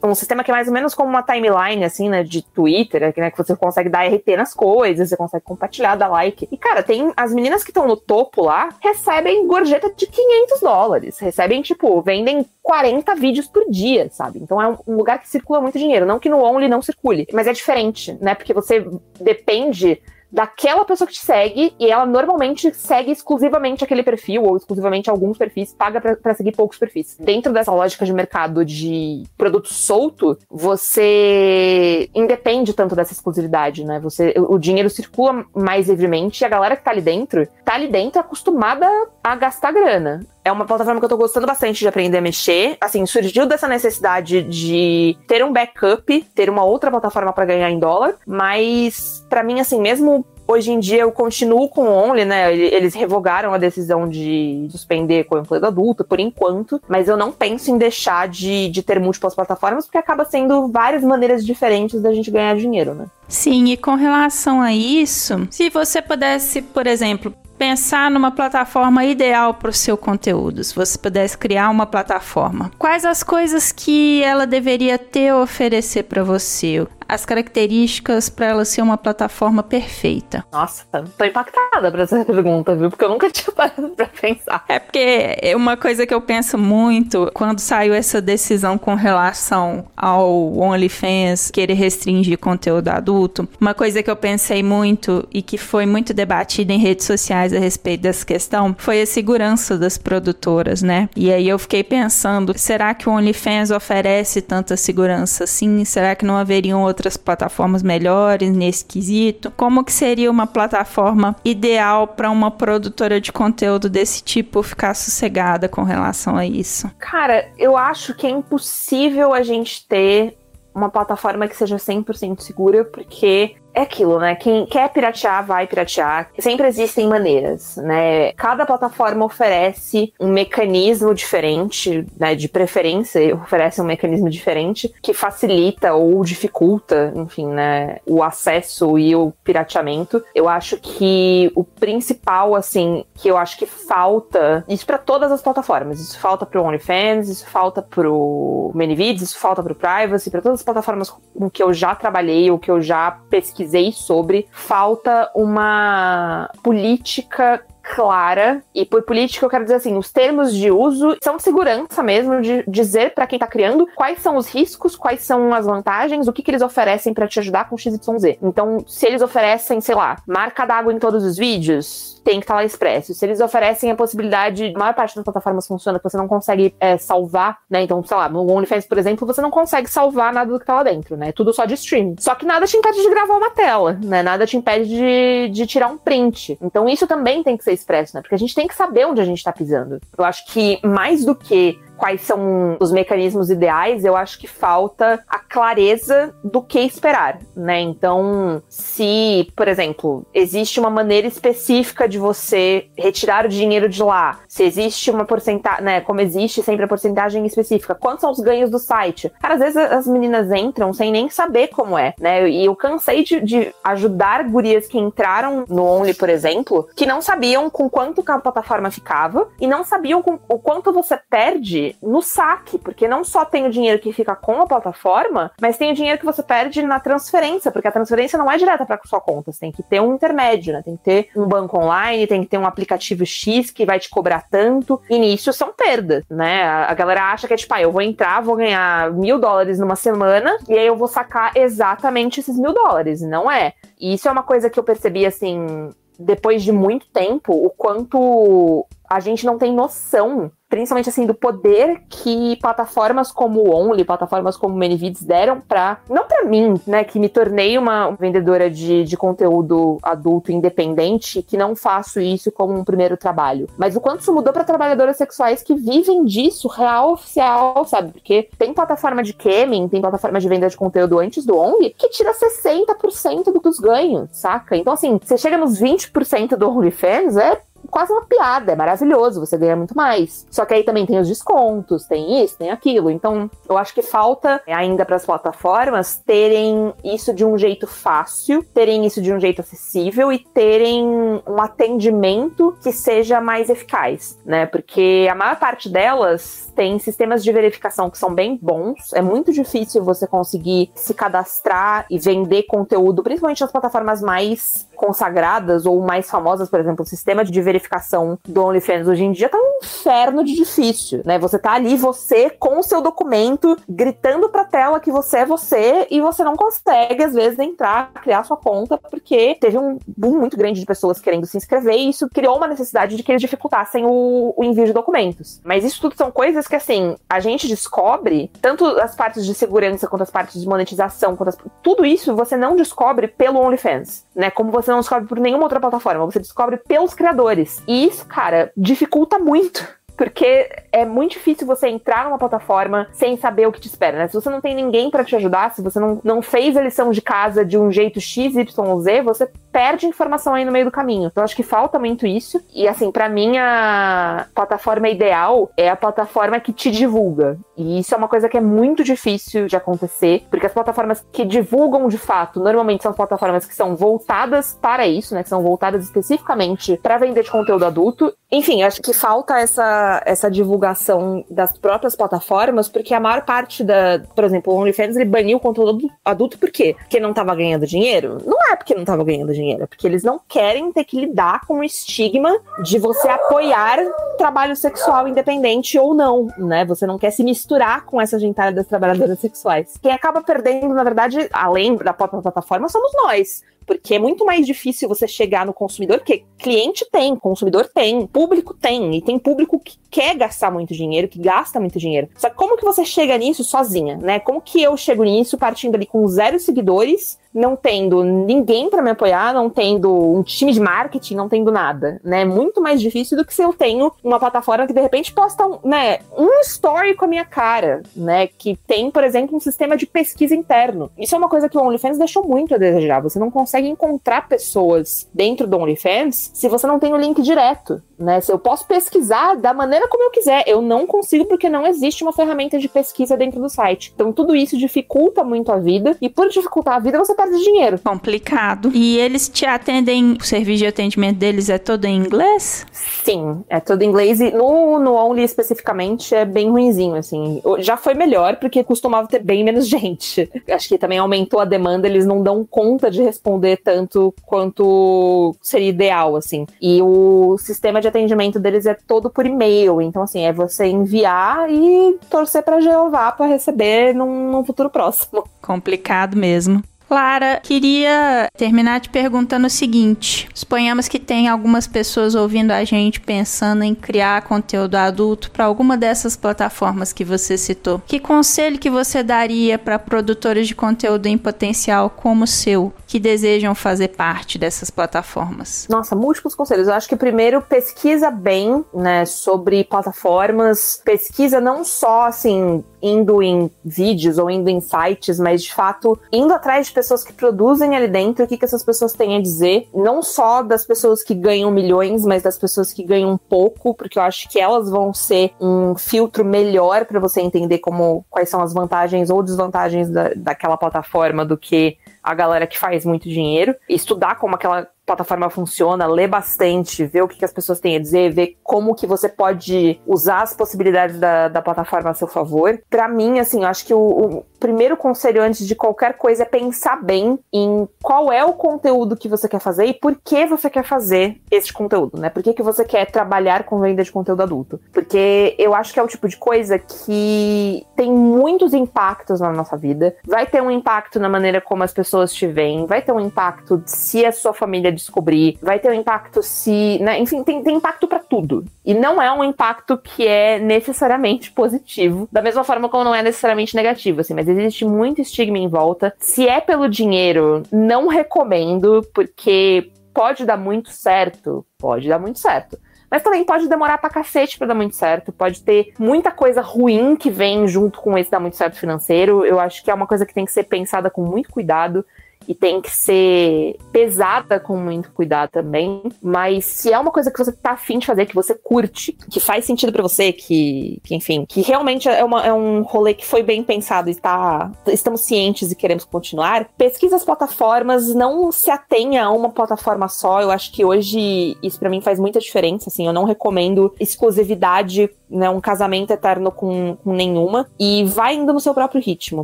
um 0.02 0.16
sistema 0.16 0.44
que 0.44 0.50
é 0.50 0.54
mais 0.54 0.68
ou 0.70 0.74
menos 0.74 0.96
como 0.96 1.10
uma 1.10 1.22
timeline, 1.22 1.84
assim, 1.84 2.08
né, 2.08 2.24
de 2.24 2.42
Twitter, 2.42 3.14
né, 3.18 3.30
que 3.30 3.38
você 3.38 3.54
consegue 3.54 3.90
dar 3.90 4.08
RT 4.08 4.38
nas 4.38 4.54
coisas, 4.54 5.10
você 5.10 5.18
consegue 5.18 5.44
compartilhar, 5.44 5.96
dar 5.96 6.08
like. 6.08 6.48
E, 6.50 6.58
cara, 6.58 6.82
tem 6.82 7.12
as 7.18 7.34
meninas 7.34 7.64
que 7.64 7.72
estão 7.72 7.86
no 7.86 7.98
topo 7.98 8.46
lá, 8.46 8.70
recebem 8.82 9.46
gorjeta 9.46 9.92
de 9.94 10.08
500 10.08 10.60
dólares. 10.62 11.20
Recebem, 11.20 11.62
tipo, 11.62 12.02
vendem 12.02 12.46
40 12.64 13.14
vídeos 13.16 13.48
por 13.48 13.70
dia, 13.70 14.10
sabe? 14.10 14.40
Então 14.40 14.62
é 14.62 14.70
um 14.88 14.96
lugar 14.96 15.20
que 15.20 15.28
circula 15.28 15.60
muito 15.60 15.78
dinheiro. 15.78 16.06
Não 16.06 16.18
que 16.18 16.30
no 16.30 16.42
Only 16.42 16.70
não 16.70 16.82
circule, 16.82 17.28
mas 17.34 17.46
é 17.46 17.54
diferente, 17.54 18.18
né? 18.22 18.34
Porque 18.36 18.54
você 18.54 18.86
depende 19.20 20.02
daquela 20.32 20.86
pessoa 20.86 21.08
que 21.08 21.14
te 21.14 21.20
segue 21.20 21.74
e 21.80 21.90
ela 21.90 22.06
normalmente 22.06 22.74
segue 22.74 23.12
exclusivamente 23.12 23.84
aquele 23.84 24.04
perfil 24.04 24.44
ou 24.44 24.58
exclusivamente 24.58 25.10
alguns 25.10 25.38
perfis, 25.38 25.74
paga 25.74 26.02
para 26.02 26.34
seguir 26.34 26.52
poucos 26.52 26.78
perfis. 26.78 27.18
Dentro 27.20 27.54
dessa 27.54 27.72
lógica 27.72 28.06
de 28.06 28.14
mercado 28.14 28.66
de 28.66 29.24
produto 29.38 29.74
solto, 29.74 30.38
você 30.50 32.10
independe 32.14 32.74
tanto 32.74 32.96
dessa 32.96 33.14
exclusividade, 33.14 33.84
né? 33.84 34.00
Você, 34.00 34.34
o 34.38 34.58
dinheiro 34.58 34.90
circula 34.90 35.46
mais 35.54 35.88
livremente 35.88 36.44
e 36.44 36.46
a 36.46 36.50
galera 36.50 36.76
que 36.76 36.84
tá 36.84 36.92
ali 36.92 37.02
dentro, 37.02 37.48
tá 37.64 37.76
ali 37.76 37.88
dentro 37.88 38.20
acostumada 38.20 38.88
a 39.26 39.36
gastar 39.36 39.72
grana 39.72 40.24
é 40.44 40.52
uma 40.52 40.66
plataforma 40.66 41.00
que 41.00 41.06
eu 41.06 41.10
tô 41.10 41.18
gostando 41.18 41.48
bastante 41.48 41.80
de 41.80 41.88
aprender 41.88 42.20
a 42.20 42.22
mexer. 42.22 42.78
Assim, 42.80 43.04
surgiu 43.08 43.48
dessa 43.48 43.68
necessidade 43.68 44.44
de 44.44 45.18
ter 45.26 45.44
um 45.44 45.52
backup, 45.52 46.22
ter 46.36 46.48
uma 46.48 46.64
outra 46.64 46.92
plataforma 46.92 47.34
para 47.34 47.46
ganhar 47.46 47.72
em 47.72 47.80
dólar, 47.80 48.14
mas 48.28 49.26
para 49.28 49.42
mim 49.42 49.60
assim, 49.60 49.82
mesmo 49.82 50.24
Hoje 50.48 50.72
em 50.72 50.80
dia 50.80 51.02
eu 51.02 51.12
continuo 51.12 51.68
com 51.68 51.86
o 51.86 51.92
Only, 51.92 52.24
né? 52.24 52.56
Eles 52.56 52.94
revogaram 52.94 53.52
a 53.52 53.58
decisão 53.58 54.08
de 54.08 54.68
suspender 54.70 55.24
com 55.24 55.34
o 55.34 55.40
emprego 55.40 55.66
adulto 55.66 56.04
por 56.04 56.20
enquanto, 56.20 56.80
mas 56.88 57.08
eu 57.08 57.18
não 57.18 57.32
penso 57.32 57.72
em 57.72 57.80
deixar 57.80 58.28
de, 58.28 58.70
de 58.70 58.84
ter 58.84 59.00
múltiplas 59.00 59.34
plataformas, 59.34 59.86
porque 59.86 59.98
acaba 59.98 60.24
sendo 60.24 60.68
várias 60.68 61.04
maneiras 61.04 61.44
diferentes 61.44 62.00
da 62.00 62.14
gente 62.14 62.30
ganhar 62.30 62.56
dinheiro, 62.56 62.94
né? 62.94 63.08
Sim, 63.28 63.72
e 63.72 63.76
com 63.76 63.96
relação 63.96 64.62
a 64.62 64.72
isso, 64.72 65.48
se 65.50 65.68
você 65.72 66.00
pudesse, 66.00 66.62
por 66.62 66.86
exemplo, 66.86 67.34
pensar 67.58 68.12
numa 68.12 68.32
plataforma 68.32 69.06
ideal 69.06 69.54
para 69.54 69.70
o 69.70 69.74
seu 69.74 69.98
conteúdo, 69.98 70.64
se 70.64 70.76
você 70.76 70.98
pudesse 70.98 71.38
criar 71.38 71.70
uma 71.70 71.86
plataforma, 71.86 72.72
quais 72.78 73.06
as 73.06 73.24
coisas 73.24 73.72
que 73.72 74.22
ela 74.24 74.46
deveria 74.46 74.98
ter 74.98 75.30
a 75.30 75.38
oferecer 75.38 76.04
para 76.04 76.24
você? 76.24 76.86
As 77.08 77.26
características 77.26 78.30
para 78.30 78.48
ela 78.48 78.66
ser 78.66 78.82
uma 78.82 78.98
plataforma 78.98 79.64
perfeita? 79.64 80.46
Nossa, 80.52 80.86
tô 81.18 81.26
impactada 81.26 81.92
por 81.92 82.00
essa 82.00 82.24
pergunta, 82.26 82.76
viu? 82.76 82.90
Porque 82.90 83.04
eu 83.04 83.10
nunca 83.10 83.30
tinha 83.32 83.54
parado 83.54 83.90
pra 83.90 84.08
pensar. 84.08 84.64
É 84.68 84.80
porque 84.80 85.38
é 85.42 85.56
uma 85.56 85.78
coisa 85.78 86.06
que 86.06 86.14
eu 86.14 86.22
penso 86.22 86.58
muito 86.58 87.30
quando 87.34 87.60
saiu 87.60 87.94
essa 87.94 88.22
decisão 88.22 88.78
com 88.78 88.96
relação 88.96 89.86
ao 89.96 90.58
OnlyFans 90.58 91.52
querer 91.52 91.74
restringir 91.74 92.38
conteúdo 92.38 92.90
adulto. 92.90 93.48
Uma 93.60 93.74
coisa 93.74 94.02
que 94.02 94.10
eu 94.10 94.16
pensei 94.16 94.64
muito 94.64 95.28
e 95.34 95.42
que 95.42 95.58
foi 95.58 95.86
muito 95.86 96.14
debatida 96.14 96.74
em 96.74 96.80
redes 96.80 97.06
sociais 97.06 97.54
a 97.54 97.60
respeito 97.60 98.02
dessa 98.02 98.26
questão 98.26 98.76
foi 98.78 99.02
a 99.02 99.06
segurança 99.06 99.78
das 99.78 99.98
produtoras, 99.98 100.82
né? 100.82 101.10
E 101.16 101.32
aí 101.32 101.48
eu 101.48 101.60
fiquei 101.60 101.84
pensando, 101.84 102.58
será 102.58 102.94
que 102.94 103.08
o 103.10 103.12
OnlyFans 103.12 103.72
oferece 103.72 104.42
tanta 104.42 104.76
segurança 104.78 105.44
assim? 105.44 105.84
Será 105.86 106.16
que 106.16 106.26
não 106.26 106.38
haveriam 106.38 106.82
outras 106.96 107.18
plataformas 107.18 107.84
melhores 107.84 108.50
nesse 108.56 108.86
quesito? 108.86 109.52
Como 109.52 109.84
que 109.84 109.92
seria 109.92 110.32
uma 110.32 110.48
plataforma 110.48 111.36
ideal 111.44 112.08
para 112.08 112.32
uma 112.32 112.50
produtora 112.50 113.20
de 113.20 113.34
conteúdo 113.34 113.90
desse 113.90 114.24
tipo 114.24 114.64
ficar 114.64 114.94
sossegada 114.94 115.68
com 115.68 115.84
relação 115.84 116.38
a 116.38 116.46
isso? 116.46 116.90
Cara, 116.98 117.52
eu 117.58 117.76
acho 117.76 118.16
que 118.16 118.26
é 118.26 118.30
impossível 118.30 119.34
a 119.34 119.44
gente 119.44 119.86
ter 119.86 120.38
uma 120.74 120.90
plataforma 120.90 121.48
que 121.48 121.56
seja 121.56 121.76
100% 121.76 122.40
segura, 122.42 122.86
porque 122.86 123.56
é 123.76 123.82
aquilo, 123.82 124.18
né? 124.20 124.36
Quem 124.36 124.66
quer 124.66 124.90
piratear, 124.90 125.46
vai 125.46 125.68
piratear. 125.68 126.30
Sempre 126.40 126.68
existem 126.68 127.08
maneiras, 127.08 127.76
né? 127.78 128.32
Cada 128.34 128.66
plataforma 128.66 129.26
oferece 129.26 130.14
um 130.20 130.30
mecanismo 130.30 131.14
diferente, 131.14 132.08
né? 132.18 132.34
De 132.36 132.48
preferência, 132.48 133.36
oferece 133.36 133.82
um 133.82 133.86
mecanismo 133.86 134.30
diferente 134.30 134.94
que 135.02 135.14
facilita 135.14 135.94
ou 135.94 136.24
dificulta, 136.24 137.12
enfim, 137.16 137.48
né? 137.48 137.98
O 138.06 138.24
acesso 138.24 138.98
e 138.98 139.14
o 139.14 139.34
pirateamento. 139.44 140.24
Eu 140.34 140.48
acho 140.48 140.78
que 140.78 141.52
o 141.54 141.64
principal, 141.64 142.56
assim, 142.56 143.04
que 143.14 143.28
eu 143.28 143.38
acho 143.38 143.58
que 143.58 143.66
falta, 143.66 144.64
isso 144.70 144.86
para 144.86 144.98
todas 144.98 145.32
as 145.32 145.42
plataformas. 145.42 146.00
Isso 146.00 146.18
falta 146.18 146.46
pro 146.46 146.64
OnlyFans, 146.64 147.28
isso 147.28 147.46
falta 147.48 147.82
pro 147.82 148.72
ManyVids, 148.74 149.22
isso 149.22 149.38
falta 149.38 149.62
pro 149.62 149.76
Privacy, 149.76 150.32
para 150.32 150.42
todas 150.42 150.60
as 150.60 150.64
plataformas 150.64 151.10
com 151.10 151.50
que 151.50 151.62
eu 151.62 151.74
já 151.74 151.94
trabalhei 151.94 152.50
ou 152.50 152.58
que 152.58 152.72
eu 152.72 152.82
já 152.82 153.20
pesquisei 153.30 153.65
pesquisei 153.66 153.92
sobre, 153.92 154.48
falta 154.52 155.32
uma 155.36 156.50
política 156.62 157.64
clara, 157.82 158.64
e 158.74 158.84
por 158.84 159.04
política 159.04 159.46
eu 159.46 159.50
quero 159.50 159.64
dizer 159.64 159.76
assim, 159.76 159.96
os 159.96 160.12
termos 160.12 160.54
de 160.54 160.72
uso 160.72 161.16
são 161.24 161.38
segurança 161.38 162.02
mesmo, 162.02 162.42
de 162.42 162.64
dizer 162.68 163.14
para 163.14 163.28
quem 163.28 163.38
tá 163.38 163.46
criando 163.46 163.88
quais 163.96 164.20
são 164.20 164.38
os 164.38 164.48
riscos, 164.48 164.96
quais 164.96 165.22
são 165.22 165.54
as 165.54 165.66
vantagens, 165.66 166.28
o 166.28 166.34
que, 166.34 166.42
que 166.42 166.50
eles 166.50 166.64
oferecem 166.64 167.14
para 167.14 167.28
te 167.28 167.40
ajudar 167.40 167.70
com 167.70 167.78
XYZ. 167.78 168.38
Então, 168.42 168.84
se 168.88 169.06
eles 169.06 169.22
oferecem, 169.22 169.82
sei 169.82 169.94
lá, 169.94 170.18
marca 170.28 170.66
d'água 170.66 170.94
em 170.94 171.00
todos 171.00 171.24
os 171.24 171.38
vídeos, 171.38 172.15
tem 172.26 172.40
que 172.40 172.46
estar 172.46 172.56
lá 172.56 172.66
expresso. 172.66 173.14
Se 173.14 173.24
eles 173.24 173.40
oferecem 173.40 173.92
a 173.92 173.96
possibilidade, 173.96 174.74
a 174.76 174.80
maior 174.80 174.96
parte 174.96 175.16
das 175.16 175.24
plataformas 175.24 175.68
funciona 175.68 176.00
que 176.00 176.04
você 176.04 176.18
não 176.18 176.28
consegue 176.28 176.76
é, 176.80 176.98
salvar, 176.98 177.60
né? 177.70 177.84
Então, 177.84 178.04
sei 178.04 178.18
lá, 178.18 178.28
no 178.28 178.52
OnlyFans, 178.52 178.88
por 178.88 178.98
exemplo, 178.98 179.28
você 179.28 179.42
não 179.42 179.52
consegue 179.52 179.88
salvar 179.88 180.34
nada 180.34 180.52
do 180.52 180.60
que 180.60 180.66
tá 180.66 180.74
lá 180.74 180.84
dentro, 180.84 181.16
né? 181.16 181.32
Tudo 181.32 181.54
só 181.54 181.66
de 181.66 181.76
stream. 181.76 182.16
Só 182.18 182.34
que 182.34 182.44
nada 182.44 182.66
te 182.66 182.76
impede 182.76 183.00
de 183.00 183.10
gravar 183.12 183.38
uma 183.38 183.52
tela, 183.52 184.00
né? 184.04 184.24
Nada 184.24 184.48
te 184.48 184.58
impede 184.58 184.90
de, 184.90 185.50
de 185.50 185.68
tirar 185.68 185.88
um 185.88 185.98
print. 185.98 186.58
Então, 186.60 186.90
isso 186.90 187.06
também 187.06 187.44
tem 187.44 187.56
que 187.56 187.64
ser 187.64 187.74
expresso, 187.74 188.16
né? 188.16 188.24
Porque 188.24 188.34
a 188.34 188.40
gente 188.40 188.56
tem 188.56 188.68
que 188.68 188.74
saber 188.74 189.06
onde 189.06 189.22
a 189.22 189.26
gente 189.26 189.44
tá 189.44 189.54
pisando. 189.54 190.02
Eu 190.18 190.26
acho 190.26 190.48
que 190.48 190.80
mais 190.84 191.24
do 191.24 191.36
que 191.36 191.80
quais 191.98 192.22
são 192.22 192.78
os 192.80 192.92
mecanismos 192.92 193.50
ideais, 193.50 194.04
eu 194.06 194.16
acho 194.16 194.40
que 194.40 194.48
falta 194.48 195.24
a 195.28 195.40
clareza 195.40 196.34
do 196.44 196.62
que 196.62 196.80
esperar, 196.80 197.40
né? 197.56 197.80
Então, 197.80 198.62
se, 198.68 199.52
por 199.56 199.68
exemplo, 199.68 200.26
existe 200.34 200.80
uma 200.80 200.90
maneira 200.90 201.28
específica 201.28 202.08
de 202.08 202.18
você 202.18 202.88
retirar 202.98 203.46
o 203.46 203.50
dinheiro 203.50 203.88
de 203.90 204.04
lá, 204.04 204.40
se 204.48 204.64
existe 204.64 205.10
uma 205.12 205.26
porcentagem, 205.26 205.84
né? 205.84 206.02
Como 206.02 206.22
existe 206.22 206.62
sempre 206.62 206.86
a 206.86 206.88
porcentagem 206.88 207.46
específica, 207.46 207.96
quantos 207.96 208.22
são 208.22 208.32
os 208.32 208.40
ganhos 208.40 208.70
do 208.70 208.80
site? 208.80 209.32
Cara, 209.42 209.56
às 209.56 209.60
vezes 209.60 209.78
as 209.78 210.08
meninas 210.08 210.52
entram 210.52 210.94
sem 210.94 211.12
nem 211.12 211.30
saber 211.30 211.68
como 211.68 211.98
é, 211.98 212.14
né? 212.20 212.50
E 212.50 212.66
eu 212.66 212.76
cansei 212.76 213.24
de, 213.24 213.42
de 213.42 213.74
ajudar 213.84 214.44
gurias 214.44 214.88
que 214.88 214.98
entraram 214.98 215.66
no 215.68 215.84
Only, 215.84 216.14
por 216.14 216.30
exemplo, 216.30 216.88
que 216.96 217.06
não 217.06 217.22
sabiam 217.22 217.70
com 217.70 217.90
quanto 217.90 218.24
a 218.28 218.40
plataforma 218.40 218.92
ficava 218.92 219.48
e 219.60 219.68
não 219.68 219.84
sabiam 219.84 220.22
com, 220.22 220.40
o 220.50 220.60
quanto 220.60 220.92
você 220.92 221.20
perde 221.30 221.85
no 222.02 222.22
saque, 222.22 222.78
porque 222.78 223.08
não 223.08 223.24
só 223.24 223.44
tem 223.46 223.66
o 223.66 223.72
dinheiro 223.72 224.00
que 224.00 224.14
fica 224.14 224.36
com 224.36 224.62
a 224.62 224.68
plataforma, 224.68 225.52
mas 225.60 225.78
tem 225.78 225.92
o 225.92 225.96
dinheiro 225.96 226.20
que 226.20 226.26
você 226.26 226.42
perde 226.42 226.82
na 226.84 227.00
transferência, 227.00 227.72
porque 227.72 227.88
a 227.88 227.92
transferência 227.92 228.38
não 228.38 228.52
é 228.52 228.58
direta 228.58 228.86
para 228.86 229.00
sua 229.06 229.20
conta, 229.20 229.52
você 229.52 229.60
tem 229.60 229.72
que 229.72 229.84
ter 229.84 230.02
um 230.02 230.16
intermédio, 230.16 230.74
né? 230.74 230.82
Tem 230.84 230.96
que 230.96 231.04
ter 231.04 231.30
um 231.36 231.46
banco 231.46 231.78
online, 231.78 232.28
tem 232.28 232.42
que 232.42 232.48
ter 232.48 232.58
um 232.58 232.66
aplicativo 232.66 233.26
X 233.26 233.72
que 233.72 233.86
vai 233.86 234.00
te 234.00 234.10
cobrar 234.10 234.46
tanto. 234.50 235.02
Nisso 235.10 235.52
são 235.54 235.74
perdas, 235.74 236.24
né? 236.30 236.64
A 236.64 236.94
galera 236.94 237.32
acha 237.32 237.48
que 237.48 237.54
é 237.54 237.58
tipo, 237.58 237.74
ah, 237.74 237.82
eu 237.82 237.92
vou 237.92 238.02
entrar, 238.02 238.42
vou 238.42 238.56
ganhar 238.56 239.12
mil 239.12 239.40
dólares 239.40 239.80
numa 239.80 239.96
semana 239.96 240.58
e 240.68 240.78
aí 240.78 240.88
eu 240.88 240.96
vou 240.96 241.08
sacar 241.08 241.56
exatamente 241.56 242.40
esses 242.40 242.58
mil 242.58 242.74
dólares. 242.74 243.22
Não 243.22 243.50
é. 243.50 243.74
E 244.00 244.14
isso 244.14 244.28
é 244.28 244.32
uma 244.32 244.44
coisa 244.44 244.70
que 244.70 244.80
eu 244.80 244.84
percebi 244.84 245.26
assim 245.26 245.90
depois 246.18 246.64
de 246.64 246.72
muito 246.72 247.08
tempo, 247.08 247.54
o 247.54 247.70
quanto 247.70 248.86
a 249.10 249.20
gente 249.20 249.46
não 249.46 249.58
tem 249.58 249.74
noção 249.74 250.52
principalmente 250.70 251.10
assim 251.10 251.26
do 251.26 251.34
poder 251.34 252.02
que 252.10 252.58
plataformas 252.58 253.32
como 253.32 253.62
o 253.62 253.74
Only, 253.74 254.04
plataformas 254.04 254.58
como 254.58 254.76
Manyvids 254.76 255.24
deram 255.24 255.62
para 255.62 256.00
não 256.10 256.26
para 256.26 256.44
mim, 256.44 256.74
né, 256.86 257.04
que 257.04 257.20
me 257.20 257.30
tornei 257.30 257.78
uma 257.78 258.12
vendedora 258.12 258.70
de, 258.70 259.04
de 259.04 259.16
conteúdo 259.16 259.98
adulto 260.02 260.52
independente, 260.52 261.42
que 261.42 261.56
não 261.56 261.76
faço 261.76 262.20
isso 262.20 262.52
como 262.52 262.74
um 262.74 262.84
primeiro 262.84 263.16
trabalho, 263.16 263.70
mas 263.78 263.96
o 263.96 264.02
quanto 264.02 264.22
isso 264.22 264.34
mudou 264.34 264.52
para 264.52 264.64
trabalhadoras 264.64 265.18
sexuais 265.18 265.62
que 265.62 265.76
vivem 265.76 266.26
disso 266.26 266.68
real 266.68 267.14
oficial, 267.14 267.86
sabe? 267.86 268.12
Porque 268.12 268.50
tem 268.58 268.74
plataforma 268.74 269.24
de 269.24 269.34
camming, 269.34 269.88
tem 269.88 270.02
plataforma 270.02 270.40
de 270.40 270.50
venda 270.50 270.68
de 270.68 270.76
conteúdo 270.76 271.20
antes 271.20 271.46
do 271.46 271.58
Only 271.58 271.92
que 271.98 272.10
tira 272.10 272.34
60% 272.34 273.62
dos 273.62 273.80
ganhos, 273.80 274.30
saca? 274.34 274.76
Então 274.76 274.94
assim, 274.94 275.20
você 275.22 275.38
chega 275.38 275.58
nos 275.58 275.80
20% 275.80 276.58
do 276.58 276.70
OnlyFans, 276.70 277.38
é 277.38 277.62
quase 277.90 278.12
uma 278.12 278.26
piada, 278.26 278.72
é 278.72 278.76
maravilhoso, 278.76 279.40
você 279.40 279.58
ganha 279.58 279.76
muito 279.76 279.96
mais. 279.96 280.46
Só 280.50 280.66
que 280.66 280.74
aí 280.74 280.84
também 280.84 281.06
tem 281.06 281.20
os 281.20 281.28
descontos, 281.28 282.06
tem 282.06 282.44
isso, 282.44 282.58
tem 282.58 282.72
aquilo. 282.72 283.10
Então, 283.10 283.50
eu 283.68 283.78
acho 283.78 283.94
que 283.94 284.02
falta 284.02 284.62
ainda 284.68 285.06
para 285.06 285.16
as 285.16 285.26
plataformas 285.26 286.22
terem 286.26 286.94
isso 287.04 287.34
de 287.34 287.46
um 287.46 287.58
jeito 287.58 287.88
fácil, 287.88 288.64
terem 288.74 289.06
isso 289.06 289.22
de 289.22 289.34
um 289.34 289.40
jeito 289.40 289.62
acessível 289.62 290.32
e 290.32 290.40
terem 290.40 291.06
um 291.06 291.62
atendimento 291.62 292.76
que 292.82 292.92
seja 292.92 293.42
mais 293.42 293.70
eficaz, 293.70 294.38
né? 294.46 294.66
Porque 294.66 295.28
a 295.30 295.36
maior 295.36 295.58
parte 295.58 295.90
delas 295.90 296.72
tem 296.76 297.00
sistemas 297.00 297.44
de 297.44 297.52
verificação 297.52 298.10
que 298.10 298.18
são 298.18 298.34
bem 298.34 298.60
bons. 298.62 299.14
É 299.14 299.22
muito 299.22 299.52
difícil 299.52 300.04
você 300.04 300.28
conseguir 300.28 300.92
se 300.94 301.14
cadastrar 301.14 302.06
e 302.10 302.20
vender 302.20 302.64
conteúdo, 302.64 303.24
principalmente 303.24 303.62
nas 303.62 303.72
plataformas 303.72 304.22
mais 304.22 304.88
consagradas 304.96 305.86
ou 305.86 306.02
mais 306.02 306.30
famosas, 306.30 306.70
por 306.70 306.80
exemplo, 306.80 307.04
o 307.04 307.08
sistema 307.08 307.44
de 307.44 307.62
verificação 307.62 308.40
do 308.48 308.64
OnlyFans 308.64 309.08
hoje 309.08 309.24
em 309.24 309.32
dia 309.32 309.50
tá 309.50 309.58
um 309.58 309.80
inferno 309.84 310.44
de 310.44 310.56
difícil, 310.56 311.22
né? 311.26 311.38
Você 311.40 311.60
tá 311.60 311.74
ali, 311.74 311.96
você 311.96 312.50
com 312.50 312.80
o 312.80 312.84
seu 312.84 313.02
documento, 313.02 313.78
gritando 313.88 314.50
pra 314.50 314.64
tela 314.64 315.00
que 315.00 315.12
você 315.12 315.40
é 315.40 315.46
você 315.46 316.08
e 316.10 316.22
você 316.22 316.44
não 316.44 316.56
consegue, 316.56 317.24
às 317.24 317.34
vezes, 317.34 317.60
entrar, 317.60 318.12
criar 318.14 318.44
sua 318.44 318.58
conta, 318.58 318.98
porque 318.98 319.58
teve 319.60 319.78
um 319.78 319.98
boom 320.18 320.40
muito 320.40 320.58
grande 320.58 320.80
de 320.80 320.86
pessoas 320.86 321.20
querendo 321.20 321.46
se 321.46 321.58
inscrever 321.58 321.96
e 321.96 322.10
isso 322.10 322.28
criou 322.30 322.58
uma 322.58 322.68
necessidade 322.68 323.16
de 323.16 323.24
que 323.24 323.32
eles 323.32 323.42
dificultassem 323.42 324.06
o, 324.06 324.54
o 324.56 324.64
envio 324.64 324.86
de 324.86 324.94
documentos. 324.94 325.62
Mas 325.64 325.84
isso 325.84 326.02
tudo 326.02 326.16
são 326.16 326.32
coisas 326.32 326.68
que, 326.68 326.76
assim, 326.76 327.16
a 327.30 327.40
gente 327.40 327.68
descobre, 327.68 328.52
tanto 328.62 328.86
as 328.86 329.16
partes 329.16 329.46
de 329.46 329.54
segurança 329.54 330.08
quanto 330.08 330.24
as 330.24 330.32
partes 330.32 330.62
de 330.62 330.68
monetização, 330.68 331.36
quanto 331.36 331.50
as, 331.50 331.58
tudo 331.82 332.06
isso 332.06 332.36
você 332.36 332.56
não 332.56 332.76
descobre 332.76 333.28
pelo 333.28 333.60
OnlyFans, 333.60 334.26
né? 334.36 334.50
Como 334.50 334.72
você 334.72 334.85
não 334.92 335.00
descobre 335.00 335.28
por 335.28 335.40
nenhuma 335.40 335.64
outra 335.64 335.80
plataforma, 335.80 336.26
você 336.26 336.40
descobre 336.40 336.78
pelos 336.78 337.14
criadores. 337.14 337.84
E 337.88 338.06
isso, 338.08 338.26
cara, 338.26 338.72
dificulta 338.76 339.40
muito 339.40 339.86
porque 340.16 340.70
é 340.92 341.06
muito 341.06 341.34
difícil 341.34 341.68
você 341.68 341.88
entrar 341.88 342.26
numa 342.26 342.38
plataforma 342.38 343.08
sem 343.12 343.38
saber 343.38 343.68
o 343.68 343.72
que 343.72 343.82
te 343.82 343.88
espera, 343.88 344.18
né? 344.18 344.28
Se 344.28 344.34
você 344.34 344.50
não 344.50 344.62
tem 344.62 344.74
ninguém 344.74 345.10
para 345.10 345.24
te 345.24 345.36
ajudar, 345.36 345.74
se 345.74 345.82
você 345.82 346.00
não, 346.00 346.22
não 346.24 346.42
fez 346.42 346.78
a 346.78 346.82
lição 346.82 347.12
de 347.12 347.22
casa 347.22 347.66
de 347.66 347.78
um 347.78 347.92
jeito 347.92 348.20
X, 348.22 348.56
Y, 348.56 349.00
Z, 349.02 349.22
você 349.22 349.50
perde 349.76 350.06
informação 350.06 350.54
aí 350.54 350.64
no 350.64 350.72
meio 350.72 350.86
do 350.86 350.92
caminho. 350.92 351.28
Então, 351.28 351.44
acho 351.44 351.54
que 351.54 351.62
falta 351.62 352.00
muito 352.00 352.26
isso. 352.26 352.62
E, 352.74 352.88
assim, 352.88 353.12
para 353.12 353.28
mim, 353.28 353.58
a 353.58 354.48
plataforma 354.56 355.10
ideal 355.10 355.70
é 355.76 355.90
a 355.90 355.98
plataforma 355.98 356.62
que 356.62 356.72
te 356.72 356.90
divulga. 356.90 357.58
E 357.76 358.00
isso 358.00 358.16
é 358.16 358.18
uma 358.18 358.30
coisa 358.30 358.48
que 358.48 358.56
é 358.56 358.62
muito 358.62 359.04
difícil 359.04 359.68
de 359.68 359.76
acontecer, 359.76 360.46
porque 360.50 360.66
as 360.66 360.72
plataformas 360.72 361.26
que 361.30 361.44
divulgam 361.44 362.08
de 362.08 362.18
fato, 362.18 362.62
normalmente 362.62 363.04
são 363.04 363.12
plataformas 363.12 363.66
que 363.66 363.76
são 363.76 363.98
voltadas 363.98 364.80
para 364.82 365.06
isso, 365.06 365.36
né? 365.36 365.44
Que 365.44 365.50
são 365.50 365.62
voltadas 365.62 366.06
especificamente 366.06 366.98
para 367.04 367.18
vender 367.18 367.44
de 367.44 367.52
conteúdo 367.52 367.84
adulto. 367.84 368.34
Enfim, 368.50 368.82
acho 368.82 369.02
que 369.02 369.12
falta 369.12 369.60
essa, 369.60 370.24
essa 370.26 370.50
divulgação 370.50 371.44
das 371.50 371.78
próprias 371.78 372.16
plataformas, 372.16 372.88
porque 372.88 373.14
a 373.14 373.20
maior 373.20 373.42
parte 373.42 373.84
da. 373.84 374.22
Por 374.34 374.46
exemplo, 374.46 374.74
o 374.74 374.78
OnlyFans 374.78 375.18
ele 375.18 375.26
baniu 375.26 375.58
o 375.58 375.60
conteúdo 375.60 376.08
adulto 376.24 376.58
por 376.58 376.72
quê? 376.72 376.96
Porque 376.98 377.20
não 377.20 377.34
tava 377.34 377.54
ganhando 377.54 377.86
dinheiro? 377.86 378.38
Não 378.46 378.58
é 378.72 378.78
porque 378.78 378.96
não 378.96 379.04
tava 379.04 379.26
ganhando 379.26 379.52
dinheiro 379.52 379.65
dinheiro, 379.66 379.88
porque 379.88 380.06
eles 380.06 380.24
não 380.24 380.40
querem 380.48 380.92
ter 380.92 381.04
que 381.04 381.20
lidar 381.20 381.62
com 381.66 381.80
o 381.80 381.84
estigma 381.84 382.56
de 382.84 383.00
você 383.00 383.28
apoiar 383.28 384.00
trabalho 384.38 384.76
sexual 384.76 385.28
independente 385.28 385.98
ou 385.98 386.14
não, 386.14 386.48
né? 386.58 386.86
Você 386.86 387.08
não 387.08 387.18
quer 387.18 387.32
se 387.32 387.44
misturar 387.44 388.06
com 388.06 388.22
essa 388.22 388.38
gentalha 388.40 388.72
das 388.72 388.88
trabalhadoras 388.88 389.40
sexuais. 389.40 389.98
Quem 390.02 390.12
acaba 390.12 390.42
perdendo, 390.42 390.94
na 390.94 391.04
verdade, 391.04 391.50
além 391.52 391.96
da 391.96 392.14
própria 392.14 392.42
plataforma, 392.42 392.88
somos 392.90 393.12
nós 393.24 393.64
porque 393.86 394.16
é 394.16 394.20
muito 394.20 394.46
mais 394.46 394.66
difícil 394.66 395.08
você 395.08 395.28
chegar 395.28 395.66
no 395.66 395.74
consumidor, 395.74 396.20
porque 396.20 396.44
cliente 396.58 397.06
tem, 397.12 397.36
consumidor 397.36 397.90
tem, 397.94 398.26
público 398.26 398.74
tem, 398.74 399.16
e 399.16 399.22
tem 399.22 399.38
público 399.38 399.80
que 399.80 399.98
quer 400.10 400.36
gastar 400.36 400.72
muito 400.72 400.94
dinheiro, 400.94 401.28
que 401.28 401.40
gasta 401.40 401.80
muito 401.80 402.00
dinheiro. 402.00 402.30
Só 402.38 402.50
que 402.50 402.56
como 402.56 402.78
que 402.78 402.86
você 402.86 403.04
chega 403.04 403.38
nisso 403.38 403.64
sozinha, 403.64 404.18
né? 404.18 404.40
Como 404.40 404.62
que 404.62 404.82
eu 404.82 404.96
chego 404.96 405.24
nisso 405.24 405.58
partindo 405.58 405.96
ali 405.96 406.06
com 406.06 406.26
zero 406.28 406.58
seguidores, 406.58 407.38
não 407.54 407.76
tendo 407.76 408.24
ninguém 408.24 408.90
para 408.90 409.02
me 409.02 409.12
apoiar, 409.12 409.54
não 409.54 409.70
tendo 409.70 410.12
um 410.14 410.42
time 410.42 410.72
de 410.72 410.80
marketing, 410.80 411.36
não 411.36 411.50
tendo 411.50 411.72
nada, 411.72 412.20
né? 412.24 412.46
Muito 412.46 412.82
mais 412.82 413.02
difícil 413.02 413.38
do 413.38 413.46
que 413.46 413.54
se 413.54 413.62
eu 413.62 413.74
tenho 413.74 414.12
uma 414.24 414.40
plataforma 414.40 414.88
que 414.88 414.94
de 414.94 415.02
repente 415.02 415.34
posta, 415.34 415.66
um, 415.66 415.80
né, 415.84 416.20
um 416.38 416.62
story 416.62 417.16
com 417.16 417.26
a 417.26 417.28
minha 417.28 417.46
cara, 417.46 418.02
né? 418.16 418.48
Que 418.48 418.78
tem, 418.88 419.12
por 419.12 419.24
exemplo, 419.24 419.56
um 419.56 419.60
sistema 419.60 419.98
de 419.98 420.06
pesquisa 420.06 420.56
interno. 420.56 421.12
Isso 421.18 421.36
é 421.36 421.38
uma 421.38 421.50
coisa 421.50 421.68
que 421.68 421.78
o 421.78 421.82
OnlyFans 421.82 422.18
deixou 422.18 422.44
muito 422.44 422.74
a 422.74 422.78
desejar. 422.78 423.22
Você 423.22 423.38
não 423.38 423.52
consegue 423.52 423.75
consegue 423.76 423.90
encontrar 423.90 424.48
pessoas 424.48 425.28
dentro 425.34 425.68
do 425.68 425.78
OnlyFans 425.78 426.52
se 426.54 426.70
você 426.70 426.88
não 426.88 426.98
tem 426.98 427.14
o 427.14 427.18
link 427.18 427.42
direto 427.42 428.02
né? 428.18 428.42
Se 428.42 428.52
eu 428.52 428.58
posso 428.58 428.86
pesquisar 428.88 429.56
da 429.56 429.74
maneira 429.74 430.08
como 430.08 430.24
eu 430.24 430.32
quiser, 430.32 430.64
eu 430.66 430.82
não 430.82 431.06
consigo 431.06 431.46
porque 431.46 431.70
não 431.70 431.86
existe 431.86 432.24
uma 432.24 432.34
ferramenta 432.34 432.78
de 432.80 432.88
pesquisa 432.88 433.38
dentro 433.38 433.62
do 433.62 433.70
site. 433.70 434.12
Então 434.14 434.32
tudo 434.32 434.56
isso 434.56 434.78
dificulta 434.78 435.44
muito 435.44 435.72
a 435.72 435.78
vida 435.78 436.18
e 436.22 436.30
por 436.30 436.50
dificultar 436.50 436.96
a 436.96 437.00
vida 437.00 437.18
você 437.18 437.36
perde 437.36 437.58
dinheiro. 437.64 438.00
Complicado. 438.04 438.92
E 438.94 439.18
eles 439.18 439.50
te 439.50 439.66
atendem, 439.66 440.38
o 440.40 440.44
serviço 440.44 440.80
de 440.80 440.88
atendimento 440.88 441.38
deles 441.38 441.70
é 441.70 441.78
todo 441.78 442.06
em 442.06 442.18
inglês? 442.18 442.86
Sim, 442.92 443.64
é 443.70 443.80
todo 443.80 444.02
em 444.02 444.08
inglês 444.08 444.40
e 444.40 444.52
no, 444.52 445.00
no 445.00 445.14
Only 445.14 445.44
especificamente 445.44 446.34
é 446.34 446.46
bem 446.46 446.70
ruinzinho, 446.70 447.16
assim. 447.16 447.62
Já 447.80 447.98
foi 447.98 448.14
melhor 448.14 448.58
porque 448.58 448.84
costumava 448.84 449.28
ter 449.28 449.40
bem 449.40 449.64
menos 449.64 449.88
gente. 449.90 450.50
Acho 450.70 450.88
que 450.88 450.98
também 450.98 451.18
aumentou 451.18 451.60
a 451.60 451.66
demanda, 451.66 452.08
eles 452.08 452.26
não 452.26 452.42
dão 452.42 452.66
conta 452.66 453.12
de 453.12 453.22
responder 453.22 453.65
tanto 453.76 454.34
quanto 454.46 455.56
seria 455.62 455.90
ideal, 455.90 456.36
assim. 456.36 456.66
E 456.82 457.02
o 457.02 457.58
sistema 457.58 458.02
de 458.02 458.08
atendimento 458.08 458.60
deles 458.60 458.86
é 458.86 458.94
todo 458.94 459.30
por 459.30 459.46
e-mail. 459.46 460.02
Então, 460.02 460.22
assim, 460.22 460.46
é 460.46 460.52
você 460.54 460.88
enviar 460.88 461.70
e 461.72 462.18
torcer 462.30 462.64
para 462.64 462.82
Jeová 462.82 463.32
para 463.32 463.46
receber 463.46 464.14
num, 464.14 464.52
num 464.52 464.66
futuro 464.66 464.90
próximo. 464.90 465.44
Complicado 465.62 466.38
mesmo. 466.38 466.84
Clara, 467.08 467.60
queria 467.62 468.48
terminar 468.58 469.00
te 469.00 469.10
perguntando 469.10 469.68
o 469.68 469.70
seguinte: 469.70 470.50
suponhamos 470.54 471.08
que 471.08 471.20
tem 471.20 471.48
algumas 471.48 471.88
pessoas 471.88 472.36
ouvindo 472.36 472.72
a 472.72 472.84
gente 472.84 473.22
pensando 473.22 473.84
em 473.84 473.94
criar 473.94 474.42
conteúdo 474.44 474.96
adulto 474.96 475.52
para 475.52 475.66
alguma 475.66 475.96
dessas 475.96 476.36
plataformas 476.36 477.14
que 477.14 477.24
você 477.24 477.58
citou. 477.58 478.02
Que 478.06 478.20
conselho 478.20 478.80
que 478.80 478.90
você 478.90 479.22
daria 479.22 479.78
para 479.78 480.00
produtores 480.00 480.68
de 480.68 480.76
conteúdo 480.76 481.28
em 481.28 481.38
potencial 481.38 482.10
como 482.10 482.44
o 482.44 482.48
seu, 482.48 482.92
que 483.08 483.20
desejam 483.20 483.76
fazer 483.76 484.10
parte 484.10 484.58
dessas 484.58 484.90
plataformas? 484.90 485.88
Nossa, 485.90 486.16
múltiplos 486.16 486.56
conselhos. 486.56 486.88
Eu 486.88 486.94
acho 486.94 487.08
que 487.08 487.16
primeiro 487.16 487.62
pesquisa 487.62 488.32
bem, 488.32 488.84
né, 488.94 489.26
sobre 489.26 489.84
plataformas, 489.84 491.02
pesquisa 491.04 491.62
não 491.62 491.84
só 491.84 492.28
assim 492.28 492.84
indo 493.02 493.42
em 493.44 493.70
vídeos 493.84 494.40
ou 494.40 494.50
indo 494.50 494.68
em 494.68 494.82
sites, 494.82 495.40
mas 495.40 495.64
de 495.64 495.72
fato 495.72 496.20
indo 496.32 496.52
atrás 496.52 496.88
de 496.88 496.94
pessoas 496.96 497.24
que 497.24 497.34
produzem 497.34 497.96
ali 497.96 498.08
dentro, 498.08 498.46
o 498.46 498.48
que, 498.48 498.58
que 498.58 498.66
essas 498.66 498.84
pessoas 498.84 499.14
têm 499.14 499.36
a 499.36 499.42
dizer, 499.42 499.88
não 499.94 500.24
só 500.24 500.64
das 500.64 500.86
pessoas 500.86 501.22
que 501.22 501.36
ganham 501.36 501.70
milhões, 501.70 502.26
mas 502.26 502.42
das 502.42 502.58
pessoas 502.58 502.94
que 502.94 503.04
ganham 503.04 503.38
pouco, 503.38 503.94
porque 503.94 504.18
eu 504.18 504.24
acho 504.24 504.50
que 504.50 504.60
elas 504.60 504.90
vão 504.90 505.14
ser 505.14 505.52
um 505.60 505.96
filtro 505.96 506.46
melhor 506.46 507.06
para 507.06 507.20
você 507.20 507.42
entender 507.42 507.80
como 507.80 508.26
quais 508.30 508.50
são 508.50 508.62
as 508.62 508.74
vantagens 508.74 509.30
ou 509.30 509.44
desvantagens 509.44 510.10
da, 510.10 510.32
daquela 510.36 510.78
plataforma 510.78 511.46
do 511.46 511.58
que 511.58 511.98
a 512.26 512.34
galera 512.34 512.66
que 512.66 512.80
faz 512.80 513.06
muito 513.06 513.30
dinheiro, 513.30 513.76
estudar 513.88 514.36
como 514.36 514.56
aquela 514.56 514.88
plataforma 515.06 515.50
funciona, 515.50 516.08
ler 516.08 516.28
bastante, 516.28 517.06
ver 517.06 517.22
o 517.22 517.28
que, 517.28 517.38
que, 517.38 517.46
as 517.46 517.54
pessoas 517.54 517.80
têm 517.80 517.96
a 517.96 518.00
dizer, 518.00 518.34
ver 518.34 518.58
como 518.64 518.96
que 518.96 519.06
você 519.06 519.30
pode 519.30 520.02
usar 520.08 520.42
as 520.42 520.56
possibilidades 520.56 521.20
da, 521.20 521.48
da 521.48 521.62
plataforma 521.62 522.10
a 522.10 522.14
seu 522.16 522.28
favor. 522.28 522.82
Para 522.90 523.08
mim, 523.08 523.40
assim, 523.40 523.62
eu 523.62 523.68
acho 523.68 523.86
que 523.86 523.94
o, 523.94 524.00
o, 524.00 524.46
primeiro 524.60 524.98
conselho 524.98 525.44
antes 525.44 525.68
de 525.68 525.76
qualquer 525.76 526.18
coisa 526.18 526.42
é 526.42 526.46
pensar 526.46 527.04
bem 527.04 527.38
em 527.54 527.88
qual 528.02 528.32
é 528.32 528.44
o 528.44 528.54
conteúdo 528.54 529.16
que 529.16 529.30
você 529.30 529.48
quer 529.48 529.60
fazer 529.60 529.86
e 529.86 529.94
por 529.94 530.20
que 530.24 530.48
você 530.48 530.72
quer 530.72 530.84
fazer 530.84 531.40
esse 531.52 531.72
conteúdo, 531.72 532.20
né? 532.20 532.30
Por 532.30 532.42
que, 532.42 532.54
que 532.54 532.64
você 532.64 532.84
quer 532.84 533.06
trabalhar 533.12 533.64
com 533.66 533.80
venda 533.80 534.04
de 534.04 534.12
conteúdo 534.12 534.42
adulto? 534.42 534.80
Porque 534.92 535.56
eu 535.60 535.76
acho 535.76 535.94
que 535.94 536.00
é 536.00 536.04
o 536.04 536.08
tipo 536.08 536.28
de 536.28 536.38
coisa 536.38 536.80
que 536.80 537.86
tem 537.96 538.12
muitos 538.12 538.74
impactos 538.74 539.40
na 539.40 539.52
nossa 539.52 539.78
vida. 539.78 540.16
Vai 540.26 540.48
ter 540.48 540.64
um 540.64 540.72
impacto 540.72 541.20
na 541.20 541.30
maneira 541.30 541.62
como 541.62 541.84
as 541.84 541.94
pessoas 541.94 542.15
te 542.34 542.48
veem, 542.48 542.86
vai 542.86 543.02
ter 543.02 543.12
um 543.12 543.20
impacto 543.20 543.82
se 543.86 544.26
a 544.26 544.32
sua 544.32 544.54
família 544.54 544.92
descobrir, 544.92 545.58
vai 545.62 545.80
ter 545.80 545.90
um 545.90 545.94
impacto 545.94 546.42
se. 546.42 547.00
Né? 547.00 547.20
Enfim, 547.20 547.44
tem, 547.44 547.64
tem 547.64 547.76
impacto 547.76 548.08
para 548.08 548.20
tudo. 548.20 548.66
E 548.86 548.94
não 548.94 549.22
é 549.22 549.32
um 549.32 549.44
impacto 549.44 549.98
que 549.98 550.28
é 550.28 550.60
necessariamente 550.60 551.52
positivo, 551.52 552.28
da 552.32 552.42
mesma 552.42 552.64
forma 552.64 552.88
como 552.88 553.04
não 553.04 553.16
é 553.16 553.22
necessariamente 553.22 553.76
negativo, 553.76 554.22
assim, 554.22 554.34
mas 554.34 554.48
existe 554.48 554.86
muito 554.86 555.22
estigma 555.22 555.58
em 555.58 555.68
volta. 555.68 556.14
Se 556.20 556.48
é 556.48 556.62
pelo 556.62 556.88
dinheiro, 556.88 557.64
não 557.72 558.08
recomendo, 558.08 559.06
porque 559.14 559.92
pode 560.14 560.46
dar 560.46 560.58
muito 560.58 560.92
certo, 560.92 561.66
pode 561.78 562.08
dar 562.08 562.20
muito 562.20 562.40
certo. 562.40 562.78
Mas 563.16 563.24
também 563.24 563.46
pode 563.46 563.70
demorar 563.70 563.98
pra 563.98 564.10
cacete 564.10 564.58
pra 564.58 564.68
dar 564.68 564.74
muito 564.74 564.94
certo. 564.94 565.32
Pode 565.32 565.62
ter 565.62 565.94
muita 565.98 566.32
coisa 566.32 566.60
ruim 566.60 567.16
que 567.16 567.30
vem 567.30 567.66
junto 567.66 568.02
com 568.02 568.18
esse 568.18 568.30
dar 568.30 568.42
muito 568.42 568.58
certo 568.58 568.78
financeiro. 568.78 569.46
Eu 569.46 569.58
acho 569.58 569.82
que 569.82 569.90
é 569.90 569.94
uma 569.94 570.06
coisa 570.06 570.26
que 570.26 570.34
tem 570.34 570.44
que 570.44 570.52
ser 570.52 570.64
pensada 570.64 571.10
com 571.10 571.24
muito 571.24 571.50
cuidado 571.50 572.06
e 572.48 572.54
tem 572.54 572.82
que 572.82 572.92
ser 572.92 573.78
pesada 573.92 574.60
com 574.60 574.78
muito 574.78 575.12
cuidado 575.12 575.50
também. 575.50 576.04
Mas 576.22 576.66
se 576.66 576.92
é 576.92 577.00
uma 577.00 577.12
coisa 577.12 577.32
que 577.32 577.38
você 577.38 577.52
tá 577.52 577.72
afim 577.72 578.00
de 578.00 578.06
fazer, 578.06 578.26
que 578.26 578.36
você 578.36 578.54
curte, 578.56 579.14
que 579.30 579.40
faz 579.40 579.66
sentido 579.66 579.92
para 579.92 580.04
você, 580.04 580.32
que, 580.32 581.00
que, 581.04 581.16
enfim, 581.16 581.46
que 581.48 581.62
realmente 581.62 582.08
é, 582.08 582.24
uma, 582.24 582.46
é 582.46 582.54
um 582.54 582.84
rolê 582.84 583.14
que 583.14 583.26
foi 583.26 583.44
bem 583.44 583.64
pensado 583.64 584.10
e 584.10 584.16
tá, 584.16 584.72
estamos 584.88 585.22
cientes 585.22 585.72
e 585.72 585.76
queremos 585.76 586.04
continuar, 586.04 586.70
pesquisa 586.78 587.16
as 587.16 587.24
plataformas, 587.24 588.14
não 588.14 588.52
se 588.52 588.70
atenha 588.70 589.26
a 589.26 589.32
uma 589.32 589.50
plataforma 589.50 590.08
só. 590.08 590.42
Eu 590.42 590.52
acho 590.52 590.72
que 590.72 590.86
hoje 590.86 591.58
isso 591.62 591.80
para 591.80 591.90
mim 591.90 592.02
faz 592.02 592.20
muita 592.20 592.40
diferença, 592.40 592.90
assim, 592.90 593.08
eu 593.08 593.14
não 593.14 593.24
recomendo 593.24 593.94
exclusividade 594.00 595.10
né, 595.30 595.50
um 595.50 595.60
casamento 595.60 596.12
eterno 596.12 596.52
com, 596.52 596.98
com 597.04 597.14
nenhuma 597.14 597.68
e 597.80 598.04
vai 598.06 598.36
indo 598.36 598.54
no 598.54 598.60
seu 598.60 598.74
próprio 598.74 599.02
ritmo, 599.02 599.44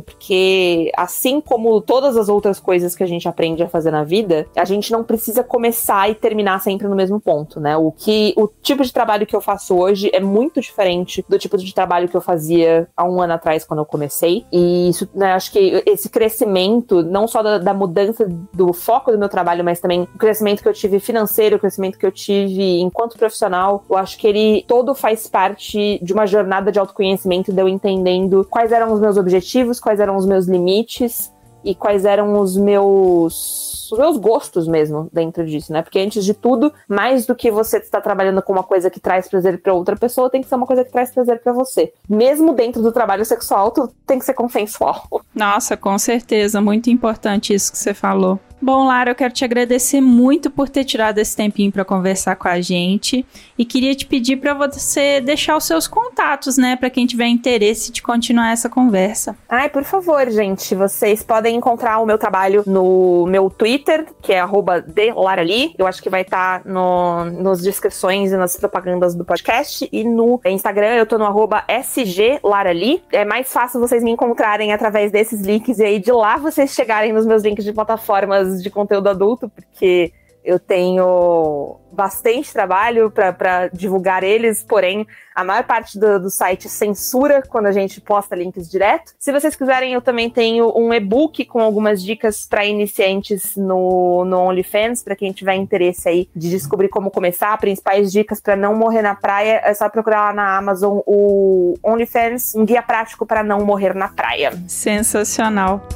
porque 0.00 0.92
assim 0.96 1.40
como 1.40 1.80
todas 1.80 2.16
as 2.16 2.28
outras 2.28 2.60
coisas 2.60 2.81
coisas 2.82 2.96
que 2.96 3.02
a 3.02 3.06
gente 3.06 3.28
aprende 3.28 3.62
a 3.62 3.68
fazer 3.68 3.90
na 3.90 4.04
vida, 4.04 4.46
a 4.56 4.64
gente 4.64 4.90
não 4.90 5.04
precisa 5.04 5.42
começar 5.42 6.10
e 6.10 6.14
terminar 6.14 6.60
sempre 6.60 6.88
no 6.88 6.96
mesmo 6.96 7.20
ponto, 7.20 7.60
né? 7.60 7.76
O 7.76 7.92
que 7.92 8.34
o 8.36 8.48
tipo 8.48 8.82
de 8.82 8.92
trabalho 8.92 9.26
que 9.26 9.34
eu 9.34 9.40
faço 9.40 9.76
hoje 9.76 10.10
é 10.12 10.20
muito 10.20 10.60
diferente 10.60 11.24
do 11.28 11.38
tipo 11.38 11.56
de 11.56 11.74
trabalho 11.74 12.08
que 12.08 12.16
eu 12.16 12.20
fazia 12.20 12.88
há 12.96 13.04
um 13.04 13.20
ano 13.20 13.34
atrás 13.34 13.64
quando 13.64 13.80
eu 13.80 13.86
comecei. 13.86 14.44
E 14.52 14.88
isso, 14.88 15.08
né, 15.14 15.32
acho 15.32 15.52
que 15.52 15.82
esse 15.86 16.08
crescimento, 16.08 17.02
não 17.02 17.26
só 17.26 17.42
da, 17.42 17.58
da 17.58 17.74
mudança 17.74 18.26
do 18.52 18.72
foco 18.72 19.12
do 19.12 19.18
meu 19.18 19.28
trabalho, 19.28 19.64
mas 19.64 19.80
também 19.80 20.02
o 20.02 20.18
crescimento 20.18 20.62
que 20.62 20.68
eu 20.68 20.72
tive 20.72 20.98
financeiro, 20.98 21.56
o 21.56 21.58
crescimento 21.58 21.98
que 21.98 22.06
eu 22.06 22.12
tive 22.12 22.80
enquanto 22.80 23.16
profissional, 23.16 23.84
eu 23.88 23.96
acho 23.96 24.18
que 24.18 24.26
ele 24.26 24.64
todo 24.66 24.94
faz 24.94 25.26
parte 25.26 25.98
de 26.02 26.12
uma 26.12 26.26
jornada 26.26 26.72
de 26.72 26.78
autoconhecimento, 26.78 27.52
de 27.52 27.60
eu 27.60 27.68
entendendo 27.68 28.46
quais 28.50 28.72
eram 28.72 28.92
os 28.92 29.00
meus 29.00 29.16
objetivos, 29.16 29.78
quais 29.78 30.00
eram 30.00 30.16
os 30.16 30.26
meus 30.26 30.46
limites 30.46 31.31
e 31.64 31.74
quais 31.74 32.04
eram 32.04 32.40
os 32.40 32.56
meus 32.56 33.72
os 33.92 33.98
meus 33.98 34.16
gostos 34.16 34.66
mesmo 34.66 35.08
dentro 35.12 35.44
disso, 35.44 35.72
né? 35.72 35.82
Porque 35.82 35.98
antes 35.98 36.24
de 36.24 36.32
tudo, 36.32 36.72
mais 36.88 37.26
do 37.26 37.34
que 37.34 37.50
você 37.50 37.76
estar 37.76 38.00
trabalhando 38.00 38.40
com 38.40 38.52
uma 38.52 38.62
coisa 38.62 38.88
que 38.88 38.98
traz 38.98 39.28
prazer 39.28 39.60
para 39.60 39.74
outra 39.74 39.96
pessoa, 39.96 40.30
tem 40.30 40.40
que 40.40 40.48
ser 40.48 40.54
uma 40.54 40.66
coisa 40.66 40.82
que 40.82 40.90
traz 40.90 41.12
prazer 41.12 41.40
para 41.40 41.52
você. 41.52 41.92
Mesmo 42.08 42.54
dentro 42.54 42.82
do 42.82 42.90
trabalho 42.90 43.24
sexual, 43.24 43.70
tu 43.70 43.92
tem 44.06 44.18
que 44.18 44.24
ser 44.24 44.34
consensual. 44.34 45.06
Nossa, 45.34 45.76
com 45.76 45.98
certeza, 45.98 46.60
muito 46.60 46.88
importante 46.88 47.52
isso 47.52 47.70
que 47.70 47.78
você 47.78 47.92
falou. 47.92 48.40
Bom, 48.64 48.86
Lara, 48.86 49.10
eu 49.10 49.14
quero 49.16 49.34
te 49.34 49.44
agradecer 49.44 50.00
muito 50.00 50.48
por 50.48 50.68
ter 50.68 50.84
tirado 50.84 51.18
esse 51.18 51.34
tempinho 51.36 51.72
para 51.72 51.84
conversar 51.84 52.36
com 52.36 52.46
a 52.46 52.60
gente 52.60 53.26
e 53.58 53.64
queria 53.64 53.92
te 53.92 54.06
pedir 54.06 54.36
para 54.36 54.54
você 54.54 55.20
deixar 55.20 55.56
os 55.56 55.64
seus 55.64 55.88
contatos, 55.88 56.56
né, 56.56 56.76
para 56.76 56.88
quem 56.88 57.04
tiver 57.04 57.26
interesse 57.26 57.90
de 57.90 58.00
continuar 58.00 58.52
essa 58.52 58.68
conversa. 58.68 59.36
Ai, 59.48 59.68
por 59.68 59.82
favor, 59.82 60.30
gente, 60.30 60.76
vocês 60.76 61.24
podem 61.24 61.56
encontrar 61.56 61.98
o 61.98 62.06
meu 62.06 62.16
trabalho 62.16 62.62
no 62.64 63.26
meu 63.26 63.50
Twitter, 63.50 64.06
que 64.22 64.32
é 64.32 64.44
@delarali. 64.86 65.74
Eu 65.76 65.88
acho 65.88 66.00
que 66.00 66.08
vai 66.08 66.22
estar 66.22 66.62
tá 66.62 66.70
no, 66.70 67.24
nas 67.42 67.60
descrições 67.62 68.30
e 68.30 68.36
nas 68.36 68.56
propagandas 68.56 69.12
do 69.12 69.24
podcast 69.24 69.88
e 69.90 70.04
no 70.04 70.40
Instagram 70.46 70.94
eu 70.94 71.06
tô 71.06 71.18
no 71.18 71.26
@sglarali. 71.68 73.02
É 73.10 73.24
mais 73.24 73.52
fácil 73.52 73.80
vocês 73.80 74.04
me 74.04 74.12
encontrarem 74.12 74.72
através 74.72 75.10
desses 75.10 75.40
links 75.40 75.80
e 75.80 75.84
aí 75.84 75.98
de 75.98 76.12
lá 76.12 76.36
vocês 76.36 76.70
chegarem 76.70 77.12
nos 77.12 77.26
meus 77.26 77.42
links 77.42 77.64
de 77.64 77.72
plataformas 77.72 78.51
de 78.60 78.70
conteúdo 78.70 79.08
adulto, 79.08 79.48
porque 79.48 80.12
eu 80.44 80.58
tenho 80.58 81.76
bastante 81.92 82.52
trabalho 82.52 83.10
para 83.10 83.68
divulgar 83.68 84.24
eles, 84.24 84.64
porém, 84.64 85.06
a 85.34 85.44
maior 85.44 85.62
parte 85.64 85.98
do, 85.98 86.18
do, 86.18 86.30
site 86.30 86.68
censura 86.68 87.42
quando 87.42 87.66
a 87.66 87.72
gente 87.72 88.00
posta 88.00 88.34
links 88.34 88.68
direto. 88.68 89.12
Se 89.18 89.30
vocês 89.30 89.54
quiserem, 89.54 89.92
eu 89.92 90.00
também 90.00 90.28
tenho 90.28 90.72
um 90.76 90.92
e-book 90.92 91.44
com 91.44 91.60
algumas 91.60 92.02
dicas 92.02 92.46
para 92.46 92.64
iniciantes 92.64 93.54
no, 93.56 94.24
no 94.24 94.40
OnlyFans, 94.40 95.02
para 95.02 95.14
quem 95.14 95.32
tiver 95.32 95.54
interesse 95.54 96.08
aí 96.08 96.28
de 96.34 96.50
descobrir 96.50 96.88
como 96.88 97.10
começar, 97.10 97.56
principais 97.58 98.10
dicas 98.10 98.40
para 98.40 98.56
não 98.56 98.74
morrer 98.74 99.02
na 99.02 99.14
praia, 99.14 99.60
é 99.62 99.74
só 99.74 99.88
procurar 99.88 100.28
lá 100.28 100.32
na 100.32 100.56
Amazon 100.56 101.00
o 101.06 101.74
OnlyFans, 101.84 102.54
um 102.54 102.64
guia 102.64 102.82
prático 102.82 103.26
para 103.26 103.42
não 103.42 103.64
morrer 103.64 103.94
na 103.94 104.08
praia. 104.08 104.52
Sensacional. 104.66 105.86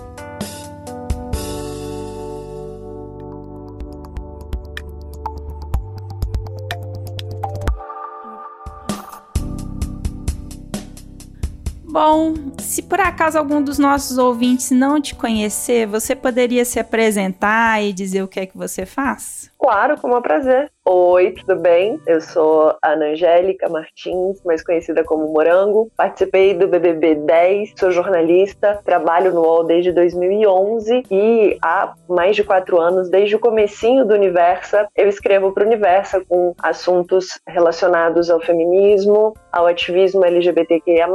Bom, 11.99 12.35
se 12.59 12.83
por 12.83 13.01
acaso 13.01 13.39
algum 13.39 13.63
dos 13.63 13.79
nossos 13.79 14.19
ouvintes 14.19 14.71
não 14.71 15.01
te 15.01 15.15
conhecer, 15.15 15.87
você 15.87 16.15
poderia 16.15 16.63
se 16.63 16.79
apresentar 16.79 17.83
e 17.83 17.91
dizer 17.91 18.23
o 18.23 18.29
que 18.29 18.39
é 18.39 18.45
que 18.45 18.55
você 18.55 18.85
faz? 18.85 19.51
Claro, 19.59 20.01
com 20.01 20.11
o 20.11 20.23
prazer. 20.23 20.71
Oi, 20.89 21.33
tudo 21.33 21.57
bem? 21.57 22.01
Eu 22.07 22.21
sou 22.21 22.77
a 22.81 22.93
Ana 22.93 23.07
Angélica 23.07 23.69
Martins, 23.69 24.41
mais 24.45 24.63
conhecida 24.63 25.03
como 25.03 25.27
Morango. 25.33 25.91
Participei 25.97 26.55
do 26.55 26.69
BBB 26.69 27.17
10, 27.17 27.73
sou 27.77 27.91
jornalista, 27.91 28.81
trabalho 28.85 29.35
no 29.35 29.41
UOL 29.41 29.65
desde 29.65 29.91
2011 29.91 31.03
e 31.11 31.59
há 31.61 31.93
mais 32.09 32.37
de 32.37 32.45
quatro 32.45 32.81
anos, 32.81 33.11
desde 33.11 33.35
o 33.35 33.41
comecinho 33.41 34.05
do 34.05 34.15
Universa, 34.15 34.87
eu 34.95 35.09
escrevo 35.09 35.51
para 35.51 35.65
o 35.65 35.67
Universa 35.67 36.25
com 36.25 36.55
assuntos 36.63 37.41
relacionados 37.49 38.31
ao 38.31 38.41
feminismo, 38.41 39.35
ao 39.51 39.67
ativismo 39.67 40.25
LGBTQIA+, 40.25 41.09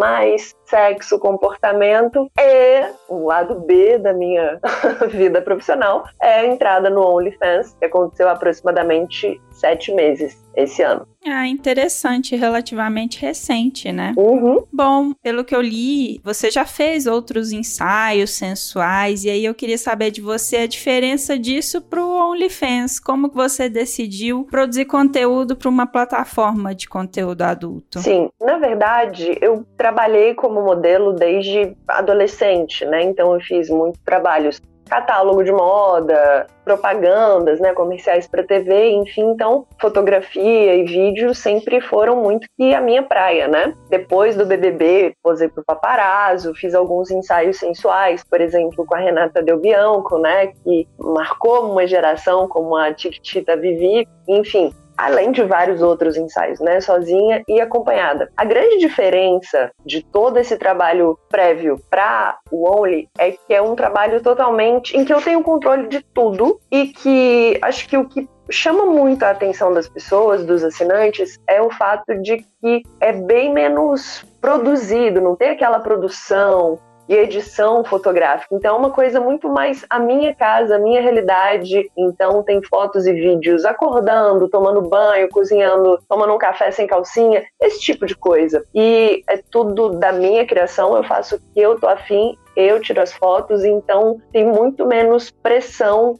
sexo, 0.65 1.17
comportamento 1.17 2.29
e 2.37 2.85
um 3.09 3.25
lado 3.25 3.55
B 3.55 3.97
da 3.97 4.13
minha 4.13 4.59
vida 5.11 5.41
profissional 5.41 6.03
é 6.21 6.39
a 6.39 6.45
entrada 6.45 6.89
no 6.89 7.07
OnlyFans, 7.07 7.73
que 7.79 7.85
aconteceu 7.85 8.27
há 8.27 8.35
aproximadamente 8.41 9.39
sete 9.51 9.93
meses 9.93 10.41
esse 10.55 10.81
ano. 10.81 11.07
Ah, 11.25 11.47
interessante, 11.47 12.35
relativamente 12.35 13.21
recente, 13.21 13.91
né? 13.91 14.13
Uhum. 14.17 14.65
Bom, 14.73 15.13
pelo 15.21 15.45
que 15.45 15.55
eu 15.55 15.61
li, 15.61 16.19
você 16.23 16.49
já 16.49 16.65
fez 16.65 17.05
outros 17.05 17.51
ensaios 17.51 18.31
sensuais, 18.31 19.23
e 19.23 19.29
aí 19.29 19.45
eu 19.45 19.53
queria 19.53 19.77
saber 19.77 20.09
de 20.09 20.19
você 20.19 20.57
a 20.57 20.67
diferença 20.67 21.37
disso 21.37 21.79
pro 21.79 22.09
OnlyFans. 22.09 22.99
Como 22.99 23.29
que 23.29 23.35
você 23.35 23.69
decidiu 23.69 24.45
produzir 24.49 24.85
conteúdo 24.85 25.55
para 25.55 25.69
uma 25.69 25.85
plataforma 25.85 26.73
de 26.73 26.89
conteúdo 26.89 27.43
adulto? 27.43 27.99
Sim, 27.99 28.29
na 28.41 28.57
verdade, 28.57 29.37
eu 29.41 29.63
trabalhei 29.77 30.33
como 30.33 30.61
modelo 30.63 31.13
desde 31.13 31.77
adolescente, 31.87 32.83
né? 32.85 33.03
Então 33.03 33.33
eu 33.35 33.39
fiz 33.39 33.69
muitos 33.69 34.01
trabalhos 34.01 34.59
catálogo 34.91 35.41
de 35.41 35.53
moda, 35.53 36.45
propagandas, 36.65 37.61
né, 37.61 37.71
comerciais 37.71 38.27
para 38.27 38.43
TV, 38.43 38.89
enfim, 38.89 39.31
então 39.31 39.65
fotografia 39.79 40.75
e 40.75 40.83
vídeo 40.83 41.33
sempre 41.33 41.79
foram 41.79 42.17
muito 42.17 42.45
que 42.57 42.75
a 42.75 42.81
minha 42.81 43.01
praia, 43.01 43.47
né? 43.47 43.73
Depois 43.89 44.35
do 44.35 44.45
BBB, 44.45 45.13
posei 45.23 45.47
pro 45.47 45.63
paparazzo, 45.63 46.53
fiz 46.53 46.75
alguns 46.75 47.09
ensaios 47.09 47.57
sensuais, 47.57 48.21
por 48.29 48.41
exemplo, 48.41 48.85
com 48.85 48.93
a 48.93 48.99
Renata 48.99 49.41
Del 49.41 49.59
Bianco, 49.59 50.17
né, 50.17 50.47
que 50.47 50.85
marcou 50.99 51.71
uma 51.71 51.87
geração 51.87 52.49
como 52.49 52.75
a 52.75 52.93
Tiquitita 52.93 53.55
Vivi, 53.55 54.05
enfim, 54.27 54.73
além 55.01 55.31
de 55.31 55.43
vários 55.43 55.81
outros 55.81 56.15
ensaios, 56.15 56.59
né, 56.59 56.79
sozinha 56.79 57.43
e 57.47 57.59
acompanhada. 57.59 58.29
A 58.37 58.45
grande 58.45 58.77
diferença 58.77 59.71
de 59.85 60.03
todo 60.03 60.37
esse 60.37 60.57
trabalho 60.57 61.17
prévio 61.29 61.81
para 61.89 62.37
o 62.51 62.69
Only 62.69 63.09
é 63.17 63.31
que 63.31 63.53
é 63.53 63.61
um 63.61 63.75
trabalho 63.75 64.21
totalmente 64.21 64.95
em 64.95 65.03
que 65.03 65.13
eu 65.13 65.21
tenho 65.21 65.41
controle 65.41 65.87
de 65.87 66.01
tudo 66.13 66.59
e 66.71 66.87
que 66.87 67.57
acho 67.61 67.87
que 67.89 67.97
o 67.97 68.05
que 68.05 68.29
chama 68.49 68.85
muito 68.85 69.23
a 69.23 69.31
atenção 69.31 69.73
das 69.73 69.87
pessoas, 69.87 70.45
dos 70.45 70.63
assinantes, 70.63 71.39
é 71.47 71.61
o 71.61 71.71
fato 71.71 72.13
de 72.21 72.45
que 72.61 72.83
é 72.99 73.13
bem 73.13 73.51
menos 73.51 74.23
produzido, 74.39 75.21
não 75.21 75.35
tem 75.35 75.49
aquela 75.49 75.79
produção 75.79 76.77
e 77.11 77.15
edição 77.15 77.83
fotográfica. 77.83 78.55
Então 78.55 78.73
é 78.73 78.79
uma 78.79 78.89
coisa 78.89 79.19
muito 79.19 79.49
mais 79.49 79.85
a 79.89 79.99
minha 79.99 80.33
casa, 80.33 80.77
a 80.77 80.79
minha 80.79 81.01
realidade. 81.01 81.91
Então 81.97 82.41
tem 82.41 82.63
fotos 82.63 83.05
e 83.05 83.11
vídeos 83.11 83.65
acordando, 83.65 84.47
tomando 84.47 84.81
banho, 84.81 85.27
cozinhando, 85.27 85.99
tomando 86.07 86.33
um 86.33 86.37
café 86.37 86.71
sem 86.71 86.87
calcinha, 86.87 87.43
esse 87.59 87.81
tipo 87.81 88.05
de 88.05 88.15
coisa. 88.15 88.63
E 88.73 89.23
é 89.27 89.41
tudo 89.51 89.89
da 89.89 90.13
minha 90.13 90.45
criação, 90.45 90.95
eu 90.95 91.03
faço 91.03 91.35
o 91.35 91.39
que 91.53 91.59
eu 91.59 91.77
tô 91.77 91.85
afim, 91.85 92.37
eu 92.55 92.79
tiro 92.79 93.01
as 93.01 93.11
fotos, 93.11 93.65
então 93.65 94.21
tem 94.31 94.45
muito 94.45 94.85
menos 94.85 95.29
pressão 95.29 96.17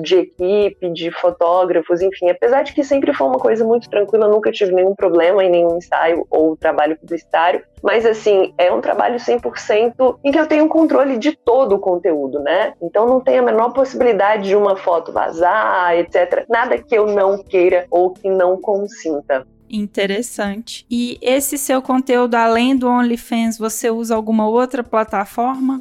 de 0.00 0.16
equipe, 0.16 0.90
de 0.90 1.10
fotógrafos, 1.10 2.00
enfim. 2.00 2.30
Apesar 2.30 2.62
de 2.62 2.72
que 2.72 2.82
sempre 2.82 3.12
foi 3.12 3.26
uma 3.26 3.38
coisa 3.38 3.64
muito 3.64 3.90
tranquila, 3.90 4.28
nunca 4.28 4.50
tive 4.50 4.72
nenhum 4.72 4.94
problema 4.94 5.44
em 5.44 5.50
nenhum 5.50 5.76
ensaio 5.76 6.26
ou 6.30 6.56
trabalho 6.56 6.96
publicitário. 6.96 7.62
Mas, 7.82 8.06
assim, 8.06 8.54
é 8.56 8.72
um 8.72 8.80
trabalho 8.80 9.16
100% 9.16 10.18
em 10.24 10.30
que 10.30 10.38
eu 10.38 10.46
tenho 10.46 10.68
controle 10.68 11.18
de 11.18 11.32
todo 11.32 11.74
o 11.74 11.78
conteúdo, 11.80 12.38
né? 12.40 12.74
Então 12.80 13.06
não 13.06 13.20
tem 13.20 13.38
a 13.38 13.42
menor 13.42 13.72
possibilidade 13.72 14.48
de 14.48 14.56
uma 14.56 14.76
foto 14.76 15.12
vazar, 15.12 15.96
etc. 15.98 16.46
Nada 16.48 16.78
que 16.78 16.94
eu 16.94 17.06
não 17.06 17.42
queira 17.42 17.86
ou 17.90 18.10
que 18.10 18.30
não 18.30 18.60
consinta. 18.60 19.44
Interessante. 19.68 20.86
E 20.90 21.18
esse 21.22 21.56
seu 21.56 21.80
conteúdo, 21.80 22.34
além 22.34 22.76
do 22.76 22.88
OnlyFans, 22.88 23.58
você 23.58 23.90
usa 23.90 24.14
alguma 24.14 24.46
outra 24.46 24.84
plataforma? 24.84 25.80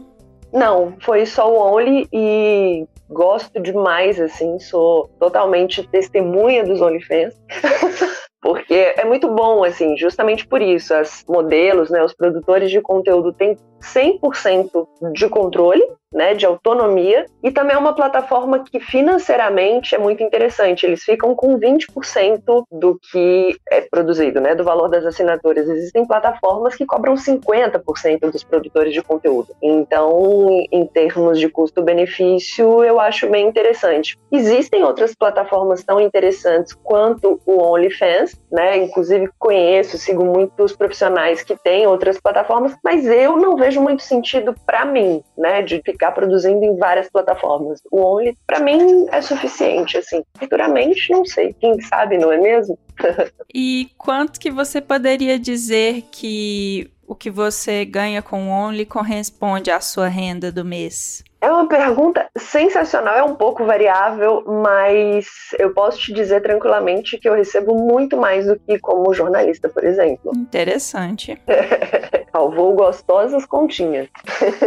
Não, 0.54 0.94
foi 1.02 1.26
só 1.26 1.52
o 1.52 1.76
Only 1.76 2.08
e 2.12 2.86
gosto 3.12 3.60
demais, 3.60 4.20
assim, 4.20 4.60
sou 4.60 5.10
totalmente 5.20 5.88
testemunha 5.90 6.64
dos 6.64 6.82
OnlyFans. 6.82 7.36
porque 8.42 8.74
é 8.74 9.06
muito 9.06 9.28
bom, 9.28 9.64
assim, 9.64 9.96
justamente 9.98 10.48
por 10.48 10.62
isso. 10.62 10.94
As 10.94 11.24
modelos, 11.28 11.90
né, 11.90 12.04
os 12.04 12.14
produtores 12.14 12.72
de 12.72 12.82
conteúdo 12.82 13.32
têm 13.32 13.56
100% 13.82 14.88
de 15.14 15.28
controle, 15.30 15.84
né, 16.14 16.34
de 16.34 16.46
autonomia, 16.46 17.26
e 17.42 17.52
também 17.52 17.76
é 17.76 17.80
uma 17.80 17.96
plataforma 17.96 18.64
que 18.64 18.80
financeiramente 18.80 19.96
é 19.96 19.98
muito 19.98 20.22
interessante. 20.22 20.86
Eles 20.86 21.04
ficam 21.04 21.34
com 21.34 21.58
20% 21.58 22.66
do 22.70 23.00
que 23.12 23.56
é 23.70 23.82
produzido, 23.82 24.42
né, 24.42 24.54
do 24.54 24.64
valor 24.64 24.90
das 24.90 25.06
assinaturas. 25.06 25.70
Existem 25.70 26.06
plataformas 26.06 26.76
que 26.76 26.86
cobram 26.86 27.16
50% 27.16 28.30
dos 28.30 28.44
produtores 28.44 28.94
de 28.94 29.02
conteúdo. 29.02 29.56
Então, 29.62 30.50
em 30.72 30.86
termos 30.86 31.40
de 31.40 31.48
custo-benefício, 31.48 32.84
eu 32.84 33.00
acho 33.00 33.30
bem 33.30 33.48
interessante. 33.48 34.18
Existem 34.32 34.84
outras 34.84 35.16
plataformas 35.16 35.82
tão 35.84 36.00
interessantes 36.02 36.74
quanto 36.84 37.40
o 37.46 37.62
OnlyFans, 37.62 38.38
né? 38.52 38.78
Inclusive 38.78 39.30
conheço, 39.40 39.98
sigo 39.98 40.26
muitos 40.26 40.76
profissionais 40.76 41.42
que 41.42 41.56
têm 41.56 41.88
outras 41.88 42.20
plataformas, 42.20 42.76
mas 42.84 43.06
eu 43.06 43.38
não 43.38 43.56
vejo 43.56 43.71
muito 43.80 44.04
sentido 44.04 44.56
para 44.66 44.86
mim, 44.86 45.24
né, 45.38 45.62
de 45.62 45.82
ficar 45.82 46.12
produzindo 46.12 46.64
em 46.64 46.78
várias 46.78 47.10
plataformas. 47.10 47.82
O 47.92 48.02
Only, 48.02 48.38
para 48.46 48.60
mim, 48.60 49.06
é 49.12 49.22
suficiente, 49.22 49.98
assim. 49.98 50.24
Futuramente, 50.38 51.12
não 51.12 51.26
sei, 51.26 51.54
quem 51.54 51.80
sabe, 51.82 52.18
não 52.18 52.32
é 52.32 52.38
mesmo? 52.38 52.78
e 53.54 53.90
quanto 53.98 54.40
que 54.40 54.52
você 54.52 54.82
poderia 54.82 55.40
dizer 55.40 56.04
que 56.12 56.92
o 57.08 57.16
que 57.16 57.30
você 57.30 57.84
ganha 57.84 58.22
com 58.22 58.48
o 58.48 58.52
Only 58.52 58.86
corresponde 58.86 59.70
à 59.70 59.82
sua 59.82 60.08
renda 60.08 60.52
do 60.52 60.64
mês? 60.64 61.24
É 61.42 61.50
uma 61.52 61.68
pergunta 61.68 62.30
sensacional, 62.38 63.16
é 63.16 63.24
um 63.24 63.34
pouco 63.34 63.66
variável, 63.66 64.44
mas 64.46 65.26
eu 65.58 65.74
posso 65.74 65.98
te 65.98 66.14
dizer 66.14 66.40
tranquilamente 66.42 67.18
que 67.18 67.28
eu 67.28 67.34
recebo 67.34 67.74
muito 67.74 68.16
mais 68.16 68.46
do 68.46 68.60
que 68.60 68.78
como 68.78 69.12
jornalista, 69.12 69.68
por 69.68 69.84
exemplo. 69.84 70.32
Interessante. 70.36 71.42
Salvou 72.32 72.76
gostosas 72.76 73.44
continhas. 73.46 74.08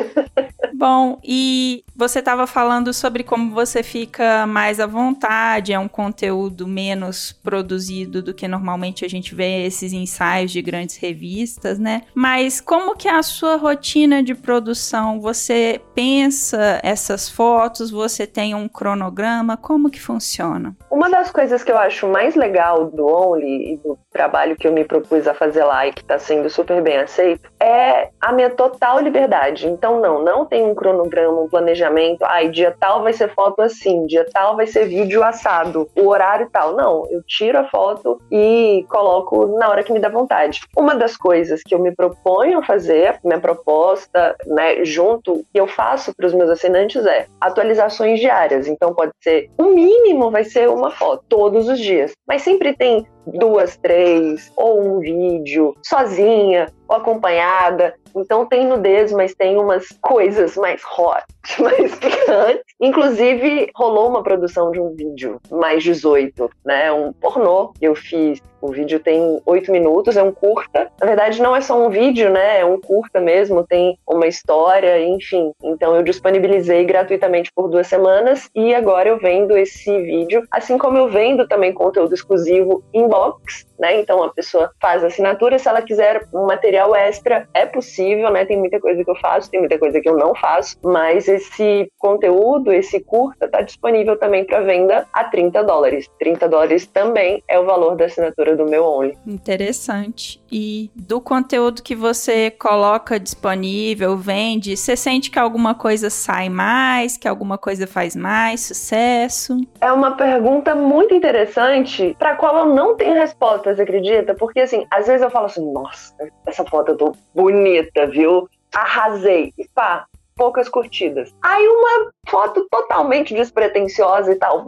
Bom, 0.75 1.21
e 1.23 1.85
você 1.95 2.19
estava 2.19 2.47
falando 2.47 2.93
sobre 2.93 3.23
como 3.23 3.55
você 3.55 3.83
fica 3.83 4.45
mais 4.45 4.81
à 4.81 4.87
vontade, 4.87 5.73
é 5.73 5.79
um 5.79 5.87
conteúdo 5.87 6.67
menos 6.67 7.33
produzido 7.33 8.21
do 8.21 8.35
que 8.35 8.49
normalmente 8.49 9.05
a 9.05 9.09
gente 9.09 9.35
vê 9.35 9.65
esses 9.65 9.93
ensaios 9.93 10.51
de 10.51 10.61
grandes 10.61 10.97
revistas, 10.97 11.79
né? 11.79 12.03
Mas 12.15 12.61
como 12.61 12.97
que 12.97 13.07
é 13.07 13.15
a 13.15 13.23
sua 13.23 13.57
rotina 13.57 14.23
de 14.23 14.35
produção? 14.35 15.21
Você 15.21 15.81
pensa 15.95 16.64
essas 16.83 17.29
fotos? 17.29 17.91
Você 17.91 18.27
tem 18.27 18.55
um 18.55 18.69
cronograma? 18.69 19.57
Como 19.57 19.91
que 19.91 20.01
funciona? 20.01 20.75
Uma 20.91 21.11
das 21.11 21.31
coisas 21.31 21.63
que 21.63 21.73
eu 21.73 21.79
acho 21.79 22.07
mais 22.09 22.35
legal 22.35 22.87
do 22.87 23.07
Only 23.07 23.73
e 23.73 23.77
do 23.77 23.99
trabalho 24.13 24.57
que 24.57 24.67
eu 24.67 24.73
me 24.73 24.85
propus 24.85 25.27
a 25.27 25.35
fazer 25.35 25.65
lá 25.65 25.87
e 25.87 25.93
que 25.93 26.03
está 26.03 26.19
sendo 26.19 26.49
super 26.49 26.81
bem 26.83 26.99
aceito 26.99 27.51
é 27.61 28.09
a 28.21 28.33
minha 28.33 28.51
total 28.51 29.01
liberdade. 29.01 29.67
Então, 29.67 30.01
não, 30.01 30.23
não 30.23 30.47
tem 30.47 30.65
um 30.65 30.75
cronograma, 30.75 31.41
um 31.41 31.49
planejamento. 31.49 32.25
Ai, 32.25 32.49
dia 32.49 32.75
tal 32.79 33.03
vai 33.03 33.13
ser 33.13 33.33
foto 33.35 33.61
assim, 33.61 34.07
dia 34.07 34.27
tal 34.33 34.57
vai 34.57 34.67
ser 34.67 34.87
vídeo 34.87 35.23
assado, 35.23 35.89
o 35.97 36.09
horário 36.09 36.49
tal. 36.53 36.75
Não, 36.75 37.07
eu 37.11 37.23
tiro 37.23 37.59
a 37.59 37.65
foto 37.65 38.21
e 38.31 38.85
coloco 38.89 39.47
na 39.59 39.69
hora 39.69 39.83
que 39.83 39.93
me 39.93 39.99
dá 39.99 40.09
vontade. 40.09 40.63
Uma 40.77 40.95
das 40.95 41.17
coisas 41.17 41.63
que 41.67 41.75
eu 41.75 41.79
me 41.79 41.93
proponho 41.93 42.59
a 42.59 42.63
fazer, 42.63 43.19
minha 43.25 43.41
proposta, 43.41 44.37
né, 44.47 44.85
junto, 44.85 45.45
que 45.53 45.61
eu 45.61 45.67
faço 45.67 46.15
para 46.15 46.27
os 46.27 46.35
meus 46.35 46.51
assinantes 46.55 47.05
é 47.07 47.27
atualizações 47.41 48.21
diárias. 48.21 48.67
Então, 48.67 48.95
pode 48.95 49.13
ser, 49.23 49.51
o 49.59 49.65
mínimo 49.65 50.31
vai 50.31 50.45
ser 50.45 50.69
uma 50.69 50.91
foto 50.91 51.25
todos 51.29 51.69
os 51.69 51.79
dias. 51.79 52.13
Mas 52.27 52.43
sempre 52.43 52.75
tem 52.75 53.07
duas, 53.27 53.77
três, 53.77 54.53
ou 54.57 54.81
um 54.81 54.99
vídeo, 55.01 55.75
sozinha 55.83 56.67
ou 56.89 56.97
acompanhada. 56.97 57.95
Então 58.17 58.47
tem 58.47 58.67
nudez, 58.67 59.13
mas 59.13 59.35
tem 59.35 59.59
umas 59.59 59.89
coisas 60.01 60.57
mais 60.57 60.83
hot, 60.97 61.25
mais 61.61 61.95
picantes. 61.97 62.65
Inclusive, 62.81 63.71
rolou 63.75 64.09
uma 64.09 64.23
produção 64.23 64.71
de 64.71 64.81
um 64.81 64.95
vídeo 64.95 65.41
mais 65.51 65.83
18, 65.83 66.51
né? 66.65 66.93
Um 66.93 67.13
pornô 67.13 67.73
que 67.79 67.85
eu 67.85 67.95
fiz. 67.95 68.41
O 68.65 68.73
vídeo 68.73 68.99
tem 68.99 69.43
oito 69.45 69.71
minutos, 69.71 70.17
é 70.17 70.23
um 70.23 70.33
curta. 70.33 70.91
Na 70.99 71.07
verdade, 71.07 71.43
não 71.43 71.55
é 71.55 71.61
só 71.61 71.79
um 71.79 71.91
vídeo, 71.91 72.31
né? 72.31 72.61
É 72.61 72.65
um 72.65 72.81
curta 72.81 73.21
mesmo, 73.21 73.63
tem 73.63 73.99
uma 74.09 74.27
história, 74.27 75.05
enfim. 75.05 75.53
Então 75.63 75.95
eu 75.95 76.03
disponibilizei 76.03 76.83
gratuitamente 76.87 77.53
por 77.55 77.69
duas 77.69 77.87
semanas 77.87 78.49
e 78.55 78.75
agora 78.75 79.11
eu 79.11 79.19
vendo 79.19 79.55
esse 79.55 79.95
vídeo, 80.01 80.47
assim 80.51 80.79
como 80.79 80.97
eu 80.97 81.11
vendo 81.11 81.47
também 81.47 81.75
conteúdo 81.75 82.15
exclusivo 82.15 82.83
em 82.95 83.07
box, 83.07 83.67
né? 83.79 84.01
Então 84.01 84.23
a 84.23 84.33
pessoa 84.33 84.71
faz 84.81 85.05
a 85.05 85.09
assinatura, 85.09 85.59
se 85.59 85.69
ela 85.69 85.83
quiser 85.83 86.27
um 86.33 86.47
material 86.47 86.97
extra, 86.97 87.47
é 87.53 87.67
possível, 87.67 88.31
né? 88.31 88.47
Tem 88.47 88.59
muita 88.59 88.81
coisa 88.81 89.05
que 89.05 89.11
eu 89.11 89.17
faço, 89.17 89.51
tem 89.51 89.61
muita 89.61 89.79
coisa 89.79 90.01
que 90.01 90.09
eu 90.09 90.17
não 90.17 90.35
faço, 90.35 90.79
mas 90.83 91.29
esse 91.29 91.87
conteúdo, 91.99 92.73
esse 92.73 92.99
curta, 93.01 93.45
está 93.45 93.61
disponível 93.61 94.17
também 94.17 94.43
para 94.43 94.63
venda 94.63 95.07
a 95.13 95.25
30 95.25 95.63
dólares. 95.65 96.09
30 96.19 96.49
dólares 96.49 96.87
também 96.87 97.43
é 97.47 97.61
o 97.61 97.67
valor 97.67 97.95
da 97.95 98.07
assinatura 98.07 98.54
do 98.57 98.65
meu 98.65 98.85
Only. 98.85 99.17
Interessante. 99.27 100.43
E 100.51 100.91
do 100.95 101.21
conteúdo 101.21 101.83
que 101.83 101.95
você 101.95 102.51
coloca 102.51 103.19
disponível, 103.19 104.17
vende, 104.17 104.77
você 104.77 104.97
sente 104.97 105.31
que 105.31 105.39
alguma 105.39 105.75
coisa 105.75 106.11
sai 106.11 106.49
mais, 106.49 107.17
que 107.17 107.27
alguma 107.27 107.59
coisa 107.59 107.87
faz 107.87 108.15
mais 108.15 108.61
sucesso? 108.61 109.61
É 109.81 109.93
uma 109.93 110.13
pergunta 110.13 110.75
muito 110.75 111.15
interessante 111.15 112.15
para 112.19 112.31
a 112.33 112.37
qual 112.37 112.57
eu 112.59 112.75
não 112.75 112.97
tenho 112.97 113.15
resposta, 113.15 113.75
você 113.75 113.83
acredita? 113.83 114.35
Porque 114.35 114.61
assim, 114.61 114.87
às 114.91 115.07
vezes 115.07 115.23
eu 115.23 115.31
falo 115.31 115.47
assim, 115.47 115.73
nossa, 115.73 116.15
essa 116.47 116.65
foto 116.65 116.93
eu 116.93 116.97
tô 116.97 117.17
bonita, 117.35 118.07
viu? 118.07 118.49
Arrasei. 118.73 119.53
E 119.59 119.69
pá, 119.75 120.07
poucas 120.37 120.69
curtidas. 120.69 121.35
Aí 121.43 121.67
uma 121.67 122.11
foto 122.29 122.67
totalmente 122.71 123.35
despretensiosa 123.35 124.33
e 124.33 124.37
tal, 124.37 124.67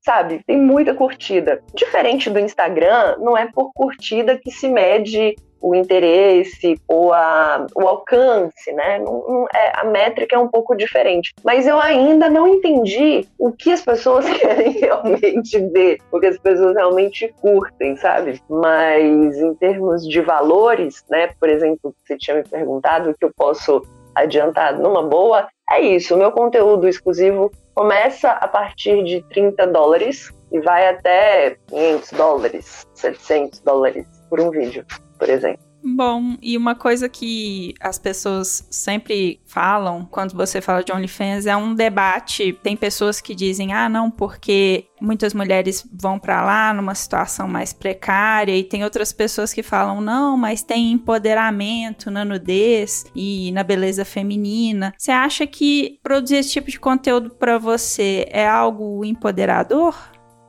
sabe? 0.00 0.40
Tem 0.46 0.58
muita 0.58 0.94
curtida. 0.94 1.62
Diferente 1.74 2.30
do 2.30 2.38
Instagram, 2.38 3.16
não 3.18 3.36
é 3.36 3.46
por 3.46 3.72
curtida 3.72 4.38
que 4.38 4.50
se 4.50 4.68
mede 4.68 5.36
o 5.60 5.74
interesse 5.74 6.80
ou 6.86 7.12
a, 7.12 7.66
o 7.74 7.86
alcance, 7.86 8.72
né? 8.72 8.98
Não, 8.98 9.24
não, 9.28 9.46
é, 9.52 9.72
a 9.80 9.84
métrica 9.84 10.36
é 10.36 10.38
um 10.38 10.48
pouco 10.48 10.76
diferente. 10.76 11.34
Mas 11.42 11.66
eu 11.66 11.80
ainda 11.80 12.30
não 12.30 12.48
entendi 12.48 13.26
o 13.38 13.52
que 13.52 13.72
as 13.72 13.82
pessoas 13.82 14.28
querem 14.38 14.72
realmente 14.72 15.58
ver, 15.70 15.98
o 16.12 16.20
que 16.20 16.26
as 16.26 16.38
pessoas 16.38 16.76
realmente 16.76 17.32
curtem, 17.40 17.96
sabe? 17.96 18.40
Mas 18.48 19.36
em 19.36 19.54
termos 19.54 20.06
de 20.06 20.20
valores, 20.20 21.04
né? 21.10 21.30
Por 21.38 21.48
exemplo, 21.48 21.94
você 22.04 22.16
tinha 22.16 22.36
me 22.36 22.44
perguntado 22.44 23.10
o 23.10 23.14
que 23.14 23.24
eu 23.24 23.32
posso 23.36 23.82
adiantado 24.22 24.82
numa 24.82 25.02
boa, 25.02 25.48
é 25.70 25.80
isso. 25.80 26.14
O 26.14 26.18
meu 26.18 26.32
conteúdo 26.32 26.88
exclusivo 26.88 27.50
começa 27.74 28.30
a 28.30 28.48
partir 28.48 29.04
de 29.04 29.22
30 29.28 29.66
dólares 29.68 30.32
e 30.50 30.60
vai 30.60 30.88
até 30.88 31.56
500 31.68 32.12
dólares, 32.12 32.86
700 32.94 33.60
dólares 33.60 34.06
por 34.28 34.40
um 34.40 34.50
vídeo, 34.50 34.84
por 35.18 35.28
exemplo. 35.28 35.67
Bom, 35.82 36.36
e 36.42 36.56
uma 36.56 36.74
coisa 36.74 37.08
que 37.08 37.74
as 37.80 37.98
pessoas 37.98 38.66
sempre 38.70 39.40
falam 39.46 40.06
quando 40.10 40.34
você 40.34 40.60
fala 40.60 40.82
de 40.82 40.92
OnlyFans 40.92 41.46
é 41.46 41.56
um 41.56 41.74
debate. 41.74 42.52
Tem 42.62 42.76
pessoas 42.76 43.20
que 43.20 43.34
dizem, 43.34 43.72
ah, 43.72 43.88
não, 43.88 44.10
porque 44.10 44.86
muitas 45.00 45.32
mulheres 45.32 45.88
vão 45.92 46.18
para 46.18 46.44
lá 46.44 46.74
numa 46.74 46.94
situação 46.94 47.46
mais 47.46 47.72
precária, 47.72 48.56
e 48.56 48.64
tem 48.64 48.82
outras 48.82 49.12
pessoas 49.12 49.52
que 49.52 49.62
falam, 49.62 50.00
não, 50.00 50.36
mas 50.36 50.62
tem 50.62 50.90
empoderamento 50.92 52.10
na 52.10 52.24
nudez 52.24 53.06
e 53.14 53.52
na 53.52 53.62
beleza 53.62 54.04
feminina. 54.04 54.92
Você 54.98 55.12
acha 55.12 55.46
que 55.46 55.98
produzir 56.02 56.36
esse 56.36 56.50
tipo 56.50 56.70
de 56.70 56.80
conteúdo 56.80 57.30
para 57.30 57.58
você 57.58 58.26
é 58.30 58.46
algo 58.46 59.04
empoderador? 59.04 59.94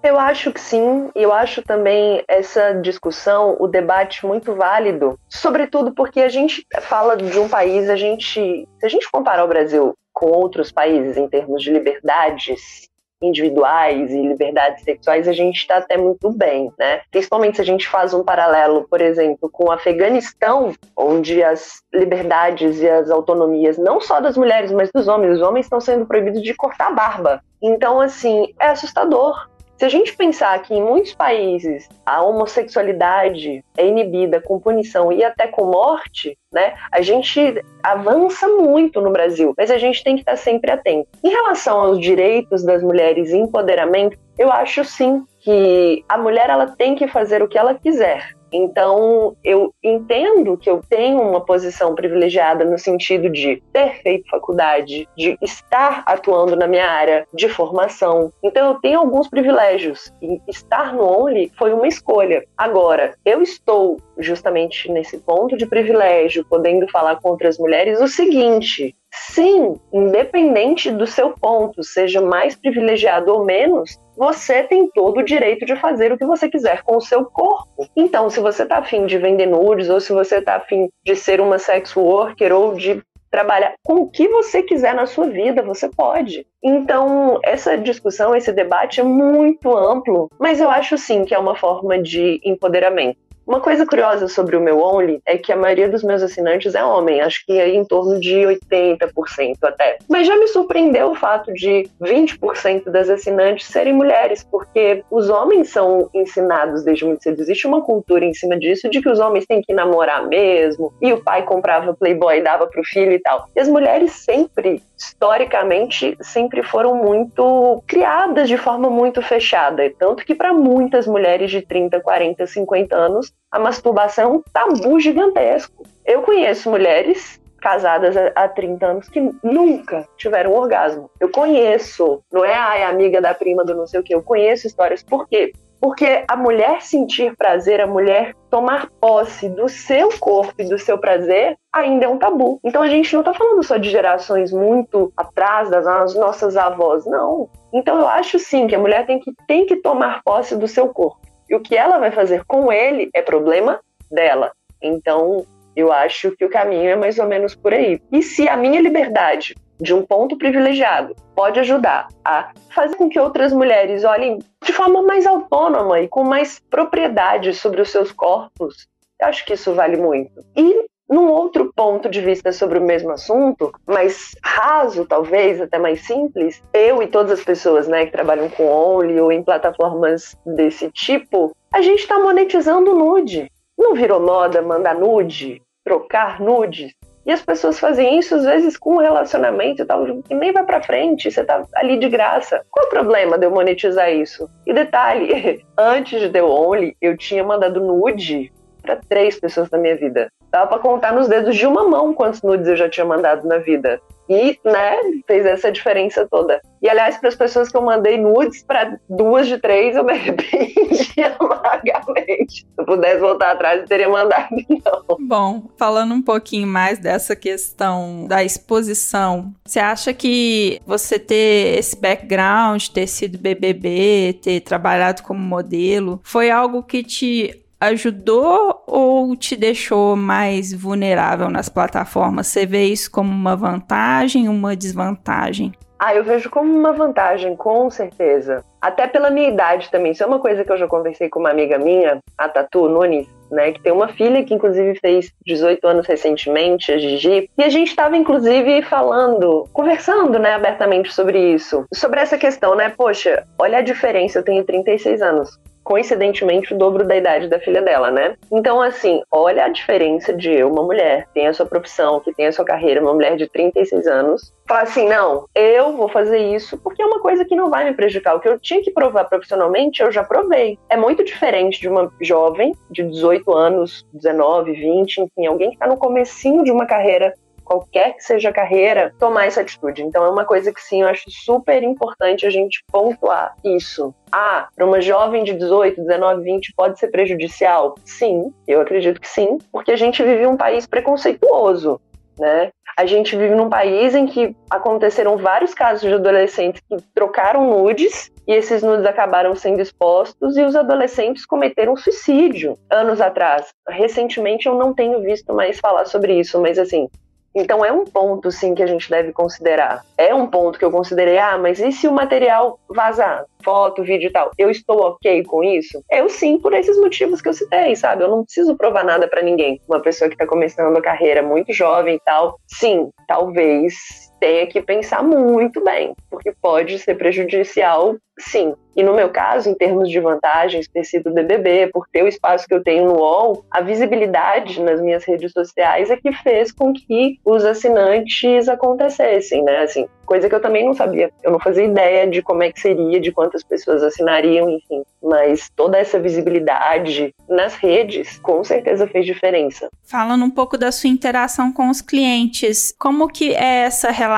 Eu 0.02 0.18
acho 0.18 0.54
que 0.54 0.62
sim, 0.62 1.10
eu 1.14 1.34
acho 1.34 1.62
também 1.62 2.24
essa 2.28 2.74
discussão, 2.74 3.58
o 3.60 3.68
debate 3.68 4.26
muito 4.26 4.56
válido, 4.56 5.20
sobretudo 5.28 5.93
porque 5.93 6.22
a 6.22 6.30
gente 6.30 6.66
fala 6.82 7.18
de 7.18 7.38
um 7.38 7.50
país, 7.50 7.89
a 7.89 7.97
gente, 7.97 8.68
se 8.80 8.86
a 8.86 8.88
gente 8.88 9.12
comparar 9.12 9.43
o 9.43 9.47
Brasil 9.47 9.93
com 10.14 10.28
outros 10.28 10.72
países 10.72 11.18
em 11.18 11.28
termos 11.28 11.62
de 11.62 11.72
liberdades 11.72 12.89
individuais 13.22 14.12
e 14.12 14.22
liberdades 14.22 14.84
sexuais, 14.84 15.28
a 15.28 15.34
gente 15.34 15.58
está 15.58 15.78
até 15.78 15.97
muito 15.97 16.32
bem, 16.32 16.72
né? 16.80 17.02
Principalmente 17.12 17.58
se 17.58 17.62
a 17.62 17.66
gente 17.66 17.88
faz 17.88 18.14
um 18.14 18.24
paralelo, 18.24 18.88
por 18.89 19.02
exemplo, 19.02 19.50
com 19.52 19.66
o 19.66 19.72
Afeganistão, 19.72 20.74
onde 20.95 21.43
as 21.43 21.82
liberdades 21.93 22.80
e 22.80 22.88
as 22.89 23.12
autonomias, 23.12 23.78
não 23.78 24.00
só 24.00 24.22
das 24.22 24.38
mulheres, 24.38 24.72
mas 24.72 24.89
dos 24.93 25.08
homens, 25.10 25.38
os 25.38 25.41
homens 25.41 25.66
estão 25.66 25.82
sendo 25.82 26.06
proibidos 26.06 26.41
de 26.41 26.54
cortar 26.54 26.95
barba. 26.95 27.43
Então, 27.62 28.00
assim, 28.00 28.54
é 28.60 28.68
assustador. 28.68 29.49
Se 29.80 29.86
a 29.86 29.89
gente 29.89 30.13
pensar 30.13 30.61
que 30.61 30.73
em 30.73 30.84
muitos 30.84 31.13
países 31.13 31.88
a 32.05 32.21
homossexualidade 32.21 33.63
é 33.77 33.88
inibida 33.88 34.41
com 34.41 34.59
punição 34.59 35.09
e 35.09 35.23
até 35.23 35.47
com 35.47 35.67
morte, 35.67 36.38
né? 36.51 36.73
A 36.91 37.01
gente 37.01 37.39
avança 37.82 38.45
muito 38.45 38.99
no 38.99 39.09
Brasil, 39.09 39.53
mas 39.57 39.71
a 39.71 39.77
gente 39.77 40.03
tem 40.03 40.15
que 40.15 40.21
estar 40.21 40.36
sempre 40.36 40.69
atento. 40.69 41.07
Em 41.23 41.30
relação 41.30 41.80
aos 41.80 41.97
direitos 41.97 42.61
das 42.61 42.84
mulheres 42.84 43.30
e 43.32 43.38
empoderamento, 43.38 44.19
eu 44.38 44.51
acho 44.51 44.84
sim 44.84 45.23
que 45.39 46.03
a 46.09 46.17
mulher 46.17 46.49
ela 46.49 46.67
tem 46.67 46.93
que 46.93 47.07
fazer 47.07 47.41
o 47.41 47.47
que 47.47 47.57
ela 47.57 47.73
quiser 47.73 48.38
Então, 48.52 49.36
eu 49.43 49.74
entendo 49.84 50.58
que 50.58 50.70
eu 50.70 50.82
tenho 50.89 51.22
uma 51.22 51.41
posição 51.41 51.95
privilegiada 51.95 52.66
no 52.66 52.78
sentido 52.78 53.30
de 53.30 53.62
ter 53.72 54.02
feito 54.02 54.30
faculdade, 54.30 55.08
de 55.18 55.38
estar 55.41 56.04
atuando 56.06 56.56
na 56.56 56.68
minha 56.68 56.89
área 56.89 57.28
de 57.34 57.47
formação. 57.50 58.32
Então, 58.43 58.74
eu 58.74 58.76
tenho 58.82 59.00
alguns 59.00 59.28
privilégios. 59.28 60.12
E 60.22 60.39
estar 60.47 60.93
no 60.93 61.04
Only 61.04 61.52
foi 61.58 61.74
uma 61.74 61.88
escolha. 61.88 62.43
Agora, 62.58 63.16
eu 63.26 63.41
estou 63.41 63.97
justamente 64.18 64.91
nesse 64.91 65.18
ponto 65.20 65.58
de 65.58 65.66
privilégio, 65.66 66.45
podendo 66.45 66.88
falar 66.89 67.18
com 67.18 67.30
outras 67.30 67.58
mulheres, 67.58 68.02
o 68.02 68.08
seguinte: 68.08 68.95
sim, 69.12 69.76
independente 69.93 70.91
do 70.91 71.08
seu 71.08 71.32
ponto, 71.32 71.84
seja 71.84 72.22
mais 72.22 72.56
privilegiado 72.56 73.34
ou 73.34 73.45
menos, 73.45 73.97
você 74.20 74.63
tem 74.63 74.86
todo 74.91 75.22
o 75.22 75.24
direito 75.24 75.65
de 75.65 75.78
fazer 75.78 76.11
o 76.11 76.17
que 76.17 76.26
você 76.26 76.49
quiser 76.49 76.84
com 76.84 76.97
o 76.97 77.01
seu 77.01 77.24
corpo. 77.24 77.88
Então, 77.95 78.30
se 78.30 78.41
você 78.41 78.65
tá 78.65 78.80
afim 78.80 79.05
de 79.05 79.17
vender 79.17 79.45
nudes, 79.45 79.89
ou 79.89 80.01
se 80.01 80.11
você 80.11 80.41
tá 80.41 80.57
afim 80.57 80.89
de 81.05 81.15
ser 81.15 81.39
uma 81.39 81.57
sex 81.57 81.95
worker, 81.95 82.53
ou 82.53 82.76
de 82.76 83.01
trabalhar 83.32 83.76
com 83.82 84.01
o 84.01 84.09
que 84.09 84.28
você 84.28 84.61
quiser 84.61 84.93
na 84.93 85.05
sua 85.05 85.30
vida, 85.30 85.61
você 85.61 85.88
pode. 85.88 86.45
Então, 86.61 87.39
essa 87.45 87.78
discussão, 87.78 88.36
esse 88.36 88.51
debate 88.51 88.99
é 88.99 89.03
muito 89.03 89.74
amplo, 89.78 90.30
mas 90.38 90.59
eu 90.59 90.70
acho 90.70 90.97
sim 90.97 91.24
que 91.24 91.34
é 91.34 91.39
uma 91.39 91.55
forma 91.55 91.97
de 91.97 92.41
empoderamento. 92.43 93.28
Uma 93.50 93.60
coisa 93.60 93.84
curiosa 93.84 94.28
sobre 94.28 94.56
o 94.56 94.62
meu 94.62 94.80
Only 94.80 95.24
é 95.26 95.36
que 95.36 95.52
a 95.52 95.56
maioria 95.56 95.89
dos 95.89 96.04
meus 96.04 96.22
assinantes 96.22 96.76
é 96.76 96.84
homem, 96.84 97.20
acho 97.20 97.43
que 97.47 97.54
é 97.54 97.68
em 97.68 97.84
torno 97.84 98.20
de 98.20 98.36
80% 98.41 99.58
até. 99.64 99.97
Mas 100.08 100.28
já 100.28 100.38
me 100.38 100.47
surpreendeu 100.50 101.10
o 101.10 101.16
fato 101.16 101.52
de 101.52 101.89
20% 102.00 102.91
das 102.91 103.10
assinantes 103.10 103.66
serem 103.66 103.91
mulheres, 103.91 104.43
porque 104.52 105.04
os 105.10 105.32
homens 105.32 105.70
são 105.70 106.12
ensinados 106.14 106.84
desde 106.84 107.06
muito 107.06 107.24
cedo. 107.24 107.41
Existe 107.41 107.66
uma 107.66 107.82
cultura 107.82 108.24
em 108.24 108.36
cima 108.36 108.56
disso 108.56 108.88
de 108.88 109.02
que 109.02 109.10
os 109.10 109.18
homens 109.18 109.47
têm 109.47 109.64
que 109.64 109.74
namorar 109.74 110.28
mesmo, 110.28 110.93
e 111.02 111.12
o 111.12 111.24
pai 111.24 111.41
comprava 111.41 111.95
Playboy 111.95 112.38
e 112.38 112.43
dava 112.43 112.68
pro 112.68 112.84
filho 112.84 113.14
e 113.14 113.20
tal. 113.20 113.47
E 113.56 113.60
as 113.60 113.68
mulheres 113.68 114.12
sempre 114.12 114.80
historicamente 114.95 116.18
sempre 116.22 116.62
foram 116.62 116.93
muito 116.93 117.82
criadas 117.88 118.50
de 118.50 118.58
forma 118.58 118.89
muito 118.89 119.22
fechada, 119.22 119.89
tanto 119.97 120.26
que 120.26 120.36
para 120.36 120.54
muitas 120.54 121.08
mulheres 121.08 121.50
de 121.50 121.62
30, 121.62 122.02
40, 122.02 122.45
50 122.45 122.95
anos, 122.95 123.34
a 123.52 123.60
masturbação 123.60 124.24
é 124.24 124.28
um 124.28 124.42
tabu 124.54 125.00
gigantesco. 125.00 125.84
Eu 126.06 126.22
conheço 126.22 126.70
mulheres 126.70 127.40
casadas 127.60 128.16
há 128.36 128.48
30 128.48 128.86
anos 128.86 129.10
que 129.10 129.20
nunca 129.44 130.08
tiveram 130.18 130.54
orgasmo. 130.54 131.10
Eu 131.20 131.30
conheço, 131.30 132.22
não 132.32 132.46
é 132.46 132.54
a 132.54 132.90
amiga 132.90 133.22
da 133.22 133.34
prima 133.34 133.66
do 133.66 133.76
não 133.76 133.86
sei 133.86 134.00
o 134.00 134.04
que, 134.04 134.16
eu 134.16 134.24
conheço 134.24 134.68
histórias. 134.68 135.04
Por 135.04 135.28
quê? 135.28 135.52
Porque 135.80 136.26
a 136.28 136.36
mulher 136.36 136.82
sentir 136.82 137.36
prazer, 137.38 137.80
a 137.80 137.88
mulher 137.88 138.36
tomar 138.50 138.90
posse 139.00 139.48
do 139.48 139.70
seu 139.70 140.10
corpo 140.20 140.54
e 140.60 140.68
do 140.68 140.78
seu 140.78 140.98
prazer 140.98 141.58
ainda 141.72 142.06
é 142.06 142.08
um 142.10 142.18
tabu. 142.18 142.60
Então 142.64 142.82
a 142.82 142.88
gente 142.88 143.14
não 143.14 143.22
está 143.22 143.34
falando 143.34 143.64
só 143.64 143.78
de 143.78 143.90
gerações 143.90 144.52
muito 144.52 145.12
atrás 145.16 145.70
das 145.70 145.86
nossas 146.16 146.58
avós, 146.58 147.06
não. 147.06 147.50
Então 147.74 147.98
eu 147.98 148.08
acho 148.08 148.38
sim 148.40 148.68
que 148.68 148.76
a 148.76 148.80
mulher 148.80 149.06
tem 149.06 149.20
que, 149.20 149.32
tem 149.48 149.66
que 149.66 149.78
tomar 149.78 150.22
posse 150.24 150.56
do 150.56 150.68
seu 150.68 150.90
corpo. 150.90 151.28
E 151.50 151.56
o 151.56 151.60
que 151.60 151.76
ela 151.76 151.97
vai 151.97 152.12
fazer 152.12 152.43
com 152.45 152.72
ele 152.72 153.10
é 153.14 153.22
problema 153.22 153.80
dela. 154.12 154.52
Então 154.82 155.45
eu 155.76 155.91
acho 155.91 156.32
que 156.32 156.45
o 156.45 156.50
caminho 156.50 156.89
é 156.89 156.95
mais 156.95 157.18
ou 157.20 157.28
menos 157.28 157.56
por 157.56 157.74
aí. 157.74 158.02
E 158.12 158.22
se 158.22 158.47
a 158.47 158.58
minha 158.58 158.82
liberdade 158.82 159.56
de 159.80 159.93
um 159.93 160.06
ponto 160.06 160.38
privilegiado 160.38 161.16
pode 161.34 161.60
ajudar 161.60 162.08
a 162.24 162.52
fazer 162.70 162.95
com 162.95 163.10
que 163.10 163.20
outras 163.20 163.54
mulheres 163.54 164.04
olhem 164.04 164.39
de 164.64 164.74
forma 164.74 165.02
mais 165.02 165.26
autônoma 165.26 166.02
e 166.02 166.08
com 166.08 166.24
mais 166.24 166.60
propriedade 166.70 167.54
sobre 167.54 167.82
os 167.82 167.89
seus 167.89 168.12
corpos. 168.12 168.88
Eu 169.22 169.28
acho 169.28 169.45
que 169.45 169.54
isso 169.54 169.74
vale 169.74 169.97
muito. 169.97 170.43
E 170.56 170.86
num 171.10 171.32
outro 171.32 171.74
ponto 171.76 172.07
de 172.07 172.22
vista 172.22 172.51
sobre 172.51 172.78
o 172.78 172.84
mesmo 172.84 173.12
assunto, 173.12 173.74
mais 173.88 174.36
raso, 174.43 175.05
talvez, 175.05 175.60
até 175.60 175.80
mais 175.80 176.05
simples, 176.05 176.64
eu 176.72 177.01
e 177.01 177.07
todas 177.07 177.39
as 177.39 177.43
pessoas 177.43 177.88
né, 177.88 178.05
que 178.05 178.12
trabalham 178.12 178.47
com 178.49 178.68
Only 178.68 179.20
ou 179.20 179.32
em 179.32 179.41
plataformas 179.41 180.38
desse 180.45 180.91
tipo, 180.91 181.51
a 181.74 181.82
gente 181.82 182.01
está 182.01 182.20
monetizando 182.20 182.93
nude. 182.93 183.51
Não 183.78 183.95
virou 183.95 184.20
moda 184.20 184.62
mandar 184.62 184.93
nude, 184.93 185.62
trocar 185.84 186.39
nudes? 186.39 186.93
E 187.26 187.32
as 187.32 187.41
pessoas 187.41 187.80
fazem 187.80 188.18
isso, 188.18 188.36
às 188.36 188.43
vezes, 188.43 188.78
com 188.78 188.95
um 188.95 188.99
relacionamento 188.99 189.82
e 189.82 189.86
tal, 189.86 190.05
que 190.24 190.34
nem 190.34 190.51
vai 190.51 190.64
pra 190.64 190.82
frente, 190.82 191.32
você 191.32 191.43
tá 191.43 191.64
ali 191.76 191.97
de 191.97 192.10
graça. 192.10 192.66
Qual 192.72 192.86
o 192.88 192.89
problema 192.89 193.38
de 193.38 193.45
eu 193.45 193.51
monetizar 193.51 194.12
isso? 194.12 194.49
E 194.66 194.74
detalhe, 194.74 195.64
antes 195.78 196.20
de 196.20 196.30
The 196.30 196.43
Only, 196.43 196.95
eu 197.01 197.18
tinha 197.18 197.43
mandado 197.43 197.80
nude 197.80 198.51
para 198.82 198.95
três 199.07 199.39
pessoas 199.39 199.70
na 199.70 199.78
minha 199.78 199.95
vida. 199.95 200.32
Dava 200.52 200.68
pra 200.68 200.80
contar 200.80 201.14
nos 201.14 201.28
dedos 201.28 201.56
de 201.56 201.66
uma 201.66 201.88
mão 201.88 202.14
quantos 202.14 202.41
nudes 202.41 202.68
eu 202.68 202.76
já 202.76 202.89
tinha 202.89 203.06
mandado 203.06 203.47
na 203.47 203.58
vida. 203.58 204.02
E, 204.30 204.60
né, 204.64 204.95
fez 205.26 205.43
essa 205.43 205.72
diferença 205.72 206.28
toda. 206.30 206.62
E, 206.84 206.88
aliás, 206.88 207.18
para 207.18 207.30
as 207.30 207.36
pessoas 207.36 207.70
que 207.70 207.76
eu 207.76 207.82
mandei 207.82 208.16
nudes, 208.16 208.62
para 208.62 209.00
duas 209.10 209.47
de 209.47 209.58
três, 209.58 209.95
eu 209.95 210.04
me 210.04 210.14
arrependi 210.14 211.14
amargamente. 211.39 212.62
Se 212.62 212.68
eu 212.78 212.86
pudesse 212.86 213.20
voltar 213.20 213.52
atrás, 213.52 213.82
eu 213.82 213.88
teria 213.88 214.08
mandado, 214.08 214.47
não. 214.70 215.18
Bom, 215.20 215.64
falando 215.78 216.14
um 216.14 216.22
pouquinho 216.22 216.68
mais 216.68 217.00
dessa 217.00 217.36
questão 217.36 218.28
da 218.28 218.43
exposição, 218.43 219.52
você 219.66 219.80
acha 219.80 220.14
que 220.14 220.80
você 220.86 221.18
ter 221.18 221.80
esse 221.80 222.00
background, 222.00 222.88
ter 222.89 223.08
sido 223.08 223.39
BBB, 223.39 224.38
ter 224.43 224.60
trabalhado 224.62 225.24
como 225.24 225.39
modelo, 225.39 226.22
foi 226.24 226.52
algo 226.52 226.84
que 226.84 227.02
te 227.02 227.66
ajudou 227.80 228.84
ou 228.86 229.36
te 229.36 229.55
deixou 229.55 230.15
mais 230.15 230.73
vulnerável 230.73 231.49
nas 231.49 231.69
plataformas? 231.69 232.47
Você 232.47 232.65
vê 232.65 232.86
isso 232.86 233.09
como 233.09 233.32
uma 233.32 233.55
vantagem, 233.55 234.49
uma 234.49 234.75
desvantagem? 234.75 235.71
Ah, 235.97 236.15
eu 236.15 236.23
vejo 236.23 236.49
como 236.49 236.73
uma 236.73 236.93
vantagem, 236.93 237.57
com 237.57 237.89
certeza. 237.89 238.63
Até 238.80 239.05
pela 239.05 239.30
minha 239.30 239.49
idade 239.49 239.91
também. 239.91 240.13
Isso 240.13 240.23
é 240.23 240.25
uma 240.25 240.39
coisa 240.39 240.63
que 240.63 240.71
eu 240.71 240.77
já 240.77 240.88
conversei 240.88 241.27
com 241.27 241.39
uma 241.39 241.49
amiga 241.49 241.77
minha, 241.77 242.19
a 242.38 242.47
Tatu 242.47 242.88
Nunes, 242.88 243.27
né, 243.51 243.73
que 243.73 243.82
tem 243.82 243.91
uma 243.91 244.07
filha 244.07 244.43
que 244.43 244.53
inclusive 244.53 244.97
fez 244.99 245.34
18 245.45 245.86
anos 245.86 246.07
recentemente, 246.07 246.91
a 246.91 246.97
Gigi, 246.97 247.49
e 247.57 247.63
a 247.63 247.69
gente 247.69 247.89
estava 247.89 248.15
inclusive 248.15 248.82
falando, 248.84 249.67
conversando, 249.73 250.39
né, 250.39 250.53
abertamente 250.53 251.11
sobre 251.11 251.53
isso, 251.53 251.84
sobre 251.93 252.21
essa 252.21 252.38
questão, 252.38 252.75
né, 252.75 252.89
poxa, 252.89 253.43
olha 253.59 253.80
a 253.80 253.82
diferença, 253.82 254.39
eu 254.39 254.43
tenho 254.43 254.63
36 254.63 255.21
anos 255.21 255.59
coincidentemente 255.90 256.72
o 256.72 256.78
dobro 256.78 257.04
da 257.04 257.18
idade 257.18 257.48
da 257.48 257.60
filha 257.60 257.82
dela, 257.82 258.12
né? 258.12 258.36
Então, 258.52 258.80
assim, 258.80 259.24
olha 259.32 259.66
a 259.66 259.70
diferença 259.70 260.32
de 260.32 260.64
uma 260.64 260.84
mulher, 260.84 261.26
que 261.26 261.34
tem 261.34 261.48
a 261.48 261.54
sua 261.54 261.66
profissão, 261.66 262.20
que 262.20 262.32
tem 262.32 262.46
a 262.46 262.52
sua 262.52 262.64
carreira, 262.64 263.02
uma 263.02 263.12
mulher 263.12 263.36
de 263.36 263.50
36 263.50 264.06
anos, 264.06 264.54
falar 264.68 264.84
assim, 264.84 265.10
não, 265.10 265.46
eu 265.56 265.98
vou 265.98 266.08
fazer 266.08 266.38
isso 266.38 266.78
porque 266.78 267.02
é 267.02 267.06
uma 267.08 267.20
coisa 267.20 267.44
que 267.44 267.56
não 267.56 267.72
vai 267.72 267.86
me 267.86 267.96
prejudicar. 267.96 268.36
O 268.36 268.40
que 268.40 268.48
eu 268.48 268.60
tinha 268.60 268.84
que 268.84 268.92
provar 268.92 269.26
profissionalmente, 269.26 270.04
eu 270.04 270.12
já 270.12 270.24
provei. 270.24 270.78
É 270.88 270.96
muito 270.96 271.24
diferente 271.24 271.82
de 271.82 271.90
uma 271.90 272.14
jovem 272.22 272.76
de 272.92 273.02
18 273.02 273.52
anos, 273.52 274.06
19, 274.14 274.74
20, 274.74 275.22
enfim, 275.22 275.48
alguém 275.48 275.70
que 275.70 275.76
está 275.76 275.88
no 275.88 275.98
comecinho 275.98 276.64
de 276.64 276.72
uma 276.72 276.86
carreira 276.86 277.34
qualquer 277.70 278.15
que 278.15 278.24
seja 278.24 278.49
a 278.49 278.53
carreira, 278.53 279.13
tomar 279.20 279.45
essa 279.45 279.61
atitude. 279.61 280.01
Então 280.01 280.26
é 280.26 280.30
uma 280.30 280.43
coisa 280.43 280.74
que 280.74 280.82
sim, 280.82 281.03
eu 281.03 281.07
acho 281.07 281.30
super 281.30 281.84
importante 281.84 282.47
a 282.47 282.49
gente 282.49 282.84
pontuar 282.91 283.53
isso. 283.63 284.13
Ah, 284.32 284.67
para 284.76 284.86
uma 284.86 284.99
jovem 284.99 285.43
de 285.43 285.53
18, 285.53 286.01
19, 286.01 286.41
20 286.41 286.74
pode 286.76 286.99
ser 286.99 287.09
prejudicial? 287.09 287.93
Sim, 288.03 288.51
eu 288.67 288.82
acredito 288.82 289.22
que 289.22 289.28
sim, 289.28 289.59
porque 289.72 289.91
a 289.91 289.95
gente 289.95 290.24
vive 290.24 290.47
um 290.47 290.57
país 290.57 290.88
preconceituoso. 290.88 292.01
Né? 292.39 292.72
A 292.97 293.05
gente 293.05 293.36
vive 293.36 293.53
num 293.53 293.70
país 293.70 294.15
em 294.15 294.26
que 294.26 294.55
aconteceram 294.70 295.38
vários 295.38 295.74
casos 295.74 296.07
de 296.07 296.13
adolescentes 296.13 296.82
que 296.89 296.95
trocaram 297.13 297.70
nudes 297.70 298.32
e 298.47 298.53
esses 298.53 298.82
nudes 298.82 299.05
acabaram 299.05 299.53
sendo 299.55 299.82
expostos 299.82 300.55
e 300.55 300.63
os 300.63 300.76
adolescentes 300.76 301.45
cometeram 301.45 301.97
suicídio 301.97 302.80
anos 302.89 303.20
atrás. 303.20 303.67
Recentemente 303.88 304.67
eu 304.67 304.76
não 304.76 304.93
tenho 304.93 305.22
visto 305.22 305.53
mais 305.53 305.80
falar 305.80 306.05
sobre 306.05 306.39
isso, 306.39 306.59
mas 306.61 306.80
assim, 306.80 307.09
então 307.54 307.84
é 307.84 307.91
um 307.91 308.06
ponto, 308.06 308.52
sim, 308.52 308.76
que 308.76 308.84
a 308.84 308.88
gente 308.88 309.10
deve 309.10 309.32
considerar. 309.32 310.04
É 310.18 310.34
um 310.34 310.47
ponto 310.47 310.78
que 310.78 310.86
eu 310.86 310.91
considerei, 310.91 311.38
ah, 311.38 311.58
mas 311.58 311.80
e 311.80 311.91
se 311.91 312.08
o 312.08 312.12
material 312.12 312.80
vazar? 312.88 313.45
Foto, 313.64 314.04
vídeo 314.04 314.28
e 314.28 314.32
tal. 314.32 314.52
Eu 314.58 314.70
estou 314.70 315.02
ok 315.02 315.43
com 315.43 315.64
isso? 315.64 316.02
Eu 316.10 316.30
sim, 316.30 316.58
por 316.58 316.74
esses 316.74 316.97
motivos 316.97 317.41
que 317.41 317.50
eu 317.50 317.54
citei, 317.54 317.95
sabe? 317.95 318.24
Eu 318.24 318.30
não 318.30 318.43
preciso 318.43 318.78
provar 318.78 319.04
nada 319.04 319.28
para 319.28 319.41
ninguém. 319.41 319.82
Uma 319.88 320.00
pessoa 320.00 320.30
que 320.30 320.36
está 320.36 320.45
começando 320.45 320.95
a 320.95 321.02
carreira 321.02 321.41
muito 321.41 321.74
jovem 321.74 322.16
e 322.16 322.20
tal, 322.20 322.60
sim, 322.68 323.10
talvez 323.28 324.28
tenha 324.40 324.68
que 324.68 324.82
pensar 324.82 325.24
muito 325.24 325.84
bem, 325.84 326.16
porque 326.30 326.54
pode 326.62 326.98
ser 327.00 327.16
prejudicial, 327.16 328.16
sim. 328.38 328.74
E 328.96 329.04
no 329.04 329.14
meu 329.14 329.30
caso, 329.30 329.70
em 329.70 329.76
termos 329.76 330.10
de 330.10 330.20
vantagens, 330.20 330.88
ter 330.88 331.04
sido 331.04 331.32
BBB, 331.32 331.88
por 331.88 332.08
ter 332.12 332.24
o 332.24 332.28
espaço 332.28 332.68
que 332.68 332.74
eu 332.74 332.84
tenho 332.84 333.06
no 333.06 333.18
UOL, 333.18 333.64
a 333.72 333.82
visibilidade 333.82 334.82
nas 334.82 335.00
minhas 335.00 335.24
redes 335.24 335.52
sociais 335.54 336.10
é 336.10 336.18
que 336.18 336.34
fez 336.34 336.72
com 336.72 336.92
que 336.92 337.40
os 337.46 337.64
assinantes 337.64 338.68
acontecessem, 338.68 339.64
né? 339.64 339.84
Assim, 339.84 340.06
coisa 340.26 340.50
que 340.50 340.56
eu 340.56 340.62
também 340.62 340.86
não 340.86 340.94
sabia. 340.94 341.32
Eu 341.42 341.52
não 341.52 341.60
fazia 341.60 341.86
ideia 341.86 342.28
de 342.28 342.42
como 342.42 342.62
é 342.62 342.72
que 342.72 342.80
seria, 342.80 343.20
de 343.20 343.32
quantas 343.32 343.64
pessoas 343.64 344.04
assinariam, 344.04 344.70
enfim. 344.70 345.04
Mas 345.24 345.70
toda 345.76 345.98
essa 345.98 346.20
visibilidade 346.20 347.34
nas 347.48 347.76
redes, 347.76 348.38
com 348.40 348.64
certeza 348.64 349.08
fez 349.08 349.26
diferença. 349.26 349.90
Falando 350.04 350.44
um 350.44 350.52
pouco 350.52 350.78
da 350.78 350.92
sua 350.92 351.10
interação 351.10 351.72
com 351.72 351.90
os 351.90 352.02
clientes, 352.02 352.94
como 353.00 353.28
que 353.28 353.54
é 353.54 353.84
essa 353.84 354.12
relação? 354.12 354.28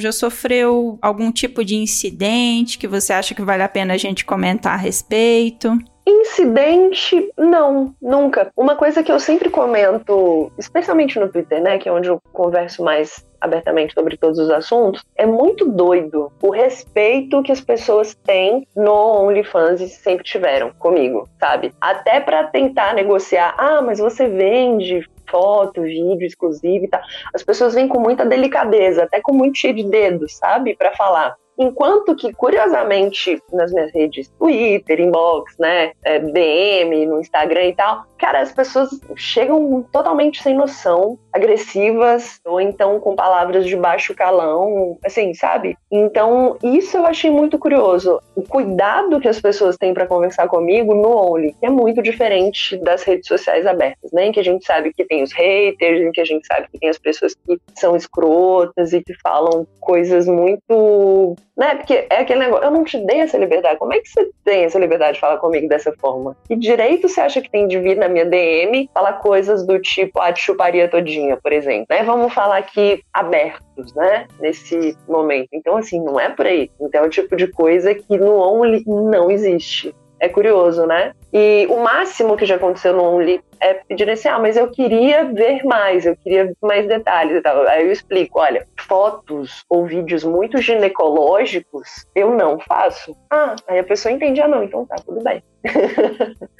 Já 0.00 0.12
sofreu 0.12 0.98
algum 1.00 1.30
tipo 1.30 1.64
de 1.64 1.76
incidente 1.76 2.78
que 2.78 2.88
você 2.88 3.12
acha 3.12 3.34
que 3.34 3.42
vale 3.42 3.62
a 3.62 3.68
pena 3.68 3.94
a 3.94 3.98
gente 3.98 4.24
comentar 4.24 4.74
a 4.74 4.76
respeito? 4.76 5.76
Incidente, 6.08 7.32
não, 7.36 7.92
nunca. 8.00 8.52
Uma 8.56 8.76
coisa 8.76 9.02
que 9.02 9.10
eu 9.10 9.18
sempre 9.18 9.50
comento, 9.50 10.52
especialmente 10.56 11.18
no 11.18 11.28
Twitter, 11.28 11.60
né, 11.60 11.78
que 11.78 11.88
é 11.88 11.92
onde 11.92 12.08
eu 12.08 12.22
converso 12.32 12.84
mais 12.84 13.26
abertamente 13.40 13.92
sobre 13.92 14.16
todos 14.16 14.38
os 14.38 14.48
assuntos, 14.50 15.04
é 15.16 15.26
muito 15.26 15.68
doido 15.68 16.32
o 16.40 16.50
respeito 16.50 17.42
que 17.42 17.50
as 17.50 17.60
pessoas 17.60 18.14
têm 18.14 18.66
no 18.76 18.92
OnlyFans 18.92 19.80
e 19.80 19.88
sempre 19.88 20.24
tiveram 20.24 20.70
comigo, 20.78 21.28
sabe? 21.40 21.72
Até 21.80 22.20
para 22.20 22.44
tentar 22.44 22.94
negociar, 22.94 23.54
ah, 23.58 23.82
mas 23.82 23.98
você 23.98 24.28
vende 24.28 25.08
foto, 25.30 25.82
vídeo 25.82 26.26
exclusivo 26.26 26.84
e 26.84 26.88
tal. 26.88 27.00
As 27.34 27.42
pessoas 27.42 27.74
vêm 27.74 27.88
com 27.88 28.00
muita 28.00 28.24
delicadeza, 28.24 29.04
até 29.04 29.20
com 29.20 29.32
muito 29.32 29.58
cheio 29.58 29.74
de 29.74 29.84
dedos, 29.84 30.36
sabe, 30.36 30.76
para 30.76 30.94
falar. 30.94 31.36
Enquanto 31.58 32.14
que, 32.14 32.34
curiosamente, 32.34 33.42
nas 33.50 33.72
minhas 33.72 33.90
redes, 33.92 34.28
Twitter, 34.38 35.00
inbox, 35.00 35.56
né, 35.58 35.92
é, 36.04 36.18
DM, 36.18 37.06
no 37.06 37.20
Instagram 37.20 37.64
e 37.64 37.74
tal, 37.74 38.04
cara, 38.18 38.40
as 38.40 38.52
pessoas 38.52 38.90
chegam 39.14 39.82
totalmente 39.92 40.42
sem 40.42 40.54
noção, 40.54 41.18
agressivas, 41.32 42.40
ou 42.44 42.60
então 42.60 42.98
com 43.00 43.14
palavras 43.14 43.66
de 43.66 43.76
baixo 43.76 44.14
calão, 44.14 44.98
assim, 45.04 45.34
sabe? 45.34 45.76
Então, 45.90 46.56
isso 46.62 46.96
eu 46.96 47.06
achei 47.06 47.30
muito 47.30 47.58
curioso. 47.58 48.20
O 48.34 48.42
cuidado 48.42 49.20
que 49.20 49.28
as 49.28 49.40
pessoas 49.40 49.76
têm 49.76 49.92
para 49.92 50.06
conversar 50.06 50.48
comigo 50.48 50.94
no 50.94 51.08
Only, 51.08 51.54
que 51.58 51.66
é 51.66 51.70
muito 51.70 52.02
diferente 52.02 52.76
das 52.78 53.02
redes 53.02 53.28
sociais 53.28 53.66
abertas, 53.66 54.10
né? 54.12 54.26
Em 54.26 54.32
que 54.32 54.40
a 54.40 54.44
gente 54.44 54.64
sabe 54.64 54.92
que 54.92 55.04
tem 55.04 55.22
os 55.22 55.32
haters, 55.32 56.00
em 56.00 56.12
que 56.12 56.20
a 56.20 56.24
gente 56.24 56.46
sabe 56.46 56.68
que 56.72 56.78
tem 56.78 56.88
as 56.88 56.98
pessoas 56.98 57.34
que 57.34 57.58
são 57.74 57.96
escrotas 57.96 58.92
e 58.92 59.02
que 59.02 59.14
falam 59.22 59.66
coisas 59.80 60.26
muito 60.26 61.36
né? 61.56 61.74
Porque 61.76 62.06
é 62.10 62.20
aquele 62.20 62.40
negócio, 62.40 62.66
eu 62.66 62.70
não 62.70 62.84
te 62.84 62.98
dei 62.98 63.20
essa 63.20 63.38
liberdade. 63.38 63.78
Como 63.78 63.92
é 63.92 64.00
que 64.00 64.08
você 64.08 64.28
tem 64.44 64.64
essa 64.64 64.78
liberdade 64.78 65.14
de 65.14 65.20
falar 65.20 65.38
comigo 65.38 65.66
dessa 65.68 65.92
forma? 65.98 66.36
Que 66.46 66.54
direito 66.54 67.08
você 67.08 67.20
acha 67.20 67.40
que 67.40 67.50
tem 67.50 67.66
de 67.66 67.78
vir 67.78 67.96
na 67.96 68.05
minha 68.08 68.24
DM 68.24 68.88
falar 68.92 69.14
coisas 69.14 69.66
do 69.66 69.78
tipo 69.80 70.20
ah, 70.20 70.34
chuparia 70.34 70.88
todinha, 70.88 71.36
por 71.36 71.52
exemplo? 71.52 71.86
Né? 71.90 72.02
Vamos 72.02 72.32
falar 72.32 72.58
aqui 72.58 73.02
abertos, 73.12 73.94
né? 73.94 74.26
Nesse 74.40 74.96
momento. 75.08 75.48
Então, 75.52 75.76
assim, 75.76 76.02
não 76.02 76.18
é 76.18 76.28
por 76.28 76.46
aí. 76.46 76.70
Então 76.80 77.04
é 77.04 77.06
o 77.06 77.10
tipo 77.10 77.36
de 77.36 77.46
coisa 77.48 77.94
que 77.94 78.18
no 78.18 78.34
Only 78.36 78.84
não 78.86 79.30
existe. 79.30 79.94
É 80.18 80.28
curioso, 80.28 80.86
né? 80.86 81.12
E 81.32 81.66
o 81.68 81.78
máximo 81.80 82.36
que 82.36 82.46
já 82.46 82.56
aconteceu 82.56 82.94
no 82.94 83.02
Only 83.02 83.42
é 83.60 83.74
pedir 83.74 84.08
assim, 84.08 84.28
ah, 84.28 84.38
mas 84.38 84.56
eu 84.56 84.70
queria 84.70 85.24
ver 85.24 85.62
mais, 85.64 86.06
eu 86.06 86.16
queria 86.16 86.52
mais 86.62 86.86
detalhes 86.86 87.36
e 87.36 87.40
tal. 87.42 87.66
Aí 87.68 87.84
eu 87.84 87.92
explico, 87.92 88.40
olha, 88.40 88.66
fotos 88.78 89.64
ou 89.68 89.84
vídeos 89.84 90.24
muito 90.24 90.58
ginecológicos 90.58 92.06
eu 92.14 92.34
não 92.34 92.58
faço. 92.60 93.14
Ah, 93.30 93.54
aí 93.68 93.78
a 93.78 93.84
pessoa 93.84 94.12
entende, 94.12 94.40
ah, 94.40 94.48
não, 94.48 94.64
então 94.64 94.86
tá, 94.86 94.96
tudo 94.96 95.22
bem. 95.22 95.42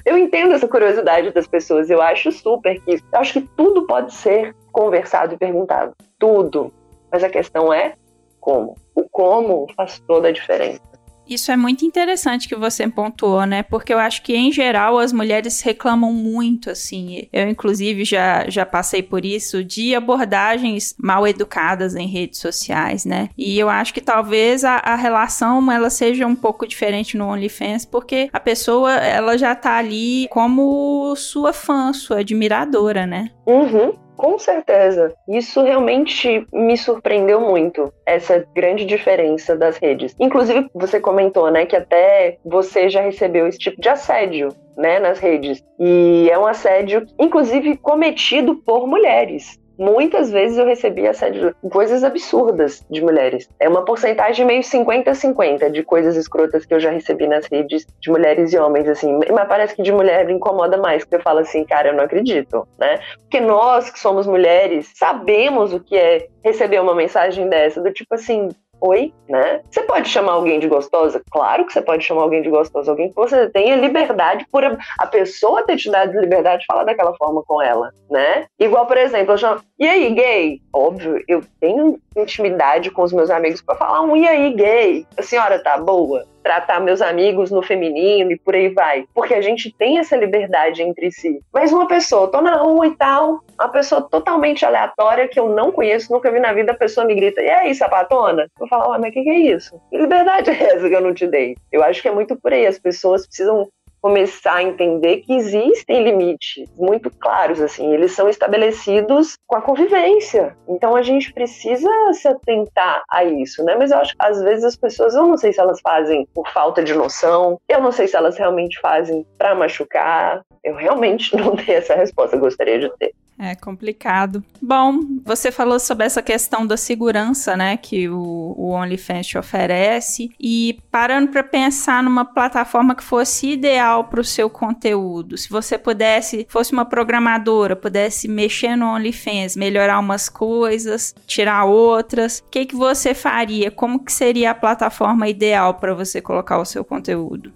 Eu 0.05 0.17
entendo 0.17 0.53
essa 0.53 0.67
curiosidade 0.67 1.31
das 1.31 1.47
pessoas, 1.47 1.89
eu 1.89 2.01
acho 2.01 2.31
super 2.31 2.79
que, 2.81 2.93
eu 2.93 3.19
acho 3.19 3.33
que 3.33 3.49
tudo 3.55 3.85
pode 3.85 4.13
ser 4.13 4.55
conversado 4.71 5.33
e 5.33 5.37
perguntado, 5.37 5.93
tudo. 6.19 6.73
Mas 7.11 7.23
a 7.23 7.29
questão 7.29 7.73
é 7.73 7.93
como. 8.39 8.75
O 8.95 9.03
como 9.09 9.67
faz 9.75 9.99
toda 9.99 10.29
a 10.29 10.31
diferença. 10.31 10.81
Isso 11.27 11.51
é 11.51 11.57
muito 11.57 11.85
interessante 11.85 12.47
que 12.47 12.55
você 12.55 12.87
pontuou, 12.87 13.45
né? 13.45 13.63
Porque 13.63 13.93
eu 13.93 13.99
acho 13.99 14.21
que, 14.21 14.35
em 14.35 14.51
geral, 14.51 14.97
as 14.97 15.11
mulheres 15.11 15.61
reclamam 15.61 16.13
muito, 16.13 16.69
assim. 16.69 17.27
Eu, 17.33 17.49
inclusive, 17.49 18.05
já, 18.05 18.49
já 18.49 18.65
passei 18.65 19.03
por 19.03 19.25
isso, 19.25 19.63
de 19.63 19.93
abordagens 19.93 20.95
mal 20.97 21.27
educadas 21.27 21.95
em 21.95 22.07
redes 22.07 22.39
sociais, 22.39 23.05
né? 23.05 23.29
E 23.37 23.59
eu 23.59 23.69
acho 23.69 23.93
que 23.93 24.01
talvez 24.01 24.63
a, 24.63 24.77
a 24.77 24.95
relação, 24.95 25.71
ela 25.71 25.89
seja 25.89 26.25
um 26.25 26.35
pouco 26.35 26.67
diferente 26.67 27.17
no 27.17 27.27
OnlyFans, 27.27 27.85
porque 27.85 28.29
a 28.31 28.39
pessoa, 28.39 28.93
ela 28.93 29.37
já 29.37 29.53
tá 29.53 29.77
ali 29.77 30.27
como 30.29 31.15
sua 31.15 31.51
fã, 31.51 31.91
sua 31.91 32.19
admiradora, 32.19 33.05
né? 33.05 33.31
Uhum. 33.45 34.06
Com 34.17 34.39
certeza. 34.39 35.13
Isso 35.29 35.61
realmente 35.61 36.45
me 36.51 36.75
surpreendeu 36.75 37.39
muito, 37.39 37.93
essa 38.05 38.45
grande 38.55 38.83
diferença 38.83 39.55
das 39.55 39.77
redes. 39.77 40.15
Inclusive, 40.19 40.67
você 40.73 40.99
comentou, 40.99 41.51
né, 41.51 41.65
que 41.65 41.75
até 41.75 42.37
você 42.43 42.89
já 42.89 43.01
recebeu 43.01 43.47
esse 43.47 43.59
tipo 43.59 43.79
de 43.79 43.87
assédio, 43.87 44.49
né, 44.75 44.99
nas 44.99 45.19
redes. 45.19 45.63
E 45.79 46.27
é 46.31 46.37
um 46.37 46.47
assédio, 46.47 47.05
inclusive, 47.19 47.77
cometido 47.77 48.55
por 48.55 48.87
mulheres 48.87 49.59
muitas 49.77 50.31
vezes 50.31 50.57
eu 50.57 50.65
recebi 50.65 51.07
assédio, 51.07 51.55
coisas 51.71 52.03
absurdas 52.03 52.85
de 52.89 53.01
mulheres. 53.01 53.49
É 53.59 53.69
uma 53.69 53.85
porcentagem 53.85 54.45
meio 54.45 54.61
50-50 54.61 55.69
de 55.71 55.83
coisas 55.83 56.15
escrotas 56.15 56.65
que 56.65 56.73
eu 56.73 56.79
já 56.79 56.91
recebi 56.91 57.27
nas 57.27 57.45
redes 57.45 57.85
de 57.99 58.09
mulheres 58.09 58.53
e 58.53 58.57
homens, 58.57 58.87
assim. 58.87 59.19
Mas 59.31 59.47
parece 59.47 59.75
que 59.75 59.83
de 59.83 59.91
mulher 59.91 60.29
incomoda 60.29 60.77
mais, 60.77 61.03
que 61.03 61.15
eu 61.15 61.21
falo 61.21 61.39
assim, 61.39 61.65
cara, 61.65 61.89
eu 61.89 61.93
não 61.93 62.03
acredito, 62.03 62.67
né? 62.79 62.99
Porque 63.19 63.39
nós 63.39 63.89
que 63.89 63.99
somos 63.99 64.25
mulheres 64.25 64.91
sabemos 64.95 65.73
o 65.73 65.79
que 65.79 65.95
é 65.95 66.27
receber 66.43 66.79
uma 66.79 66.95
mensagem 66.95 67.49
dessa, 67.49 67.81
do 67.81 67.91
tipo 67.91 68.15
assim, 68.15 68.49
oi, 68.81 69.13
né? 69.27 69.61
Você 69.69 69.81
pode 69.81 70.09
chamar 70.09 70.33
alguém 70.33 70.59
de 70.59 70.67
gostosa? 70.67 71.21
Claro 71.31 71.65
que 71.65 71.73
você 71.73 71.81
pode 71.81 72.03
chamar 72.03 72.23
alguém 72.23 72.41
de 72.41 72.49
gostosa, 72.49 72.91
alguém 72.91 73.09
que 73.09 73.15
você 73.15 73.49
tenha 73.49 73.75
liberdade 73.75 74.45
por 74.51 74.63
a 74.63 75.07
pessoa 75.07 75.63
ter 75.63 75.77
te 75.77 75.89
dado 75.89 76.19
liberdade 76.19 76.61
de 76.61 76.65
falar 76.65 76.83
daquela 76.83 77.13
forma 77.15 77.43
com 77.45 77.61
ela, 77.61 77.91
né? 78.09 78.45
Igual, 78.59 78.85
por 78.85 78.97
exemplo, 78.97 79.33
eu 79.33 79.37
chamo, 79.37 79.61
e 79.79 79.87
aí, 79.87 80.13
gay? 80.13 80.61
Óbvio, 80.73 81.23
eu 81.27 81.41
tenho 81.59 81.99
intimidade 82.21 82.91
com 82.91 83.03
os 83.03 83.13
meus 83.13 83.29
amigos 83.29 83.61
para 83.61 83.75
falar 83.75 84.01
um 84.01 84.15
e 84.15 84.27
aí, 84.27 84.53
gay? 84.53 85.05
A 85.17 85.21
senhora 85.21 85.61
tá 85.61 85.77
boa? 85.77 86.25
tratar 86.47 86.79
meus 86.79 87.01
amigos 87.01 87.51
no 87.51 87.61
feminino 87.61 88.31
e 88.31 88.39
por 88.39 88.55
aí 88.55 88.69
vai. 88.69 89.05
Porque 89.13 89.33
a 89.33 89.41
gente 89.41 89.69
tem 89.69 89.97
essa 89.97 90.15
liberdade 90.15 90.81
entre 90.81 91.11
si. 91.11 91.41
Mas 91.53 91.73
uma 91.73 91.89
pessoa, 91.89 92.31
tô 92.31 92.41
na 92.41 92.55
rua 92.55 92.87
e 92.87 92.95
tal, 92.95 93.41
uma 93.59 93.67
pessoa 93.67 94.01
totalmente 94.01 94.65
aleatória 94.65 95.27
que 95.27 95.37
eu 95.37 95.49
não 95.49 95.73
conheço, 95.73 96.13
nunca 96.13 96.31
vi 96.31 96.39
na 96.39 96.53
vida, 96.53 96.71
a 96.71 96.77
pessoa 96.77 97.05
me 97.05 97.15
grita, 97.15 97.41
e 97.41 97.49
aí, 97.49 97.75
sapatona? 97.75 98.43
Eu 98.43 98.49
vou 98.59 98.67
falar, 98.69 98.97
mas 98.97 99.09
o 99.09 99.13
que, 99.13 99.23
que 99.23 99.29
é 99.29 99.39
isso? 99.39 99.77
Que 99.89 99.97
liberdade 99.97 100.49
é 100.51 100.75
essa 100.75 100.87
que 100.87 100.95
eu 100.95 101.01
não 101.01 101.13
te 101.13 101.27
dei? 101.27 101.57
Eu 101.69 101.83
acho 101.83 102.01
que 102.01 102.07
é 102.07 102.13
muito 102.13 102.33
por 102.37 102.53
aí. 102.53 102.65
As 102.65 102.79
pessoas 102.79 103.27
precisam 103.27 103.67
começar 104.01 104.55
a 104.55 104.63
entender 104.63 105.17
que 105.17 105.33
existem 105.33 106.03
limites 106.03 106.69
muito 106.77 107.09
claros, 107.09 107.61
assim, 107.61 107.93
eles 107.93 108.11
são 108.11 108.29
estabelecidos 108.29 109.37
com 109.45 109.55
a 109.55 109.61
convivência. 109.61 110.55
Então 110.67 110.95
a 110.95 111.01
gente 111.01 111.33
precisa 111.33 111.89
se 112.13 112.27
atentar 112.27 113.03
a 113.09 113.23
isso, 113.23 113.63
né? 113.63 113.75
Mas 113.75 113.91
eu 113.91 113.97
acho 113.97 114.13
que 114.13 114.25
às 114.25 114.41
vezes 114.41 114.63
as 114.63 114.75
pessoas, 114.75 115.15
eu 115.15 115.25
não 115.25 115.37
sei 115.37 115.51
se 115.53 115.59
elas 115.59 115.79
fazem 115.81 116.27
por 116.33 116.47
falta 116.49 116.83
de 116.83 116.93
noção, 116.93 117.59
eu 117.67 117.81
não 117.81 117.91
sei 117.91 118.07
se 118.07 118.15
elas 118.15 118.37
realmente 118.37 118.79
fazem 118.79 119.25
para 119.37 119.55
machucar. 119.55 120.41
Eu 120.63 120.75
realmente 120.75 121.35
não 121.37 121.55
tenho 121.55 121.77
essa 121.77 121.95
resposta, 121.95 122.37
gostaria 122.37 122.79
de 122.79 122.89
ter. 122.97 123.13
É 123.39 123.53
complicado. 123.53 124.43
Bom, 124.59 124.99
você 125.23 125.51
falou 125.51 125.79
sobre 125.79 126.07
essa 126.07 126.23
questão 126.23 126.65
da 126.65 126.75
segurança, 126.75 127.55
né, 127.55 127.77
que 127.77 128.09
o, 128.09 128.55
o 128.57 128.69
OnlyFans 128.71 129.27
te 129.27 129.37
oferece. 129.37 130.31
E 130.39 130.79
parando 130.91 131.31
para 131.31 131.43
pensar 131.43 132.01
numa 132.01 132.25
plataforma 132.25 132.95
que 132.95 133.03
fosse 133.03 133.51
ideal 133.51 134.05
para 134.05 134.21
o 134.21 134.23
seu 134.23 134.49
conteúdo, 134.49 135.37
se 135.37 135.49
você 135.49 135.77
pudesse, 135.77 136.47
fosse 136.49 136.73
uma 136.73 136.85
programadora, 136.85 137.75
pudesse 137.75 138.27
mexer 138.27 138.75
no 138.75 138.87
OnlyFans, 138.87 139.55
melhorar 139.55 139.99
umas 139.99 140.27
coisas, 140.27 141.13
tirar 141.27 141.65
outras, 141.65 142.39
o 142.39 142.49
que, 142.49 142.65
que 142.65 142.75
você 142.75 143.13
faria? 143.13 143.69
Como 143.69 144.03
que 144.03 144.11
seria 144.11 144.51
a 144.51 144.55
plataforma 144.55 145.27
ideal 145.27 145.75
para 145.75 145.93
você 145.93 146.21
colocar 146.21 146.57
o 146.57 146.65
seu 146.65 146.83
conteúdo? 146.83 147.53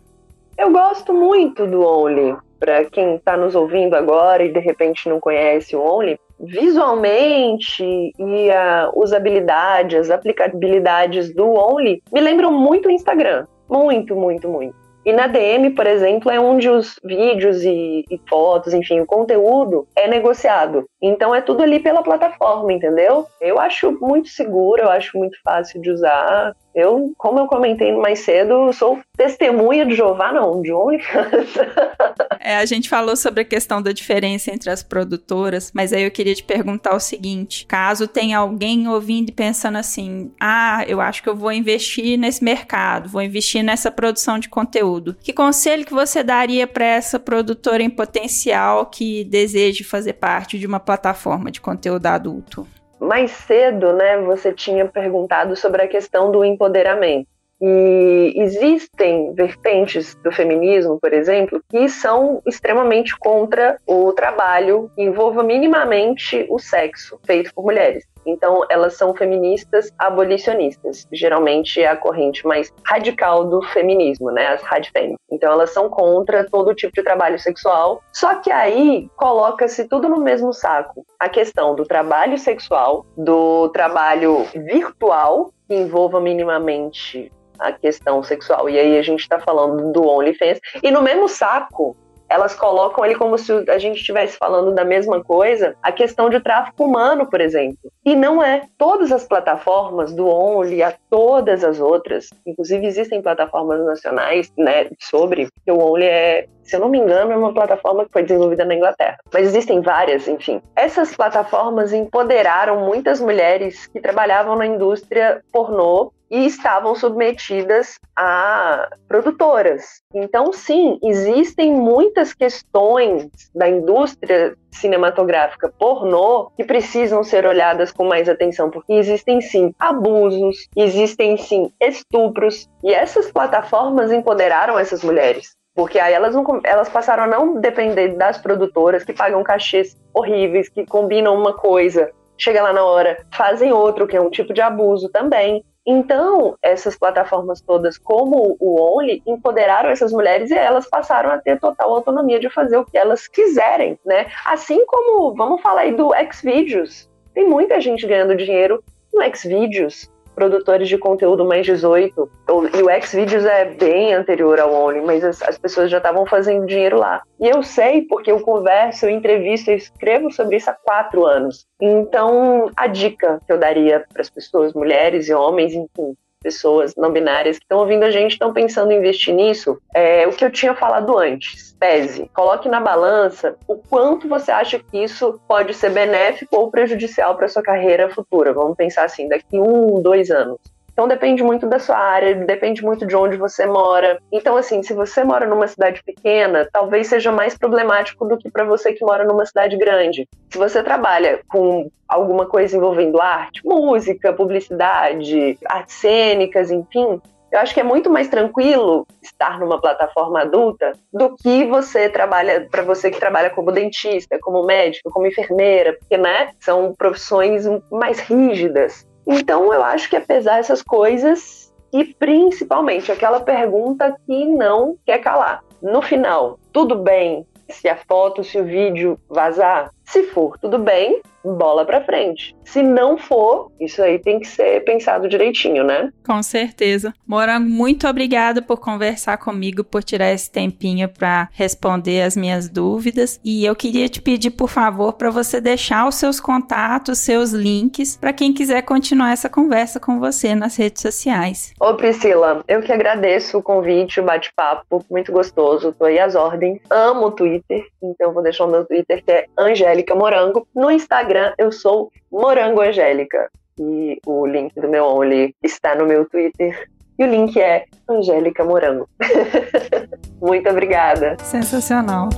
Eu 0.57 0.71
gosto 0.71 1.11
muito 1.11 1.65
do 1.65 1.81
Only 1.81 2.35
para 2.61 2.85
quem 2.85 3.15
está 3.15 3.35
nos 3.35 3.55
ouvindo 3.55 3.95
agora 3.95 4.43
e 4.43 4.53
de 4.53 4.59
repente 4.59 5.09
não 5.09 5.19
conhece 5.19 5.75
o 5.75 5.81
Only, 5.81 6.19
visualmente 6.39 7.83
e 8.17 8.51
a 8.51 8.91
usabilidade, 8.95 9.97
as 9.97 10.11
aplicabilidades 10.11 11.33
do 11.33 11.49
Only 11.49 12.01
me 12.13 12.21
lembram 12.21 12.51
muito 12.51 12.87
o 12.87 12.91
Instagram. 12.91 13.47
Muito, 13.67 14.15
muito, 14.15 14.47
muito. 14.47 14.75
E 15.03 15.11
na 15.11 15.25
DM, 15.25 15.71
por 15.71 15.87
exemplo, 15.87 16.29
é 16.29 16.39
onde 16.39 16.69
os 16.69 16.99
vídeos 17.03 17.63
e, 17.63 18.05
e, 18.09 18.21
fotos, 18.29 18.71
enfim, 18.71 18.99
o 18.99 19.05
conteúdo 19.05 19.87
é 19.95 20.07
negociado. 20.07 20.85
Então 21.01 21.33
é 21.33 21.41
tudo 21.41 21.63
ali 21.63 21.79
pela 21.79 22.03
plataforma, 22.03 22.71
entendeu? 22.71 23.25
Eu 23.39 23.59
acho 23.59 23.97
muito 23.99 24.29
seguro, 24.29 24.83
eu 24.83 24.89
acho 24.91 25.17
muito 25.17 25.37
fácil 25.43 25.81
de 25.81 25.89
usar. 25.89 26.55
Eu, 26.73 27.13
como 27.17 27.39
eu 27.39 27.47
comentei 27.47 27.91
mais 27.91 28.19
cedo, 28.19 28.71
sou 28.71 28.99
testemunha 29.17 29.85
de 29.85 29.93
Jeová, 29.93 30.31
não, 30.31 30.61
de 30.61 30.71
OnlyFans. 30.71 31.53
é, 32.39 32.55
a 32.55 32.65
gente 32.65 32.87
falou 32.87 33.15
sobre 33.15 33.41
a 33.41 33.45
questão 33.45 33.81
da 33.81 33.91
diferença 33.91 34.51
entre 34.51 34.69
as 34.69 34.81
produtoras, 34.81 35.71
mas 35.75 35.91
aí 35.91 36.03
eu 36.03 36.11
queria 36.11 36.33
te 36.33 36.43
perguntar 36.43 36.95
o 36.95 36.99
seguinte: 36.99 37.65
caso 37.65 38.07
tenha 38.07 38.37
alguém 38.37 38.87
ouvindo 38.87 39.29
e 39.29 39.33
pensando 39.33 39.77
assim, 39.77 40.31
ah, 40.39 40.85
eu 40.87 41.01
acho 41.01 41.21
que 41.21 41.29
eu 41.29 41.35
vou 41.35 41.51
investir 41.51 42.17
nesse 42.17 42.43
mercado, 42.43 43.09
vou 43.09 43.21
investir 43.21 43.63
nessa 43.63 43.91
produção 43.91 44.39
de 44.39 44.47
conteúdo, 44.47 45.15
que 45.21 45.33
conselho 45.33 45.85
que 45.85 45.93
você 45.93 46.23
daria 46.23 46.65
para 46.65 46.85
essa 46.85 47.19
produtora 47.19 47.83
em 47.83 47.89
potencial 47.89 48.85
que 48.85 49.25
deseje 49.25 49.83
fazer 49.83 50.13
parte 50.13 50.57
de 50.57 50.65
uma 50.65 50.79
plataforma 50.79 51.51
de 51.51 51.59
conteúdo 51.59 52.05
adulto? 52.05 52.65
Mais 53.01 53.31
cedo, 53.31 53.91
né, 53.93 54.17
você 54.21 54.53
tinha 54.53 54.85
perguntado 54.85 55.55
sobre 55.55 55.81
a 55.81 55.87
questão 55.87 56.31
do 56.31 56.45
empoderamento. 56.45 57.27
E 57.61 58.33
existem 58.37 59.33
vertentes 59.33 60.15
do 60.15 60.31
feminismo, 60.31 60.99
por 60.99 61.13
exemplo, 61.13 61.61
que 61.69 61.87
são 61.87 62.41
extremamente 62.45 63.15
contra 63.19 63.77
o 63.85 64.11
trabalho 64.13 64.89
que 64.95 65.03
envolva 65.03 65.43
minimamente 65.43 66.45
o 66.49 66.57
sexo 66.57 67.19
feito 67.23 67.53
por 67.53 67.63
mulheres. 67.63 68.03
Então, 68.25 68.63
elas 68.69 68.95
são 68.95 69.15
feministas 69.15 69.91
abolicionistas. 69.97 71.07
Geralmente 71.11 71.81
é 71.81 71.87
a 71.87 71.95
corrente 71.95 72.45
mais 72.45 72.71
radical 72.83 73.45
do 73.45 73.61
feminismo, 73.61 74.31
né? 74.31 74.47
As 74.47 74.61
radfem. 74.61 75.15
Então, 75.31 75.51
elas 75.51 75.71
são 75.71 75.89
contra 75.89 76.47
todo 76.49 76.75
tipo 76.75 76.93
de 76.93 77.03
trabalho 77.03 77.39
sexual. 77.39 78.01
Só 78.13 78.35
que 78.35 78.51
aí 78.51 79.09
coloca-se 79.15 79.87
tudo 79.87 80.07
no 80.07 80.19
mesmo 80.19 80.53
saco. 80.53 81.05
A 81.19 81.29
questão 81.29 81.75
do 81.75 81.83
trabalho 81.83 82.37
sexual, 82.37 83.05
do 83.17 83.69
trabalho 83.69 84.45
virtual, 84.53 85.51
que 85.67 85.75
envolva 85.75 86.19
minimamente 86.19 87.31
a 87.61 87.71
questão 87.71 88.21
sexual. 88.23 88.69
E 88.69 88.79
aí 88.79 88.97
a 88.97 89.01
gente 89.01 89.21
está 89.21 89.39
falando 89.39 89.91
do 89.91 90.07
OnlyFans. 90.07 90.59
E 90.81 90.91
no 90.91 91.01
mesmo 91.01 91.27
saco, 91.27 91.95
elas 92.31 92.55
colocam 92.55 93.03
ele 93.03 93.15
como 93.15 93.37
se 93.37 93.51
a 93.69 93.77
gente 93.77 93.97
estivesse 93.97 94.37
falando 94.37 94.73
da 94.73 94.85
mesma 94.85 95.21
coisa, 95.21 95.75
a 95.83 95.91
questão 95.91 96.29
de 96.29 96.39
tráfico 96.39 96.85
humano, 96.85 97.29
por 97.29 97.41
exemplo. 97.41 97.91
E 98.05 98.15
não 98.15 98.41
é. 98.41 98.63
Todas 98.77 99.11
as 99.11 99.25
plataformas, 99.25 100.13
do 100.13 100.27
Only 100.27 100.81
a 100.81 100.93
todas 101.09 101.61
as 101.61 101.81
outras, 101.81 102.29
inclusive 102.47 102.85
existem 102.85 103.21
plataformas 103.21 103.85
nacionais, 103.85 104.49
né, 104.57 104.89
sobre, 104.97 105.49
que 105.65 105.71
o 105.71 105.77
Only 105.77 106.05
é 106.05 106.47
se 106.63 106.77
eu 106.77 106.79
não 106.79 106.89
me 106.89 106.99
engano, 106.99 107.33
é 107.33 107.35
uma 107.35 107.53
plataforma 107.53 108.05
que 108.05 108.13
foi 108.13 108.23
desenvolvida 108.23 108.63
na 108.63 108.75
Inglaterra. 108.75 109.17
Mas 109.33 109.47
existem 109.47 109.81
várias, 109.81 110.25
enfim. 110.27 110.61
Essas 110.73 111.13
plataformas 111.13 111.91
empoderaram 111.91 112.85
muitas 112.85 113.19
mulheres 113.19 113.87
que 113.87 113.99
trabalhavam 113.99 114.55
na 114.55 114.65
indústria 114.65 115.41
pornô 115.51 116.13
e 116.31 116.45
estavam 116.45 116.95
submetidas 116.95 117.99
a 118.15 118.89
produtoras. 119.05 120.01
Então, 120.13 120.53
sim, 120.53 120.97
existem 121.03 121.73
muitas 121.73 122.33
questões 122.33 123.27
da 123.53 123.67
indústria 123.67 124.55
cinematográfica 124.71 125.69
pornô 125.77 126.49
que 126.55 126.63
precisam 126.63 127.21
ser 127.21 127.45
olhadas 127.45 127.91
com 127.91 128.05
mais 128.05 128.29
atenção, 128.29 128.69
porque 128.69 128.93
existem 128.93 129.41
sim 129.41 129.75
abusos, 129.77 130.69
existem 130.75 131.35
sim 131.35 131.69
estupros, 131.81 132.69
e 132.81 132.93
essas 132.93 133.29
plataformas 133.29 134.11
empoderaram 134.11 134.79
essas 134.79 135.03
mulheres. 135.03 135.55
Porque 135.75 135.99
aí 135.99 136.13
elas, 136.13 136.33
não, 136.33 136.45
elas 136.63 136.89
passaram 136.89 137.23
a 137.23 137.27
não 137.27 137.59
depender 137.59 138.15
das 138.15 138.37
produtoras 138.37 139.03
que 139.03 139.13
pagam 139.13 139.43
cachês 139.43 139.97
horríveis, 140.13 140.69
que 140.69 140.85
combinam 140.85 141.35
uma 141.35 141.53
coisa, 141.53 142.11
chega 142.37 142.61
lá 142.61 142.73
na 142.73 142.83
hora, 142.83 143.25
fazem 143.33 143.71
outro, 143.71 144.07
que 144.07 144.17
é 144.17 144.21
um 144.21 144.29
tipo 144.29 144.53
de 144.53 144.61
abuso 144.61 145.09
também. 145.09 145.63
Então, 145.85 146.55
essas 146.61 146.97
plataformas 146.97 147.59
todas, 147.59 147.97
como 147.97 148.55
o 148.59 148.79
Only, 148.79 149.21
empoderaram 149.25 149.89
essas 149.89 150.11
mulheres 150.11 150.51
e 150.51 150.55
elas 150.55 150.87
passaram 150.87 151.31
a 151.31 151.39
ter 151.39 151.59
total 151.59 151.93
autonomia 151.93 152.39
de 152.39 152.49
fazer 152.49 152.77
o 152.77 152.85
que 152.85 152.97
elas 152.97 153.27
quiserem, 153.27 153.97
né? 154.05 154.27
Assim 154.45 154.85
como, 154.85 155.33
vamos 155.35 155.61
falar 155.61 155.81
aí 155.81 155.95
do 155.95 156.11
Xvideos. 156.31 157.09
Tem 157.33 157.47
muita 157.47 157.81
gente 157.81 158.05
ganhando 158.05 158.35
dinheiro 158.35 158.83
no 159.11 159.21
Xvideos 159.35 160.09
produtores 160.35 160.87
de 160.87 160.97
conteúdo 160.97 161.45
mais 161.45 161.65
18. 161.65 162.29
E 162.73 162.83
o 162.83 163.01
Xvideos 163.01 163.45
é 163.45 163.65
bem 163.65 164.13
anterior 164.13 164.59
ao 164.59 164.73
Only, 164.73 165.01
mas 165.01 165.23
as, 165.23 165.41
as 165.41 165.57
pessoas 165.57 165.89
já 165.89 165.97
estavam 165.97 166.25
fazendo 166.25 166.65
dinheiro 166.65 166.97
lá. 166.97 167.21
E 167.39 167.47
eu 167.47 167.61
sei 167.63 168.03
porque 168.03 168.31
eu 168.31 168.39
converso, 168.41 169.05
eu 169.05 169.09
entrevisto, 169.09 169.71
eu 169.71 169.77
escrevo 169.77 170.31
sobre 170.31 170.57
isso 170.57 170.69
há 170.69 170.73
quatro 170.73 171.25
anos. 171.25 171.65
Então, 171.79 172.69
a 172.75 172.87
dica 172.87 173.39
que 173.45 173.51
eu 173.51 173.57
daria 173.57 174.05
para 174.11 174.21
as 174.21 174.29
pessoas, 174.29 174.73
mulheres 174.73 175.27
e 175.27 175.33
homens, 175.33 175.73
enfim, 175.73 176.15
pessoas 176.41 176.95
não 176.95 177.11
binárias 177.11 177.57
que 177.57 177.65
estão 177.65 177.79
ouvindo 177.79 178.03
a 178.03 178.11
gente 178.11 178.31
estão 178.31 178.51
pensando 178.51 178.91
em 178.91 178.97
investir 178.97 179.33
nisso, 179.33 179.79
é 179.93 180.27
o 180.27 180.31
que 180.31 180.43
eu 180.43 180.51
tinha 180.51 180.75
falado 180.75 181.17
antes. 181.17 181.75
Pese, 181.79 182.29
coloque 182.33 182.69
na 182.69 182.79
balança 182.79 183.55
o 183.67 183.75
quanto 183.75 184.27
você 184.27 184.51
acha 184.51 184.79
que 184.79 185.03
isso 185.03 185.39
pode 185.47 185.73
ser 185.73 185.89
benéfico 185.89 186.55
ou 186.55 186.69
prejudicial 186.69 187.35
para 187.35 187.47
sua 187.47 187.63
carreira 187.63 188.09
futura. 188.09 188.53
Vamos 188.53 188.75
pensar 188.75 189.05
assim, 189.05 189.27
daqui 189.27 189.59
um, 189.59 190.01
dois 190.01 190.29
anos. 190.29 190.59
Então 191.01 191.07
depende 191.07 191.41
muito 191.41 191.65
da 191.65 191.79
sua 191.79 191.97
área, 191.97 192.35
depende 192.35 192.85
muito 192.85 193.07
de 193.07 193.15
onde 193.15 193.35
você 193.35 193.65
mora. 193.65 194.21
Então, 194.31 194.55
assim, 194.55 194.83
se 194.83 194.93
você 194.93 195.23
mora 195.23 195.47
numa 195.47 195.67
cidade 195.67 196.03
pequena, 196.03 196.69
talvez 196.71 197.07
seja 197.07 197.31
mais 197.31 197.57
problemático 197.57 198.23
do 198.27 198.37
que 198.37 198.51
para 198.51 198.65
você 198.65 198.93
que 198.93 199.03
mora 199.03 199.25
numa 199.25 199.43
cidade 199.43 199.75
grande. 199.77 200.29
Se 200.51 200.59
você 200.59 200.83
trabalha 200.83 201.39
com 201.49 201.89
alguma 202.07 202.45
coisa 202.45 202.77
envolvendo 202.77 203.19
arte, 203.19 203.65
música, 203.65 204.31
publicidade, 204.31 205.57
artes 205.65 205.95
cênicas, 205.95 206.69
enfim, 206.69 207.19
eu 207.51 207.59
acho 207.59 207.73
que 207.73 207.79
é 207.79 207.83
muito 207.83 208.07
mais 208.07 208.27
tranquilo 208.27 209.07
estar 209.23 209.59
numa 209.59 209.81
plataforma 209.81 210.41
adulta 210.41 210.91
do 211.11 211.35
que 211.35 211.65
você 211.65 212.09
trabalha, 212.09 212.67
para 212.69 212.83
você 212.83 213.09
que 213.09 213.19
trabalha 213.19 213.49
como 213.49 213.71
dentista, 213.71 214.37
como 214.39 214.63
médico, 214.67 215.09
como 215.09 215.25
enfermeira, 215.25 215.97
porque 215.97 216.15
né, 216.15 216.51
são 216.59 216.93
profissões 216.93 217.65
mais 217.91 218.19
rígidas. 218.19 219.09
Então, 219.25 219.73
eu 219.73 219.83
acho 219.83 220.09
que 220.09 220.15
apesar 220.15 220.57
dessas 220.57 220.81
coisas, 220.81 221.71
e 221.93 222.05
principalmente 222.05 223.11
aquela 223.11 223.39
pergunta 223.39 224.15
que 224.25 224.45
não 224.45 224.97
quer 225.05 225.19
calar. 225.19 225.63
No 225.81 226.01
final, 226.01 226.59
tudo 226.71 226.95
bem 226.95 227.45
se 227.69 227.87
a 227.89 227.95
foto, 227.95 228.43
se 228.43 228.59
o 228.59 228.63
vídeo 228.63 229.17
vazar? 229.29 229.91
Se 230.11 230.23
for 230.23 230.57
tudo 230.57 230.77
bem, 230.77 231.21
bola 231.41 231.85
para 231.85 232.03
frente. 232.03 232.53
Se 232.65 232.83
não 232.83 233.17
for, 233.17 233.71
isso 233.79 234.01
aí 234.01 234.19
tem 234.19 234.41
que 234.41 234.47
ser 234.47 234.83
pensado 234.83 235.29
direitinho, 235.29 235.85
né? 235.85 236.11
Com 236.25 236.43
certeza. 236.43 237.13
Morango, 237.25 237.69
muito 237.69 238.05
obrigada 238.07 238.61
por 238.61 238.77
conversar 238.77 239.37
comigo, 239.37 239.85
por 239.85 240.03
tirar 240.03 240.31
esse 240.33 240.51
tempinho 240.51 241.07
para 241.07 241.47
responder 241.53 242.23
as 242.23 242.35
minhas 242.35 242.67
dúvidas. 242.67 243.39
E 243.41 243.65
eu 243.65 243.73
queria 243.73 244.09
te 244.09 244.21
pedir, 244.21 244.51
por 244.51 244.67
favor, 244.67 245.13
para 245.13 245.29
você 245.29 245.61
deixar 245.61 246.05
os 246.05 246.15
seus 246.15 246.41
contatos, 246.41 247.19
seus 247.19 247.51
links, 247.51 248.17
para 248.17 248.33
quem 248.33 248.53
quiser 248.53 248.81
continuar 248.81 249.31
essa 249.31 249.49
conversa 249.49 249.97
com 249.97 250.19
você 250.19 250.53
nas 250.53 250.75
redes 250.75 251.01
sociais. 251.01 251.73
Ô 251.79 251.93
Priscila, 251.95 252.63
eu 252.67 252.81
que 252.81 252.91
agradeço 252.91 253.57
o 253.57 253.63
convite, 253.63 254.19
o 254.19 254.23
bate-papo, 254.23 255.05
muito 255.09 255.31
gostoso. 255.31 255.95
Tô 255.97 256.03
aí 256.03 256.19
às 256.19 256.35
ordens. 256.35 256.81
Amo 256.89 257.27
o 257.27 257.31
Twitter, 257.31 257.87
então 258.03 258.33
vou 258.33 258.43
deixar 258.43 258.65
o 258.65 258.71
meu 258.71 258.85
Twitter 258.85 259.23
que 259.23 259.31
é 259.31 259.45
Angélica 259.57 260.00
Morango. 260.09 260.67
No 260.75 260.89
Instagram 260.89 261.53
eu 261.57 261.71
sou 261.71 262.11
Morango 262.31 262.81
Angélica. 262.81 263.49
E 263.79 264.19
o 264.25 264.45
link 264.45 264.73
do 264.79 264.87
meu 264.87 265.05
Only 265.05 265.55
está 265.63 265.95
no 265.95 266.05
meu 266.05 266.27
Twitter. 266.29 266.87
E 267.17 267.23
o 267.23 267.27
link 267.27 267.59
é 267.59 267.85
Angélica 268.09 268.63
Morango. 268.63 269.07
Muito 270.41 270.69
obrigada. 270.69 271.37
Sensacional. 271.43 272.29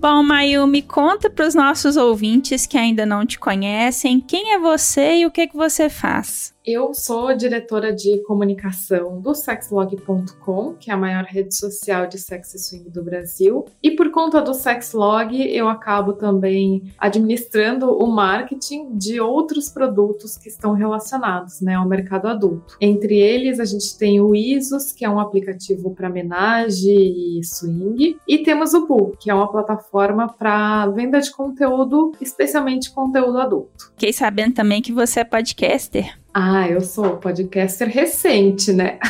Bom, 0.00 0.22
Mayumi, 0.22 0.80
conta 0.80 1.28
para 1.28 1.44
os 1.44 1.56
nossos 1.56 1.96
ouvintes 1.96 2.66
que 2.66 2.78
ainda 2.78 3.04
não 3.04 3.26
te 3.26 3.36
conhecem 3.36 4.20
quem 4.20 4.52
é 4.52 4.58
você 4.58 5.16
e 5.16 5.26
o 5.26 5.30
que, 5.30 5.48
que 5.48 5.56
você 5.56 5.90
faz. 5.90 6.54
Eu 6.70 6.92
sou 6.92 7.34
diretora 7.34 7.94
de 7.94 8.18
comunicação 8.24 9.22
do 9.22 9.34
sexlog.com, 9.34 10.74
que 10.74 10.90
é 10.90 10.92
a 10.92 10.98
maior 10.98 11.24
rede 11.24 11.56
social 11.56 12.06
de 12.06 12.18
sex 12.18 12.52
e 12.52 12.58
swing 12.58 12.90
do 12.90 13.02
Brasil. 13.02 13.64
E 13.82 13.92
por 13.92 14.10
conta 14.10 14.42
do 14.42 14.52
Sexlog, 14.52 15.34
eu 15.34 15.66
acabo 15.66 16.12
também 16.12 16.92
administrando 16.98 17.90
o 17.96 18.06
marketing 18.06 18.98
de 18.98 19.18
outros 19.18 19.70
produtos 19.70 20.36
que 20.36 20.50
estão 20.50 20.74
relacionados 20.74 21.62
né, 21.62 21.76
ao 21.76 21.88
mercado 21.88 22.28
adulto. 22.28 22.76
Entre 22.78 23.18
eles, 23.18 23.58
a 23.60 23.64
gente 23.64 23.96
tem 23.96 24.20
o 24.20 24.34
Isos, 24.34 24.92
que 24.92 25.06
é 25.06 25.08
um 25.08 25.18
aplicativo 25.18 25.94
para 25.94 26.10
menage 26.10 26.90
e 26.90 27.40
swing, 27.42 28.18
e 28.28 28.38
temos 28.42 28.74
o 28.74 28.86
Boo, 28.86 29.16
que 29.18 29.30
é 29.30 29.34
uma 29.34 29.50
plataforma 29.50 30.28
para 30.28 30.86
venda 30.88 31.18
de 31.18 31.30
conteúdo, 31.30 32.12
especialmente 32.20 32.92
conteúdo 32.92 33.38
adulto. 33.38 33.90
Fiquei 33.92 34.12
sabendo 34.12 34.52
também 34.52 34.82
que 34.82 34.92
você 34.92 35.20
é 35.20 35.24
podcaster. 35.24 36.18
Ah, 36.40 36.68
eu 36.68 36.80
sou 36.80 37.16
podcaster 37.16 37.88
recente, 37.88 38.72
né? 38.72 39.00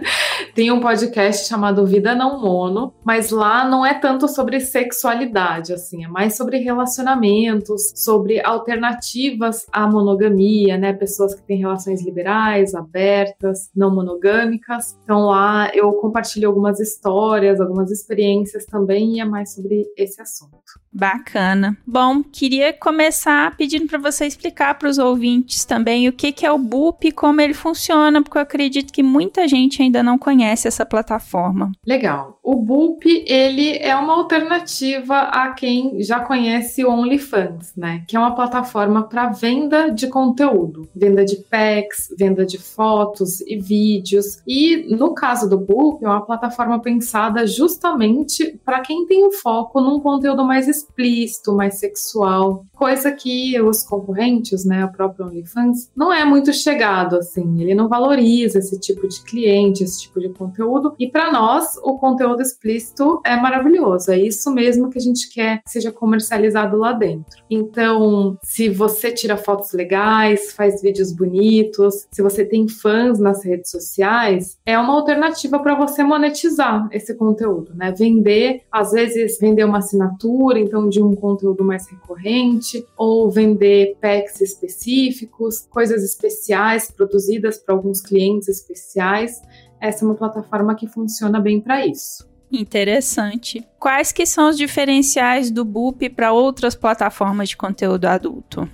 tem 0.58 0.72
um 0.72 0.80
podcast 0.80 1.46
chamado 1.46 1.86
Vida 1.86 2.16
Não 2.16 2.40
Mono, 2.40 2.92
mas 3.04 3.30
lá 3.30 3.64
não 3.64 3.86
é 3.86 3.94
tanto 3.94 4.26
sobre 4.26 4.58
sexualidade, 4.58 5.72
assim, 5.72 6.04
é 6.04 6.08
mais 6.08 6.36
sobre 6.36 6.58
relacionamentos, 6.58 7.92
sobre 7.94 8.44
alternativas 8.44 9.66
à 9.70 9.86
monogamia, 9.86 10.76
né? 10.76 10.92
Pessoas 10.92 11.32
que 11.32 11.42
têm 11.42 11.58
relações 11.58 12.04
liberais, 12.04 12.74
abertas, 12.74 13.70
não 13.72 13.94
monogâmicas. 13.94 14.98
Então 15.04 15.26
lá 15.26 15.70
eu 15.72 15.92
compartilho 15.92 16.48
algumas 16.48 16.80
histórias, 16.80 17.60
algumas 17.60 17.92
experiências 17.92 18.66
também 18.66 19.18
e 19.18 19.20
é 19.20 19.24
mais 19.24 19.54
sobre 19.54 19.86
esse 19.96 20.20
assunto. 20.20 20.58
Bacana. 20.92 21.78
Bom, 21.86 22.20
queria 22.20 22.72
começar 22.72 23.56
pedindo 23.56 23.86
para 23.86 23.98
você 23.98 24.26
explicar 24.26 24.76
para 24.76 24.88
os 24.88 24.98
ouvintes 24.98 25.64
também 25.64 26.08
o 26.08 26.12
que, 26.12 26.32
que 26.32 26.44
é 26.44 26.50
o 26.50 26.58
BUP 26.58 27.04
e 27.04 27.12
como 27.12 27.40
ele 27.40 27.54
funciona, 27.54 28.20
porque 28.20 28.38
eu 28.38 28.42
acredito 28.42 28.92
que 28.92 29.04
muita 29.04 29.46
gente 29.46 29.80
ainda 29.80 30.02
não 30.02 30.18
conhece 30.18 30.47
essa 30.52 30.86
plataforma. 30.86 31.72
Legal. 31.86 32.38
O 32.42 32.56
BUP, 32.56 33.04
ele 33.26 33.76
é 33.76 33.94
uma 33.94 34.14
alternativa 34.14 35.18
a 35.18 35.52
quem 35.52 36.02
já 36.02 36.20
conhece 36.20 36.82
o 36.84 36.90
OnlyFans, 36.90 37.74
né? 37.76 38.04
Que 38.08 38.16
é 38.16 38.18
uma 38.18 38.34
plataforma 38.34 39.02
para 39.02 39.28
venda 39.28 39.90
de 39.90 40.06
conteúdo, 40.06 40.88
venda 40.96 41.24
de 41.24 41.36
packs, 41.36 42.08
venda 42.18 42.46
de 42.46 42.56
fotos 42.56 43.40
e 43.42 43.58
vídeos. 43.58 44.42
E 44.46 44.86
no 44.96 45.14
caso 45.14 45.48
do 45.48 45.58
BUP, 45.58 46.02
é 46.02 46.08
uma 46.08 46.24
plataforma 46.24 46.80
pensada 46.80 47.46
justamente 47.46 48.58
para 48.64 48.80
quem 48.80 49.06
tem 49.06 49.26
um 49.26 49.32
foco 49.32 49.80
num 49.80 50.00
conteúdo 50.00 50.44
mais 50.44 50.66
explícito, 50.68 51.54
mais 51.54 51.78
sexual, 51.78 52.64
coisa 52.74 53.12
que 53.12 53.60
os 53.60 53.82
concorrentes, 53.82 54.64
né, 54.64 54.84
o 54.84 54.92
próprio 54.92 55.26
OnlyFans, 55.26 55.90
não 55.94 56.12
é 56.12 56.24
muito 56.24 56.52
chegado 56.52 57.16
assim. 57.16 57.60
Ele 57.60 57.74
não 57.74 57.88
valoriza 57.88 58.58
esse 58.58 58.78
tipo 58.80 59.06
de 59.06 59.22
cliente, 59.22 59.84
esse 59.84 60.02
tipo 60.02 60.20
de 60.20 60.28
conteúdo. 60.38 60.94
E 60.98 61.10
para 61.10 61.32
nós, 61.32 61.76
o 61.82 61.98
conteúdo 61.98 62.40
explícito 62.40 63.20
é 63.24 63.36
maravilhoso. 63.36 64.10
É 64.10 64.18
isso 64.18 64.50
mesmo 64.52 64.88
que 64.88 64.98
a 64.98 65.02
gente 65.02 65.28
quer 65.32 65.62
que 65.62 65.70
seja 65.70 65.90
comercializado 65.90 66.76
lá 66.76 66.92
dentro. 66.92 67.42
Então, 67.50 68.38
se 68.42 68.68
você 68.68 69.10
tira 69.10 69.36
fotos 69.36 69.72
legais, 69.72 70.52
faz 70.52 70.80
vídeos 70.80 71.12
bonitos, 71.12 72.06
se 72.10 72.22
você 72.22 72.44
tem 72.44 72.68
fãs 72.68 73.18
nas 73.18 73.44
redes 73.44 73.70
sociais, 73.70 74.58
é 74.64 74.78
uma 74.78 74.94
alternativa 74.94 75.58
para 75.58 75.74
você 75.74 76.02
monetizar 76.02 76.88
esse 76.92 77.14
conteúdo, 77.14 77.74
né? 77.74 77.92
Vender, 77.92 78.62
às 78.70 78.92
vezes 78.92 79.38
vender 79.38 79.64
uma 79.64 79.78
assinatura, 79.78 80.58
então 80.58 80.88
de 80.88 81.02
um 81.02 81.14
conteúdo 81.14 81.64
mais 81.64 81.88
recorrente, 81.88 82.86
ou 82.96 83.30
vender 83.30 83.96
packs 84.00 84.40
específicos, 84.40 85.66
coisas 85.70 86.04
especiais 86.04 86.90
produzidas 86.90 87.58
para 87.58 87.74
alguns 87.74 88.00
clientes 88.00 88.48
especiais. 88.48 89.40
Essa 89.80 90.04
é 90.04 90.08
uma 90.08 90.14
plataforma 90.14 90.74
que 90.74 90.86
funciona 90.86 91.40
bem 91.40 91.60
para 91.60 91.86
isso. 91.86 92.28
Interessante. 92.50 93.66
Quais 93.78 94.10
que 94.10 94.24
são 94.24 94.48
os 94.48 94.56
diferenciais 94.56 95.50
do 95.50 95.64
BUP 95.64 96.08
para 96.10 96.32
outras 96.32 96.74
plataformas 96.74 97.50
de 97.50 97.56
conteúdo 97.56 98.06
adulto? 98.06 98.68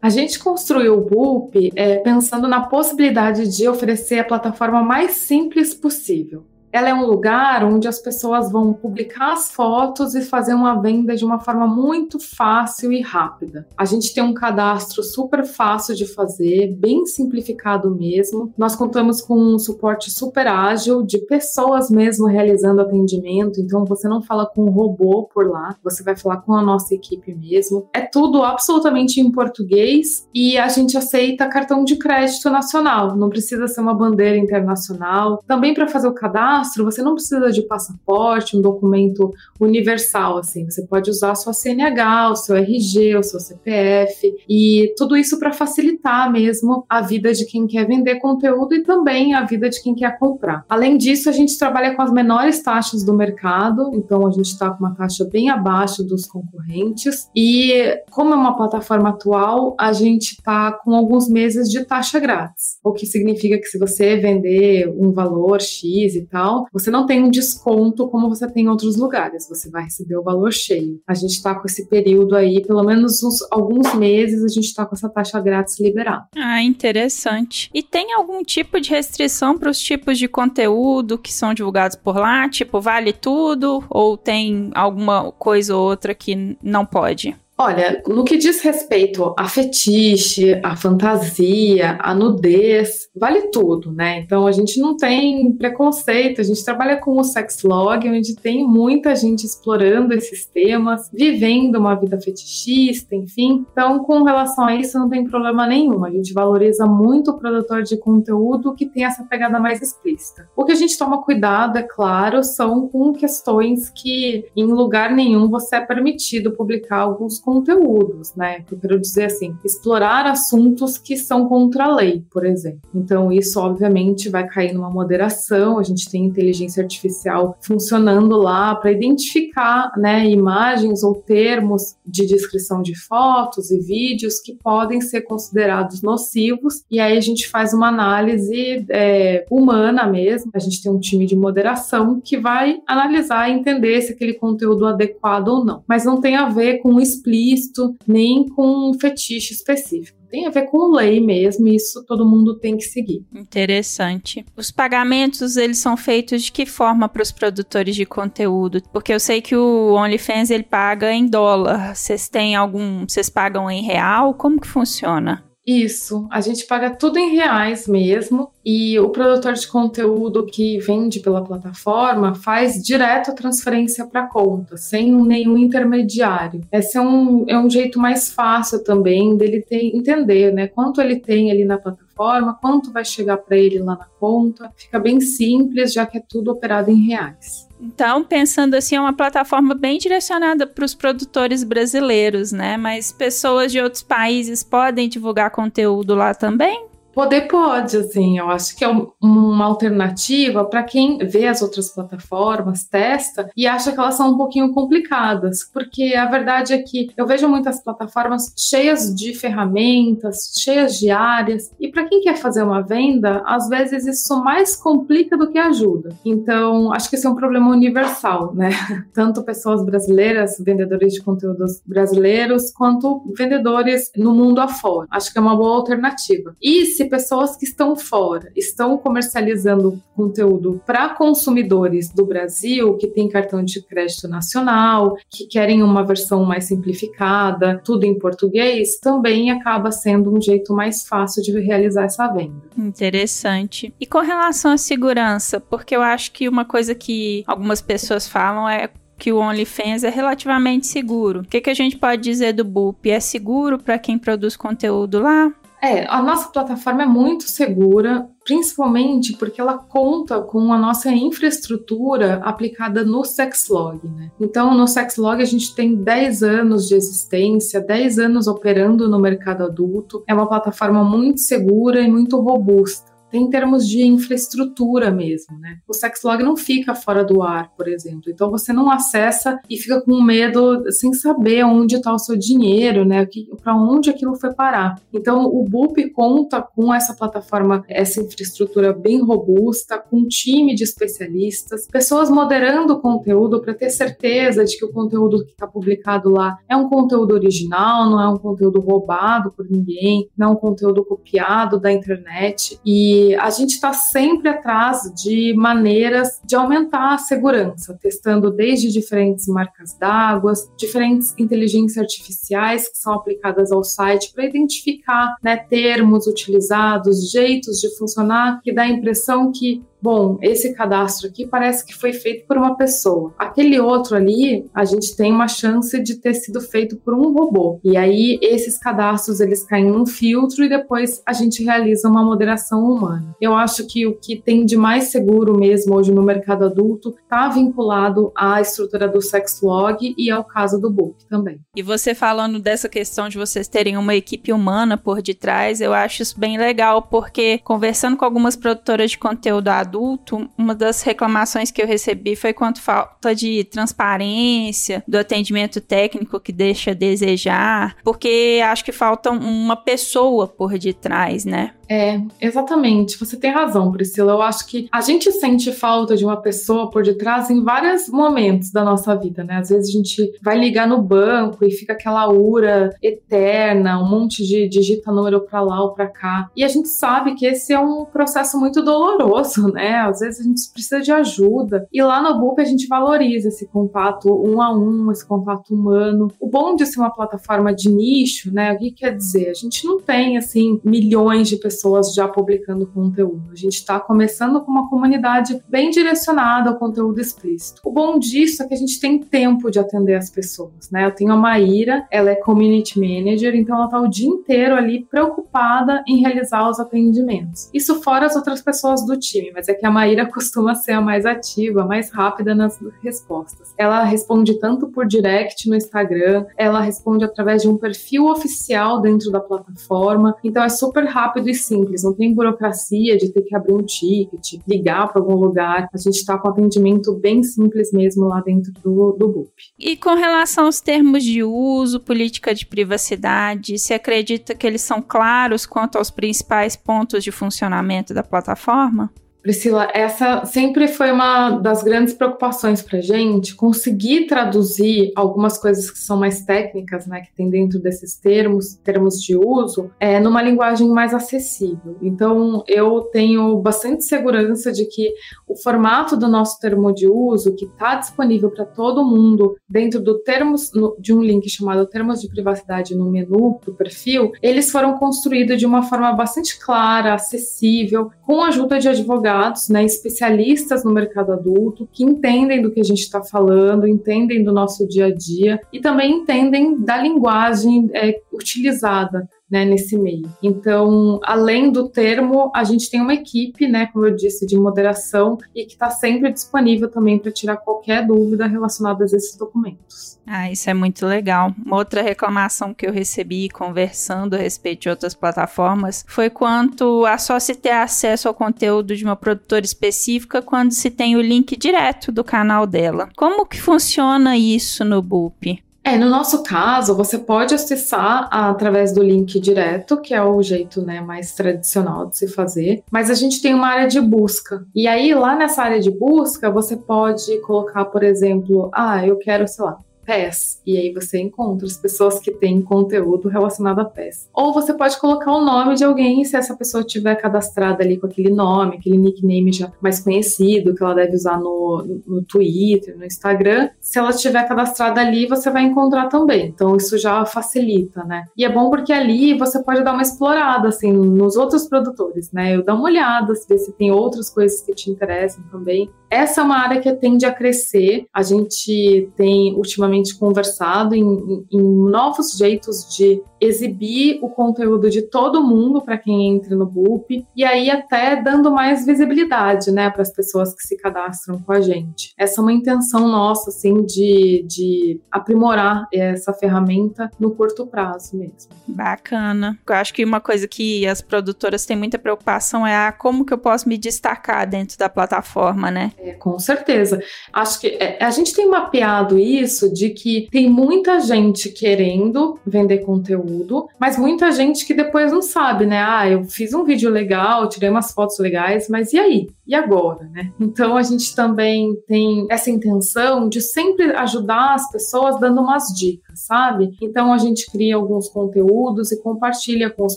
A 0.00 0.08
gente 0.08 0.38
construiu 0.38 0.98
o 0.98 1.00
BUP 1.00 1.72
é, 1.76 1.98
pensando 1.98 2.48
na 2.48 2.62
possibilidade 2.62 3.48
de 3.48 3.68
oferecer 3.68 4.18
a 4.18 4.24
plataforma 4.24 4.82
mais 4.82 5.12
simples 5.12 5.72
possível 5.72 6.44
ela 6.72 6.88
é 6.88 6.94
um 6.94 7.04
lugar 7.04 7.62
onde 7.64 7.86
as 7.86 7.98
pessoas 7.98 8.50
vão 8.50 8.72
publicar 8.72 9.34
as 9.34 9.52
fotos 9.52 10.14
e 10.14 10.22
fazer 10.22 10.54
uma 10.54 10.80
venda 10.80 11.14
de 11.14 11.24
uma 11.24 11.38
forma 11.38 11.66
muito 11.66 12.18
fácil 12.18 12.90
e 12.90 13.02
rápida. 13.02 13.66
A 13.76 13.84
gente 13.84 14.14
tem 14.14 14.22
um 14.22 14.32
cadastro 14.32 15.02
super 15.02 15.44
fácil 15.44 15.94
de 15.94 16.06
fazer, 16.06 16.74
bem 16.78 17.04
simplificado 17.04 17.94
mesmo. 17.94 18.52
Nós 18.56 18.74
contamos 18.74 19.20
com 19.20 19.36
um 19.36 19.58
suporte 19.58 20.10
super 20.10 20.46
ágil 20.46 21.02
de 21.02 21.18
pessoas 21.18 21.90
mesmo 21.90 22.26
realizando 22.26 22.80
atendimento, 22.80 23.60
então 23.60 23.84
você 23.84 24.08
não 24.08 24.22
fala 24.22 24.46
com 24.46 24.64
um 24.64 24.70
robô 24.70 25.24
por 25.24 25.50
lá, 25.50 25.76
você 25.84 26.02
vai 26.02 26.16
falar 26.16 26.38
com 26.38 26.54
a 26.54 26.62
nossa 26.62 26.94
equipe 26.94 27.34
mesmo. 27.34 27.88
É 27.92 28.00
tudo 28.00 28.42
absolutamente 28.42 29.20
em 29.20 29.30
português 29.30 30.26
e 30.34 30.56
a 30.56 30.68
gente 30.68 30.96
aceita 30.96 31.48
cartão 31.48 31.84
de 31.84 31.96
crédito 31.96 32.48
nacional, 32.48 33.14
não 33.14 33.28
precisa 33.28 33.68
ser 33.68 33.82
uma 33.82 33.94
bandeira 33.94 34.38
internacional. 34.38 35.42
Também 35.46 35.74
para 35.74 35.86
fazer 35.86 36.08
o 36.08 36.14
cadastro 36.14 36.61
cadastro, 36.62 36.84
você 36.84 37.02
não 37.02 37.14
precisa 37.14 37.50
de 37.50 37.62
passaporte, 37.62 38.56
um 38.56 38.62
documento 38.62 39.30
universal, 39.60 40.38
assim. 40.38 40.68
Você 40.68 40.86
pode 40.86 41.10
usar 41.10 41.32
a 41.32 41.34
sua 41.34 41.52
CNH, 41.52 42.30
o 42.30 42.36
seu 42.36 42.56
RG, 42.56 43.16
o 43.16 43.22
seu 43.22 43.40
CPF 43.40 44.32
e 44.48 44.94
tudo 44.96 45.16
isso 45.16 45.38
para 45.38 45.52
facilitar 45.52 46.30
mesmo 46.30 46.84
a 46.88 47.00
vida 47.00 47.32
de 47.32 47.44
quem 47.46 47.66
quer 47.66 47.86
vender 47.86 48.20
conteúdo 48.20 48.74
e 48.74 48.82
também 48.82 49.34
a 49.34 49.44
vida 49.44 49.68
de 49.68 49.82
quem 49.82 49.94
quer 49.94 50.18
comprar. 50.18 50.64
Além 50.68 50.96
disso, 50.96 51.28
a 51.28 51.32
gente 51.32 51.58
trabalha 51.58 51.94
com 51.94 52.02
as 52.02 52.12
menores 52.12 52.62
taxas 52.62 53.04
do 53.04 53.12
mercado, 53.12 53.90
então 53.94 54.26
a 54.26 54.30
gente 54.30 54.46
está 54.46 54.70
com 54.70 54.84
uma 54.84 54.94
taxa 54.94 55.24
bem 55.24 55.50
abaixo 55.50 56.02
dos 56.04 56.26
concorrentes 56.26 57.28
e 57.34 58.00
como 58.10 58.32
é 58.32 58.36
uma 58.36 58.56
plataforma 58.56 59.10
atual, 59.10 59.74
a 59.78 59.92
gente 59.92 60.32
está 60.32 60.72
com 60.72 60.94
alguns 60.94 61.28
meses 61.28 61.68
de 61.68 61.84
taxa 61.84 62.18
grátis, 62.18 62.78
o 62.84 62.92
que 62.92 63.06
significa 63.06 63.58
que 63.58 63.66
se 63.66 63.78
você 63.78 64.16
vender 64.16 64.88
um 64.96 65.12
valor 65.12 65.60
X 65.60 66.14
e 66.14 66.22
tal, 66.26 66.51
você 66.72 66.90
não 66.90 67.06
tem 67.06 67.22
um 67.22 67.30
desconto 67.30 68.08
como 68.08 68.28
você 68.28 68.50
tem 68.50 68.64
em 68.64 68.68
outros 68.68 68.96
lugares, 68.96 69.48
você 69.48 69.70
vai 69.70 69.84
receber 69.84 70.16
o 70.16 70.22
valor 70.22 70.52
cheio. 70.52 71.00
A 71.06 71.14
gente 71.14 71.32
está 71.32 71.54
com 71.54 71.66
esse 71.66 71.88
período 71.88 72.36
aí, 72.36 72.62
pelo 72.62 72.82
menos 72.84 73.22
uns, 73.22 73.38
alguns 73.50 73.94
meses, 73.94 74.44
a 74.44 74.48
gente 74.48 74.66
está 74.66 74.84
com 74.86 74.94
essa 74.94 75.08
taxa 75.08 75.40
grátis 75.40 75.78
liberada. 75.80 76.26
Ah, 76.36 76.62
interessante. 76.62 77.70
E 77.72 77.82
tem 77.82 78.12
algum 78.12 78.42
tipo 78.42 78.80
de 78.80 78.90
restrição 78.90 79.58
para 79.58 79.70
os 79.70 79.78
tipos 79.78 80.18
de 80.18 80.28
conteúdo 80.28 81.18
que 81.18 81.32
são 81.32 81.54
divulgados 81.54 81.96
por 81.96 82.16
lá? 82.16 82.48
Tipo, 82.48 82.80
vale 82.80 83.12
tudo? 83.12 83.84
Ou 83.88 84.16
tem 84.16 84.70
alguma 84.74 85.32
coisa 85.32 85.76
ou 85.76 85.82
outra 85.82 86.14
que 86.14 86.56
não 86.62 86.84
pode? 86.84 87.36
Olha, 87.58 88.02
no 88.08 88.24
que 88.24 88.38
diz 88.38 88.62
respeito 88.62 89.34
a 89.38 89.46
fetiche, 89.46 90.58
a 90.64 90.74
fantasia, 90.74 91.98
a 92.00 92.14
nudez, 92.14 93.08
vale 93.14 93.42
tudo, 93.52 93.92
né? 93.92 94.20
Então 94.20 94.46
a 94.46 94.52
gente 94.52 94.80
não 94.80 94.96
tem 94.96 95.52
preconceito, 95.52 96.40
a 96.40 96.44
gente 96.44 96.64
trabalha 96.64 96.96
com 96.96 97.18
o 97.18 97.22
sexlog, 97.22 98.08
onde 98.08 98.34
tem 98.34 98.66
muita 98.66 99.14
gente 99.14 99.44
explorando 99.44 100.14
esses 100.14 100.46
temas, 100.46 101.10
vivendo 101.12 101.76
uma 101.76 101.94
vida 101.94 102.18
fetichista, 102.18 103.14
enfim. 103.14 103.66
Então, 103.70 104.02
com 104.02 104.22
relação 104.22 104.64
a 104.64 104.74
isso, 104.74 104.98
não 104.98 105.08
tem 105.08 105.24
problema 105.24 105.66
nenhum. 105.66 106.04
A 106.04 106.10
gente 106.10 106.32
valoriza 106.32 106.86
muito 106.86 107.32
o 107.32 107.38
produtor 107.38 107.82
de 107.82 107.98
conteúdo 107.98 108.74
que 108.74 108.86
tem 108.86 109.04
essa 109.04 109.24
pegada 109.24 109.60
mais 109.60 109.80
explícita. 109.82 110.48
O 110.56 110.64
que 110.64 110.72
a 110.72 110.76
gente 110.76 110.96
toma 110.96 111.22
cuidado, 111.22 111.76
é 111.76 111.82
claro, 111.82 112.42
são 112.42 112.88
com 112.88 113.12
questões 113.12 113.90
que 113.90 114.46
em 114.56 114.64
lugar 114.64 115.12
nenhum 115.12 115.48
você 115.48 115.76
é 115.76 115.80
permitido 115.80 116.52
publicar 116.52 117.00
alguns 117.00 117.41
conteúdos, 117.42 118.34
né? 118.34 118.64
Eu 118.70 118.78
quero 118.78 119.00
dizer 119.00 119.24
assim, 119.24 119.54
explorar 119.64 120.26
assuntos 120.26 120.96
que 120.96 121.16
são 121.16 121.48
contra 121.48 121.84
a 121.84 121.94
lei, 121.94 122.24
por 122.30 122.46
exemplo. 122.46 122.80
Então, 122.94 123.32
isso 123.32 123.58
obviamente 123.60 124.28
vai 124.28 124.46
cair 124.46 124.72
numa 124.72 124.90
moderação. 124.90 125.78
A 125.78 125.82
gente 125.82 126.10
tem 126.10 126.24
inteligência 126.24 126.82
artificial 126.82 127.56
funcionando 127.60 128.36
lá 128.36 128.74
para 128.74 128.92
identificar, 128.92 129.92
né, 129.96 130.28
imagens 130.30 131.02
ou 131.02 131.14
termos 131.14 131.96
de 132.06 132.26
descrição 132.26 132.80
de 132.80 132.96
fotos 132.96 133.70
e 133.70 133.80
vídeos 133.80 134.40
que 134.40 134.54
podem 134.54 135.00
ser 135.00 135.22
considerados 135.22 136.00
nocivos. 136.02 136.84
E 136.90 137.00
aí 137.00 137.16
a 137.16 137.20
gente 137.20 137.48
faz 137.48 137.74
uma 137.74 137.88
análise 137.88 138.86
é, 138.88 139.44
humana 139.50 140.06
mesmo. 140.06 140.50
A 140.54 140.58
gente 140.58 140.82
tem 140.82 140.92
um 140.92 141.00
time 141.00 141.26
de 141.26 141.34
moderação 141.34 142.20
que 142.20 142.38
vai 142.38 142.80
analisar 142.86 143.50
e 143.50 143.52
entender 143.52 144.00
se 144.02 144.12
aquele 144.12 144.34
conteúdo 144.34 144.86
é 144.86 144.90
adequado 144.90 145.48
ou 145.48 145.64
não. 145.64 145.82
Mas 145.88 146.04
não 146.04 146.20
tem 146.20 146.36
a 146.36 146.48
ver 146.48 146.78
com 146.78 147.00
explícito 147.00 147.31
explícito, 147.32 147.96
nem 148.06 148.46
com 148.46 148.90
um 148.90 148.98
fetiche 148.98 149.54
específico. 149.54 150.18
Tem 150.30 150.46
a 150.46 150.50
ver 150.50 150.66
com 150.70 150.90
lei 150.94 151.20
mesmo, 151.20 151.68
e 151.68 151.76
isso 151.76 152.04
todo 152.06 152.28
mundo 152.28 152.58
tem 152.58 152.76
que 152.76 152.84
seguir. 152.84 153.22
Interessante. 153.34 154.44
Os 154.56 154.70
pagamentos, 154.70 155.56
eles 155.56 155.78
são 155.78 155.94
feitos 155.94 156.44
de 156.44 156.52
que 156.52 156.64
forma 156.64 157.06
para 157.08 157.22
os 157.22 157.30
produtores 157.30 157.94
de 157.94 158.06
conteúdo? 158.06 158.82
Porque 158.92 159.12
eu 159.12 159.20
sei 159.20 159.42
que 159.42 159.54
o 159.54 159.92
OnlyFans 159.94 160.50
ele 160.50 160.62
paga 160.62 161.12
em 161.12 161.26
dólar. 161.26 161.94
Vocês 161.94 162.28
têm 162.28 162.54
algum, 162.54 163.06
vocês 163.06 163.28
pagam 163.28 163.70
em 163.70 163.82
real? 163.82 164.32
Como 164.32 164.60
que 164.60 164.66
funciona? 164.66 165.44
Isso, 165.66 166.26
a 166.30 166.40
gente 166.40 166.66
paga 166.66 166.90
tudo 166.90 167.18
em 167.18 167.36
reais 167.36 167.86
mesmo 167.86 168.50
e 168.64 168.98
o 168.98 169.10
produtor 169.10 169.54
de 169.54 169.66
conteúdo 169.66 170.46
que 170.46 170.78
vende 170.78 171.20
pela 171.20 171.42
plataforma 171.42 172.34
faz 172.34 172.82
direto 172.82 173.30
a 173.30 173.34
transferência 173.34 174.06
para 174.06 174.26
conta, 174.26 174.76
sem 174.76 175.12
nenhum 175.12 175.58
intermediário. 175.58 176.60
Esse 176.70 176.96
é 176.96 177.00
um, 177.00 177.44
é 177.48 177.58
um 177.58 177.68
jeito 177.68 177.98
mais 177.98 178.32
fácil 178.32 178.82
também 178.84 179.36
dele 179.36 179.60
ter, 179.62 179.94
entender 179.94 180.52
né, 180.52 180.68
quanto 180.68 181.00
ele 181.00 181.16
tem 181.16 181.50
ali 181.50 181.64
na 181.64 181.78
plataforma, 181.78 182.56
quanto 182.60 182.92
vai 182.92 183.04
chegar 183.04 183.38
para 183.38 183.56
ele 183.56 183.78
lá 183.78 183.96
na 183.96 184.06
conta. 184.18 184.70
Fica 184.76 184.98
bem 184.98 185.20
simples, 185.20 185.92
já 185.92 186.06
que 186.06 186.18
é 186.18 186.22
tudo 186.26 186.52
operado 186.52 186.90
em 186.90 187.06
reais. 187.06 187.68
Então, 187.80 188.22
pensando 188.22 188.74
assim, 188.74 188.94
é 188.94 189.00
uma 189.00 189.12
plataforma 189.12 189.74
bem 189.74 189.98
direcionada 189.98 190.68
para 190.68 190.84
os 190.84 190.94
produtores 190.94 191.64
brasileiros, 191.64 192.52
né? 192.52 192.76
Mas 192.76 193.10
pessoas 193.10 193.72
de 193.72 193.80
outros 193.80 194.04
países 194.04 194.62
podem 194.62 195.08
divulgar 195.08 195.50
conteúdo 195.50 196.14
lá 196.14 196.32
também? 196.32 196.91
Poder 197.14 197.42
pode, 197.42 197.96
assim, 197.96 198.38
eu 198.38 198.48
acho 198.48 198.76
que 198.76 198.84
é 198.84 198.88
uma 199.20 199.64
alternativa 199.64 200.64
para 200.64 200.82
quem 200.82 201.18
vê 201.18 201.46
as 201.46 201.60
outras 201.60 201.90
plataformas, 201.90 202.84
testa 202.84 203.50
e 203.56 203.66
acha 203.66 203.92
que 203.92 204.00
elas 204.00 204.14
são 204.14 204.32
um 204.32 204.36
pouquinho 204.36 204.72
complicadas, 204.72 205.64
porque 205.72 206.14
a 206.14 206.26
verdade 206.26 206.72
é 206.72 206.78
que 206.78 207.10
eu 207.16 207.26
vejo 207.26 207.48
muitas 207.48 207.82
plataformas 207.82 208.52
cheias 208.56 209.14
de 209.14 209.34
ferramentas, 209.34 210.54
cheias 210.58 210.98
de 210.98 211.10
áreas, 211.10 211.70
e 211.78 211.88
para 211.88 212.04
quem 212.04 212.20
quer 212.20 212.36
fazer 212.36 212.62
uma 212.62 212.80
venda, 212.80 213.42
às 213.46 213.68
vezes 213.68 214.06
isso 214.06 214.42
mais 214.42 214.74
complica 214.74 215.36
do 215.36 215.50
que 215.50 215.58
ajuda. 215.58 216.16
Então, 216.24 216.92
acho 216.92 217.10
que 217.10 217.16
esse 217.16 217.26
é 217.26 217.30
um 217.30 217.36
problema 217.36 217.70
universal, 217.70 218.54
né? 218.54 218.70
Tanto 219.12 219.42
pessoas 219.42 219.84
brasileiras, 219.84 220.56
vendedores 220.58 221.12
de 221.12 221.22
conteúdos 221.22 221.82
brasileiros, 221.84 222.70
quanto 222.70 223.22
vendedores 223.36 224.10
no 224.16 224.34
mundo 224.34 224.60
afora. 224.60 225.06
Acho 225.10 225.32
que 225.32 225.38
é 225.38 225.40
uma 225.40 225.56
boa 225.56 225.76
alternativa. 225.76 226.54
E 226.60 226.86
se 226.86 227.01
pessoas 227.04 227.56
que 227.56 227.64
estão 227.64 227.96
fora 227.96 228.50
estão 228.56 228.96
comercializando 228.98 230.00
conteúdo 230.14 230.80
para 230.86 231.10
consumidores 231.10 232.08
do 232.08 232.24
Brasil 232.24 232.96
que 232.96 233.06
tem 233.06 233.28
cartão 233.28 233.62
de 233.62 233.82
crédito 233.82 234.28
nacional, 234.28 235.16
que 235.30 235.46
querem 235.46 235.82
uma 235.82 236.04
versão 236.04 236.44
mais 236.44 236.64
simplificada, 236.64 237.80
tudo 237.84 238.04
em 238.04 238.18
português, 238.18 238.98
também 238.98 239.50
acaba 239.50 239.90
sendo 239.90 240.34
um 240.34 240.40
jeito 240.40 240.72
mais 240.72 241.06
fácil 241.06 241.42
de 241.42 241.58
realizar 241.60 242.04
essa 242.04 242.28
venda. 242.28 242.62
Interessante. 242.76 243.92
E 244.00 244.06
com 244.06 244.20
relação 244.20 244.72
à 244.72 244.76
segurança, 244.76 245.60
porque 245.60 245.94
eu 245.94 246.02
acho 246.02 246.32
que 246.32 246.48
uma 246.48 246.64
coisa 246.64 246.94
que 246.94 247.44
algumas 247.46 247.80
pessoas 247.80 248.28
falam 248.28 248.68
é 248.68 248.88
que 249.18 249.32
o 249.32 249.38
OnlyFans 249.38 250.02
é 250.02 250.10
relativamente 250.10 250.88
seguro. 250.88 251.40
O 251.40 251.44
que, 251.44 251.60
que 251.60 251.70
a 251.70 251.74
gente 251.74 251.96
pode 251.96 252.22
dizer 252.22 252.52
do 252.52 252.64
Boop? 252.64 253.08
É 253.08 253.20
seguro 253.20 253.78
para 253.78 253.96
quem 253.96 254.18
produz 254.18 254.56
conteúdo 254.56 255.20
lá? 255.20 255.52
É, 255.84 256.06
a 256.06 256.22
nossa 256.22 256.48
plataforma 256.48 257.02
é 257.02 257.06
muito 257.06 257.42
segura, 257.50 258.28
principalmente 258.44 259.32
porque 259.32 259.60
ela 259.60 259.76
conta 259.76 260.40
com 260.40 260.72
a 260.72 260.78
nossa 260.78 261.10
infraestrutura 261.10 262.40
aplicada 262.44 263.04
no 263.04 263.24
Sexlog. 263.24 263.98
Né? 264.06 264.30
Então, 264.40 264.76
no 264.76 264.86
Sexlog 264.86 265.42
a 265.42 265.44
gente 265.44 265.74
tem 265.74 265.96
10 265.96 266.44
anos 266.44 266.86
de 266.86 266.94
existência, 266.94 267.80
10 267.80 268.20
anos 268.20 268.46
operando 268.46 269.10
no 269.10 269.18
mercado 269.18 269.64
adulto. 269.64 270.22
É 270.28 270.32
uma 270.32 270.48
plataforma 270.48 271.02
muito 271.02 271.40
segura 271.40 272.00
e 272.00 272.08
muito 272.08 272.38
robusta 272.38 273.11
em 273.32 273.48
termos 273.48 273.88
de 273.88 274.06
infraestrutura 274.06 275.10
mesmo, 275.10 275.58
né? 275.58 275.78
O 275.88 275.94
Sexlog 275.94 276.42
não 276.42 276.56
fica 276.56 276.94
fora 276.94 277.24
do 277.24 277.42
ar, 277.42 277.70
por 277.76 277.88
exemplo. 277.88 278.24
Então 278.28 278.50
você 278.50 278.72
não 278.72 278.90
acessa 278.90 279.58
e 279.68 279.76
fica 279.76 280.00
com 280.00 280.20
medo 280.22 280.82
sem 280.90 281.12
saber 281.12 281.64
onde 281.64 281.96
está 281.96 282.12
o 282.12 282.18
seu 282.18 282.36
dinheiro, 282.36 283.04
né? 283.04 283.26
Para 283.62 283.76
onde 283.76 284.10
aquilo 284.10 284.36
foi 284.36 284.52
parar. 284.52 285.00
Então 285.12 285.44
o 285.46 285.64
Boop 285.64 286.10
conta 286.10 286.60
com 286.60 286.92
essa 286.92 287.14
plataforma, 287.14 287.84
essa 287.88 288.20
infraestrutura 288.20 288.92
bem 288.92 289.22
robusta, 289.22 289.98
com 289.98 290.18
um 290.18 290.28
time 290.28 290.74
de 290.74 290.84
especialistas, 290.84 291.86
pessoas 291.86 292.30
moderando 292.30 292.94
o 292.94 293.00
conteúdo 293.00 293.60
para 293.60 293.74
ter 293.74 293.90
certeza 293.90 294.64
de 294.64 294.76
que 294.76 294.84
o 294.84 294.92
conteúdo 294.92 295.44
que 295.44 295.52
está 295.52 295.66
publicado 295.66 296.30
lá 296.30 296.58
é 296.68 296.76
um 296.76 296.88
conteúdo 296.88 297.34
original, 297.34 298.10
não 298.10 298.20
é 298.20 298.28
um 298.28 298.38
conteúdo 298.38 298.80
roubado 298.80 299.52
por 299.52 299.68
ninguém, 299.68 300.28
não 300.36 300.48
é 300.48 300.50
um 300.50 300.56
conteúdo 300.56 301.04
copiado 301.04 301.78
da 301.78 301.90
internet. 301.92 302.78
E 302.84 303.21
a 303.38 303.50
gente 303.50 303.70
está 303.70 303.92
sempre 303.92 304.48
atrás 304.48 305.02
de 305.14 305.54
maneiras 305.54 306.40
de 306.44 306.54
aumentar 306.54 307.14
a 307.14 307.18
segurança, 307.18 307.98
testando 308.00 308.50
desde 308.50 308.90
diferentes 308.90 309.46
marcas 309.46 309.96
d'água, 309.98 310.52
diferentes 310.76 311.34
inteligências 311.38 311.98
artificiais 311.98 312.88
que 312.88 312.98
são 312.98 313.12
aplicadas 313.12 313.72
ao 313.72 313.84
site 313.84 314.32
para 314.32 314.44
identificar 314.44 315.34
né, 315.42 315.56
termos 315.56 316.26
utilizados, 316.26 317.30
jeitos 317.30 317.80
de 317.80 317.96
funcionar, 317.96 318.60
que 318.62 318.72
dá 318.72 318.82
a 318.82 318.88
impressão 318.88 319.52
que 319.52 319.82
bom, 320.02 320.36
esse 320.42 320.74
cadastro 320.74 321.28
aqui 321.28 321.46
parece 321.46 321.86
que 321.86 321.94
foi 321.94 322.12
feito 322.12 322.44
por 322.46 322.58
uma 322.58 322.76
pessoa. 322.76 323.32
Aquele 323.38 323.78
outro 323.78 324.16
ali, 324.16 324.68
a 324.74 324.84
gente 324.84 325.16
tem 325.16 325.32
uma 325.32 325.46
chance 325.46 326.02
de 326.02 326.16
ter 326.16 326.34
sido 326.34 326.60
feito 326.60 326.96
por 326.96 327.14
um 327.14 327.32
robô. 327.32 327.78
E 327.84 327.96
aí 327.96 328.38
esses 328.42 328.78
cadastros 328.78 329.40
eles 329.40 329.64
caem 329.64 329.86
num 329.86 330.04
filtro 330.04 330.64
e 330.64 330.68
depois 330.68 331.22
a 331.24 331.32
gente 331.32 331.62
realiza 331.62 332.08
uma 332.08 332.24
moderação 332.24 332.82
humana. 332.82 333.34
Eu 333.40 333.54
acho 333.54 333.86
que 333.86 334.04
o 334.06 334.14
que 334.14 334.36
tem 334.36 334.66
de 334.66 334.76
mais 334.76 335.04
seguro 335.04 335.56
mesmo 335.56 335.94
hoje 335.94 336.12
no 336.12 336.22
mercado 336.22 336.64
adulto 336.64 337.14
está 337.22 337.48
vinculado 337.48 338.32
à 338.36 338.60
estrutura 338.60 339.06
do 339.06 339.22
Sexlog 339.22 340.14
e 340.18 340.30
ao 340.30 340.42
caso 340.42 340.80
do 340.80 340.90
Book 340.90 341.24
também. 341.28 341.60
E 341.76 341.82
você 341.82 342.14
falando 342.14 342.58
dessa 342.58 342.88
questão 342.88 343.28
de 343.28 343.38
vocês 343.38 343.68
terem 343.68 343.96
uma 343.96 344.14
equipe 344.14 344.52
humana 344.52 344.98
por 344.98 345.22
detrás, 345.22 345.80
eu 345.80 345.92
acho 345.92 346.22
isso 346.22 346.38
bem 346.38 346.58
legal 346.58 347.02
porque 347.02 347.58
conversando 347.58 348.16
com 348.16 348.24
algumas 348.24 348.56
produtoras 348.56 349.12
de 349.12 349.18
conteúdo 349.18 349.68
adulto 349.68 349.91
adulto, 349.92 350.48
uma 350.56 350.74
das 350.74 351.02
reclamações 351.02 351.70
que 351.70 351.82
eu 351.82 351.86
recebi 351.86 352.34
foi 352.34 352.52
quanto 352.54 352.80
falta 352.80 353.34
de 353.34 353.64
transparência, 353.64 355.04
do 355.06 355.18
atendimento 355.18 355.80
técnico 355.80 356.40
que 356.40 356.52
deixa 356.52 356.92
a 356.92 356.94
desejar, 356.94 357.96
porque 358.02 358.60
acho 358.64 358.84
que 358.84 358.92
falta 358.92 359.30
uma 359.30 359.76
pessoa 359.76 360.48
por 360.48 360.78
detrás, 360.78 361.44
né? 361.44 361.72
É, 361.92 362.18
exatamente. 362.40 363.18
Você 363.18 363.36
tem 363.36 363.50
razão, 363.50 363.92
Priscila. 363.92 364.32
Eu 364.32 364.40
acho 364.40 364.66
que 364.66 364.88
a 364.90 365.02
gente 365.02 365.30
sente 365.30 365.70
falta 365.70 366.16
de 366.16 366.24
uma 366.24 366.38
pessoa 366.38 366.88
por 366.88 367.02
detrás 367.02 367.50
em 367.50 367.62
vários 367.62 368.08
momentos 368.08 368.72
da 368.72 368.82
nossa 368.82 369.14
vida, 369.14 369.44
né? 369.44 369.58
Às 369.58 369.68
vezes 369.68 369.90
a 369.90 369.92
gente 369.98 370.32
vai 370.40 370.58
ligar 370.58 370.88
no 370.88 371.02
banco 371.02 371.62
e 371.62 371.70
fica 371.70 371.92
aquela 371.92 372.32
ura 372.32 372.96
eterna, 373.02 374.00
um 374.00 374.08
monte 374.08 374.42
de 374.42 374.66
digita 374.70 375.12
número 375.12 375.42
para 375.42 375.60
lá 375.60 375.82
ou 375.82 375.92
para 375.92 376.06
cá. 376.06 376.48
E 376.56 376.64
a 376.64 376.68
gente 376.68 376.88
sabe 376.88 377.34
que 377.34 377.44
esse 377.44 377.74
é 377.74 377.78
um 377.78 378.06
processo 378.06 378.58
muito 378.58 378.82
doloroso, 378.82 379.68
né? 379.74 379.81
Às 379.90 380.20
vezes 380.20 380.40
a 380.40 380.44
gente 380.44 380.72
precisa 380.72 381.00
de 381.00 381.12
ajuda. 381.12 381.86
E 381.92 382.02
lá 382.02 382.22
no 382.22 382.38
Boop 382.38 382.60
a 382.60 382.64
gente 382.64 382.86
valoriza 382.86 383.48
esse 383.48 383.66
contato 383.66 384.28
um 384.32 384.60
a 384.60 384.72
um, 384.76 385.10
esse 385.10 385.26
contato 385.26 385.74
humano. 385.74 386.28
O 386.40 386.48
bom 386.48 386.74
de 386.74 386.86
ser 386.86 387.00
uma 387.00 387.10
plataforma 387.10 387.74
de 387.74 387.88
nicho, 387.88 388.52
né? 388.52 388.72
O 388.72 388.78
que 388.78 388.90
quer 388.92 389.16
dizer? 389.16 389.50
A 389.50 389.54
gente 389.54 389.84
não 389.86 390.00
tem 390.00 390.36
assim 390.36 390.80
milhões 390.84 391.48
de 391.48 391.56
pessoas 391.56 392.14
já 392.14 392.28
publicando 392.28 392.86
conteúdo. 392.86 393.50
A 393.50 393.56
gente 393.56 393.74
está 393.74 393.98
começando 393.98 394.60
com 394.60 394.70
uma 394.70 394.88
comunidade 394.88 395.62
bem 395.68 395.90
direcionada 395.90 396.70
ao 396.70 396.76
conteúdo 396.76 397.20
explícito. 397.20 397.80
O 397.84 397.90
bom 397.90 398.18
disso 398.18 398.62
é 398.62 398.66
que 398.66 398.74
a 398.74 398.76
gente 398.76 399.00
tem 399.00 399.18
tempo 399.18 399.70
de 399.70 399.78
atender 399.78 400.14
as 400.14 400.30
pessoas, 400.30 400.90
né? 400.90 401.06
Eu 401.06 401.14
tenho 401.14 401.32
a 401.32 401.36
Maíra, 401.36 402.06
ela 402.10 402.30
é 402.30 402.34
community 402.36 402.98
manager, 402.98 403.54
então 403.54 403.76
ela 403.76 403.86
está 403.86 404.00
o 404.00 404.08
dia 404.08 404.28
inteiro 404.28 404.74
ali 404.74 405.04
preocupada 405.04 406.02
em 406.06 406.20
realizar 406.20 406.68
os 406.68 406.78
atendimentos. 406.78 407.70
Isso 407.72 408.02
fora 408.02 408.26
as 408.26 408.36
outras 408.36 408.60
pessoas 408.62 409.04
do 409.04 409.16
time, 409.18 409.50
mas 409.52 409.68
é 409.72 409.74
que 409.74 409.86
a 409.86 409.90
Maíra 409.90 410.26
costuma 410.30 410.74
ser 410.74 410.92
a 410.92 411.00
mais 411.00 411.26
ativa, 411.26 411.84
mais 411.84 412.10
rápida 412.10 412.54
nas 412.54 412.78
respostas. 413.02 413.72
Ela 413.76 414.04
responde 414.04 414.58
tanto 414.58 414.88
por 414.88 415.06
direct 415.06 415.68
no 415.68 415.74
Instagram, 415.76 416.46
ela 416.56 416.80
responde 416.80 417.24
através 417.24 417.62
de 417.62 417.68
um 417.68 417.76
perfil 417.76 418.26
oficial 418.26 419.00
dentro 419.00 419.30
da 419.30 419.40
plataforma, 419.40 420.36
então 420.44 420.62
é 420.62 420.68
super 420.68 421.04
rápido 421.04 421.48
e 421.48 421.54
simples, 421.54 422.02
não 422.02 422.14
tem 422.14 422.34
burocracia 422.34 423.16
de 423.16 423.32
ter 423.32 423.42
que 423.42 423.54
abrir 423.54 423.74
um 423.74 423.82
ticket, 423.82 424.60
ligar 424.68 425.12
para 425.12 425.20
algum 425.20 425.34
lugar. 425.34 425.88
A 425.92 425.98
gente 425.98 426.16
está 426.16 426.38
com 426.38 426.48
atendimento 426.48 427.14
bem 427.14 427.42
simples 427.42 427.92
mesmo 427.92 428.26
lá 428.26 428.40
dentro 428.40 428.72
do, 428.82 429.12
do 429.12 429.28
BUP. 429.28 429.52
E 429.78 429.96
com 429.96 430.14
relação 430.14 430.66
aos 430.66 430.80
termos 430.80 431.24
de 431.24 431.42
uso, 431.42 432.00
política 432.00 432.54
de 432.54 432.66
privacidade, 432.66 433.78
você 433.78 433.94
acredita 433.94 434.54
que 434.54 434.66
eles 434.66 434.82
são 434.82 435.00
claros 435.00 435.66
quanto 435.66 435.98
aos 435.98 436.10
principais 436.10 436.76
pontos 436.76 437.24
de 437.24 437.30
funcionamento 437.30 438.14
da 438.14 438.22
plataforma? 438.22 439.10
Priscila, 439.42 439.88
essa 439.92 440.44
sempre 440.44 440.86
foi 440.86 441.10
uma 441.10 441.50
das 441.50 441.82
grandes 441.82 442.14
preocupações 442.14 442.80
para 442.80 443.00
gente, 443.00 443.56
conseguir 443.56 444.26
traduzir 444.26 445.12
algumas 445.16 445.58
coisas 445.58 445.90
que 445.90 445.98
são 445.98 446.16
mais 446.16 446.42
técnicas, 446.42 447.06
né, 447.08 447.22
que 447.22 447.34
tem 447.34 447.50
dentro 447.50 447.80
desses 447.80 448.16
termos, 448.16 448.76
termos 448.76 449.20
de 449.20 449.36
uso, 449.36 449.90
é, 449.98 450.20
numa 450.20 450.40
linguagem 450.40 450.88
mais 450.88 451.12
acessível. 451.12 451.96
Então, 452.00 452.62
eu 452.68 453.00
tenho 453.12 453.58
bastante 453.58 454.04
segurança 454.04 454.70
de 454.70 454.84
que 454.84 455.12
o 455.48 455.56
formato 455.56 456.16
do 456.16 456.28
nosso 456.28 456.60
termo 456.60 456.92
de 456.92 457.08
uso, 457.08 457.56
que 457.56 457.64
está 457.64 457.96
disponível 457.96 458.48
para 458.48 458.64
todo 458.64 459.04
mundo 459.04 459.56
dentro 459.68 460.00
do 460.00 460.20
termos 460.20 460.72
no, 460.72 460.96
de 461.00 461.12
um 461.12 461.20
link 461.20 461.48
chamado 461.48 461.84
Termos 461.86 462.20
de 462.20 462.28
Privacidade 462.28 462.94
no 462.94 463.10
menu 463.10 463.60
do 463.66 463.74
perfil, 463.74 464.30
eles 464.40 464.70
foram 464.70 464.98
construídos 464.98 465.58
de 465.58 465.66
uma 465.66 465.82
forma 465.82 466.12
bastante 466.12 466.60
clara, 466.60 467.14
acessível, 467.14 468.10
com 468.22 468.40
a 468.40 468.48
ajuda 468.48 468.78
de 468.78 468.88
advogados 468.88 469.31
advogados, 469.32 469.68
né, 469.68 469.84
especialistas 469.84 470.84
no 470.84 470.92
mercado 470.92 471.32
adulto, 471.32 471.88
que 471.90 472.04
entendem 472.04 472.60
do 472.60 472.70
que 472.70 472.80
a 472.80 472.84
gente 472.84 473.00
está 473.00 473.22
falando, 473.22 473.86
entendem 473.86 474.44
do 474.44 474.52
nosso 474.52 474.86
dia 474.86 475.06
a 475.06 475.14
dia 475.14 475.60
e 475.72 475.80
também 475.80 476.12
entendem 476.12 476.78
da 476.78 476.98
linguagem 476.98 477.90
é, 477.94 478.20
utilizada 478.32 479.28
né, 479.52 479.66
nesse 479.66 479.98
meio. 479.98 480.26
Então, 480.42 481.20
além 481.22 481.70
do 481.70 481.86
termo, 481.86 482.50
a 482.54 482.64
gente 482.64 482.90
tem 482.90 483.02
uma 483.02 483.12
equipe, 483.12 483.68
né, 483.68 483.84
como 483.92 484.06
eu 484.06 484.16
disse, 484.16 484.46
de 484.46 484.56
moderação 484.56 485.36
e 485.54 485.66
que 485.66 485.74
está 485.74 485.90
sempre 485.90 486.32
disponível 486.32 486.90
também 486.90 487.18
para 487.18 487.30
tirar 487.30 487.58
qualquer 487.58 488.06
dúvida 488.06 488.46
relacionada 488.46 489.04
a 489.04 489.06
esses 489.06 489.36
documentos. 489.36 490.18
Ah, 490.26 490.50
isso 490.50 490.70
é 490.70 490.74
muito 490.74 491.04
legal. 491.04 491.54
Uma 491.66 491.76
outra 491.76 492.00
reclamação 492.00 492.72
que 492.72 492.86
eu 492.86 492.92
recebi 492.92 493.50
conversando 493.50 494.34
a 494.34 494.38
respeito 494.38 494.82
de 494.82 494.88
outras 494.88 495.14
plataformas 495.14 496.02
foi 496.08 496.30
quanto 496.30 497.04
a 497.04 497.18
só 497.18 497.38
se 497.38 497.54
ter 497.54 497.72
acesso 497.72 498.28
ao 498.28 498.34
conteúdo 498.34 498.96
de 498.96 499.04
uma 499.04 499.16
produtora 499.16 499.64
específica 499.64 500.40
quando 500.40 500.72
se 500.72 500.90
tem 500.90 501.16
o 501.16 501.20
link 501.20 501.56
direto 501.56 502.10
do 502.10 502.24
canal 502.24 502.66
dela. 502.66 503.10
Como 503.16 503.44
que 503.44 503.60
funciona 503.60 504.38
isso 504.38 504.82
no 504.82 505.02
BUP? 505.02 505.62
É, 505.84 505.98
no 505.98 506.08
nosso 506.08 506.42
caso, 506.44 506.94
você 506.94 507.18
pode 507.18 507.54
acessar 507.54 508.28
através 508.30 508.92
do 508.92 509.02
link 509.02 509.40
direto, 509.40 510.00
que 510.00 510.14
é 510.14 510.22
o 510.22 510.40
jeito 510.40 510.80
né, 510.80 511.00
mais 511.00 511.32
tradicional 511.32 512.06
de 512.06 512.16
se 512.16 512.28
fazer, 512.28 512.84
mas 512.90 513.10
a 513.10 513.14
gente 513.14 513.42
tem 513.42 513.52
uma 513.52 513.68
área 513.68 513.88
de 513.88 514.00
busca. 514.00 514.64
E 514.74 514.86
aí, 514.86 515.12
lá 515.12 515.34
nessa 515.34 515.62
área 515.62 515.80
de 515.80 515.90
busca, 515.90 516.50
você 516.50 516.76
pode 516.76 517.36
colocar, 517.40 517.84
por 517.86 518.04
exemplo, 518.04 518.70
ah, 518.72 519.04
eu 519.04 519.18
quero, 519.18 519.46
sei 519.48 519.64
lá, 519.64 519.78
PES. 520.12 520.60
E 520.66 520.76
aí 520.76 520.92
você 520.92 521.18
encontra 521.18 521.66
as 521.66 521.76
pessoas 521.76 522.18
que 522.18 522.30
têm 522.30 522.60
conteúdo 522.60 523.28
relacionado 523.28 523.80
a 523.80 523.84
PES. 523.84 524.28
Ou 524.34 524.52
você 524.52 524.74
pode 524.74 524.98
colocar 525.00 525.32
o 525.32 525.44
nome 525.44 525.74
de 525.74 525.84
alguém, 525.84 526.24
se 526.24 526.36
essa 526.36 526.54
pessoa 526.54 526.84
tiver 526.84 527.14
cadastrada 527.16 527.82
ali 527.82 527.98
com 527.98 528.06
aquele 528.06 528.30
nome, 528.30 528.76
aquele 528.76 528.98
nickname 528.98 529.52
já 529.52 529.72
mais 529.80 530.00
conhecido, 530.00 530.74
que 530.74 530.82
ela 530.82 530.94
deve 530.94 531.14
usar 531.14 531.38
no, 531.38 532.02
no 532.06 532.22
Twitter, 532.22 532.96
no 532.96 533.04
Instagram. 533.04 533.70
Se 533.80 533.98
ela 533.98 534.10
estiver 534.10 534.46
cadastrada 534.46 535.00
ali, 535.00 535.26
você 535.26 535.50
vai 535.50 535.62
encontrar 535.62 536.08
também. 536.08 536.46
Então 536.46 536.76
isso 536.76 536.98
já 536.98 537.24
facilita, 537.24 538.04
né? 538.04 538.24
E 538.36 538.44
é 538.44 538.52
bom 538.52 538.68
porque 538.70 538.92
ali 538.92 539.36
você 539.38 539.62
pode 539.62 539.82
dar 539.82 539.92
uma 539.92 540.02
explorada, 540.02 540.68
assim, 540.68 540.92
nos 540.92 541.36
outros 541.36 541.66
produtores, 541.66 542.30
né? 542.32 542.56
Eu 542.56 542.64
dar 542.64 542.74
uma 542.74 542.84
olhada, 542.84 543.32
ver 543.48 543.58
se 543.58 543.72
tem 543.72 543.90
outras 543.90 544.28
coisas 544.28 544.60
que 544.62 544.74
te 544.74 544.90
interessam 544.90 545.42
também. 545.50 545.90
Essa 546.10 546.42
é 546.42 546.44
uma 546.44 546.58
área 546.58 546.80
que 546.80 546.92
tende 546.92 547.24
a 547.24 547.32
crescer. 547.32 548.04
A 548.12 548.22
gente 548.22 549.10
tem 549.16 549.54
ultimamente 549.54 550.01
conversado 550.10 550.94
em, 550.94 551.46
em 551.50 551.62
novos 551.90 552.32
jeitos 552.36 552.88
de 552.96 553.22
exibir 553.40 554.20
o 554.22 554.28
conteúdo 554.28 554.88
de 554.88 555.02
todo 555.02 555.42
mundo 555.42 555.82
para 555.82 555.98
quem 555.98 556.36
entra 556.36 556.54
no 556.54 556.64
BUP 556.64 557.26
e 557.34 557.44
aí 557.44 557.68
até 557.70 558.14
dando 558.14 558.52
mais 558.52 558.86
visibilidade, 558.86 559.72
né, 559.72 559.90
para 559.90 560.02
as 560.02 560.12
pessoas 560.12 560.54
que 560.54 560.62
se 560.62 560.76
cadastram 560.76 561.40
com 561.40 561.52
a 561.52 561.60
gente. 561.60 562.14
Essa 562.16 562.40
é 562.40 562.42
uma 562.42 562.52
intenção 562.52 563.08
nossa, 563.08 563.50
assim, 563.50 563.84
de, 563.84 564.44
de 564.46 565.00
aprimorar 565.10 565.88
essa 565.92 566.32
ferramenta 566.32 567.10
no 567.18 567.32
curto 567.32 567.66
prazo 567.66 568.16
mesmo. 568.16 568.52
Bacana. 568.66 569.58
Eu 569.68 569.74
acho 569.74 569.92
que 569.92 570.04
uma 570.04 570.20
coisa 570.20 570.46
que 570.46 570.86
as 570.86 571.00
produtoras 571.00 571.66
têm 571.66 571.76
muita 571.76 571.98
preocupação 571.98 572.66
é 572.66 572.86
a 572.86 572.92
como 572.92 573.24
que 573.24 573.32
eu 573.32 573.38
posso 573.38 573.68
me 573.68 573.76
destacar 573.76 574.48
dentro 574.48 574.78
da 574.78 574.88
plataforma, 574.88 575.70
né? 575.70 575.92
É, 575.98 576.12
com 576.12 576.38
certeza. 576.38 577.02
Acho 577.32 577.60
que 577.60 577.66
é, 577.68 578.02
a 578.02 578.10
gente 578.10 578.32
tem 578.34 578.48
mapeado 578.48 579.18
isso 579.18 579.72
de 579.72 579.81
que 579.90 580.28
tem 580.30 580.48
muita 580.48 581.00
gente 581.00 581.48
querendo 581.50 582.38
vender 582.46 582.78
conteúdo, 582.78 583.66
mas 583.78 583.98
muita 583.98 584.30
gente 584.30 584.66
que 584.66 584.74
depois 584.74 585.12
não 585.12 585.22
sabe, 585.22 585.66
né? 585.66 585.82
Ah, 585.82 586.08
eu 586.08 586.24
fiz 586.24 586.52
um 586.52 586.64
vídeo 586.64 586.90
legal, 586.90 587.48
tirei 587.48 587.68
umas 587.68 587.92
fotos 587.92 588.18
legais, 588.18 588.68
mas 588.68 588.92
e 588.92 588.98
aí? 588.98 589.28
E 589.46 589.54
agora, 589.54 590.08
né? 590.08 590.32
Então 590.40 590.76
a 590.76 590.82
gente 590.82 591.14
também 591.14 591.74
tem 591.86 592.26
essa 592.30 592.50
intenção 592.50 593.28
de 593.28 593.40
sempre 593.40 593.94
ajudar 593.96 594.54
as 594.54 594.70
pessoas 594.70 595.18
dando 595.20 595.40
umas 595.40 595.66
dicas, 595.76 596.20
sabe? 596.26 596.70
Então 596.80 597.12
a 597.12 597.18
gente 597.18 597.50
cria 597.50 597.76
alguns 597.76 598.08
conteúdos 598.08 598.92
e 598.92 599.02
compartilha 599.02 599.68
com 599.70 599.84
os 599.84 599.96